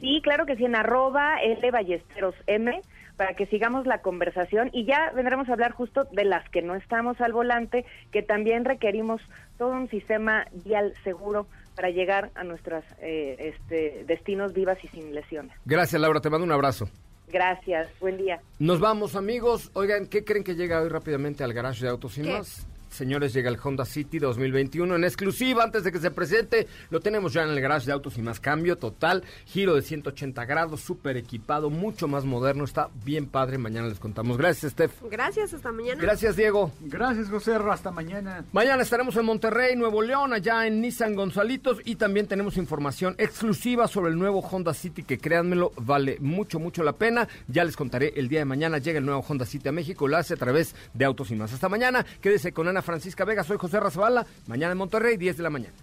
Sí, 0.00 0.20
claro 0.22 0.46
que 0.46 0.56
sí, 0.56 0.64
en 0.64 0.76
arroba 0.76 1.42
L 1.42 1.70
Ballesteros 1.72 2.34
M, 2.46 2.80
para 3.18 3.34
que 3.34 3.46
sigamos 3.46 3.84
la 3.84 4.00
conversación 4.00 4.70
y 4.72 4.86
ya 4.86 5.10
vendremos 5.14 5.48
a 5.48 5.52
hablar 5.52 5.72
justo 5.72 6.04
de 6.12 6.24
las 6.24 6.48
que 6.50 6.62
no 6.62 6.76
estamos 6.76 7.20
al 7.20 7.32
volante, 7.32 7.84
que 8.12 8.22
también 8.22 8.64
requerimos 8.64 9.20
todo 9.58 9.70
un 9.72 9.90
sistema 9.90 10.46
vial 10.64 10.94
seguro 11.02 11.48
para 11.74 11.90
llegar 11.90 12.30
a 12.36 12.44
nuestros 12.44 12.84
este, 13.00 14.04
destinos 14.06 14.54
vivas 14.54 14.78
y 14.84 14.88
sin 14.88 15.14
lesiones. 15.14 15.52
Gracias 15.66 16.00
Laura, 16.00 16.20
te 16.20 16.30
mando 16.30 16.44
un 16.46 16.52
abrazo. 16.52 16.88
Gracias, 17.26 17.88
buen 18.00 18.16
día. 18.16 18.40
Nos 18.60 18.78
vamos 18.80 19.16
amigos. 19.16 19.70
Oigan, 19.74 20.06
¿qué 20.06 20.24
creen 20.24 20.44
que 20.44 20.54
llega 20.54 20.80
hoy 20.80 20.88
rápidamente 20.88 21.42
al 21.42 21.52
garage 21.52 21.82
de 21.82 21.90
Autos 21.90 22.16
y 22.18 22.22
¿Qué? 22.22 22.32
Más? 22.32 22.66
Señores, 22.90 23.32
llega 23.32 23.50
el 23.50 23.58
Honda 23.62 23.84
City 23.84 24.18
2021 24.18 24.96
en 24.96 25.04
exclusiva 25.04 25.64
antes 25.64 25.84
de 25.84 25.92
que 25.92 25.98
se 25.98 26.10
presente. 26.10 26.66
Lo 26.90 27.00
tenemos 27.00 27.32
ya 27.32 27.42
en 27.42 27.50
el 27.50 27.60
garage 27.60 27.86
de 27.86 27.92
Autos 27.92 28.18
y 28.18 28.22
Más. 28.22 28.40
Cambio 28.40 28.76
total, 28.76 29.24
giro 29.46 29.74
de 29.74 29.82
180 29.82 30.44
grados, 30.44 30.80
súper 30.80 31.16
equipado, 31.16 31.70
mucho 31.70 32.08
más 32.08 32.24
moderno. 32.24 32.64
Está 32.64 32.88
bien 33.04 33.26
padre. 33.26 33.58
Mañana 33.58 33.88
les 33.88 33.98
contamos. 33.98 34.36
Gracias, 34.38 34.72
Steph. 34.72 34.92
Gracias, 35.10 35.54
hasta 35.54 35.72
mañana. 35.72 36.00
Gracias, 36.00 36.36
Diego. 36.36 36.72
Gracias, 36.80 37.28
José. 37.28 37.54
Hasta 37.54 37.90
mañana. 37.90 38.44
Mañana 38.52 38.82
estaremos 38.82 39.16
en 39.16 39.24
Monterrey, 39.24 39.76
Nuevo 39.76 40.02
León, 40.02 40.32
allá 40.32 40.66
en 40.66 40.80
Nissan 40.80 41.14
Gonzalitos 41.14 41.78
y 41.84 41.96
también 41.96 42.26
tenemos 42.26 42.56
información 42.56 43.14
exclusiva 43.18 43.88
sobre 43.88 44.10
el 44.10 44.18
nuevo 44.18 44.40
Honda 44.40 44.74
City 44.74 45.02
que 45.02 45.18
créanmelo 45.18 45.72
vale 45.76 46.18
mucho, 46.20 46.58
mucho 46.58 46.82
la 46.82 46.92
pena. 46.92 47.28
Ya 47.46 47.64
les 47.64 47.76
contaré 47.76 48.12
el 48.16 48.28
día 48.28 48.40
de 48.40 48.44
mañana. 48.44 48.78
Llega 48.78 48.98
el 48.98 49.06
nuevo 49.06 49.24
Honda 49.26 49.44
City 49.44 49.68
a 49.68 49.72
México, 49.72 50.08
lo 50.08 50.16
hace 50.16 50.34
a 50.34 50.36
través 50.36 50.74
de 50.94 51.04
Autos 51.04 51.30
y 51.30 51.34
Más. 51.34 51.52
Hasta 51.52 51.68
mañana, 51.68 52.06
quédese 52.20 52.52
con 52.52 52.68
Francisca 52.82 53.24
Vega, 53.24 53.44
soy 53.44 53.58
José 53.58 53.80
Razabala. 53.80 54.26
Mañana 54.46 54.72
en 54.72 54.78
Monterrey, 54.78 55.16
10 55.16 55.36
de 55.36 55.42
la 55.42 55.50
mañana. 55.50 55.74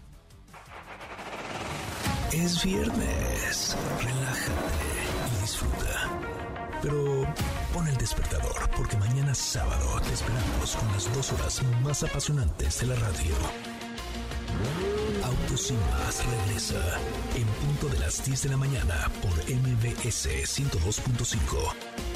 Es 2.32 2.64
viernes. 2.64 3.78
Relájate 4.02 5.38
y 5.38 5.42
disfruta. 5.42 6.20
Pero 6.82 7.26
pon 7.74 7.88
el 7.88 7.98
despertador 7.98 8.70
porque 8.76 8.98
mañana 8.98 9.34
sábado 9.34 10.02
te 10.02 10.14
esperamos 10.14 10.76
con 10.76 10.92
las 10.92 11.14
dos 11.16 11.32
horas 11.34 11.62
más 11.84 12.04
apasionantes 12.04 12.82
de 12.82 12.88
la 12.88 12.96
radio. 12.96 13.36
Autos 15.24 15.72
y 15.72 15.74
más 15.74 16.24
regresa 16.26 17.00
en 17.36 17.48
punto 17.66 17.88
de 17.88 18.00
las 18.00 18.24
10 18.26 18.44
de 18.44 18.50
la 18.50 18.58
mañana 18.58 19.12
por 19.22 19.32
MBS 19.32 20.28
102.5. 20.28 22.15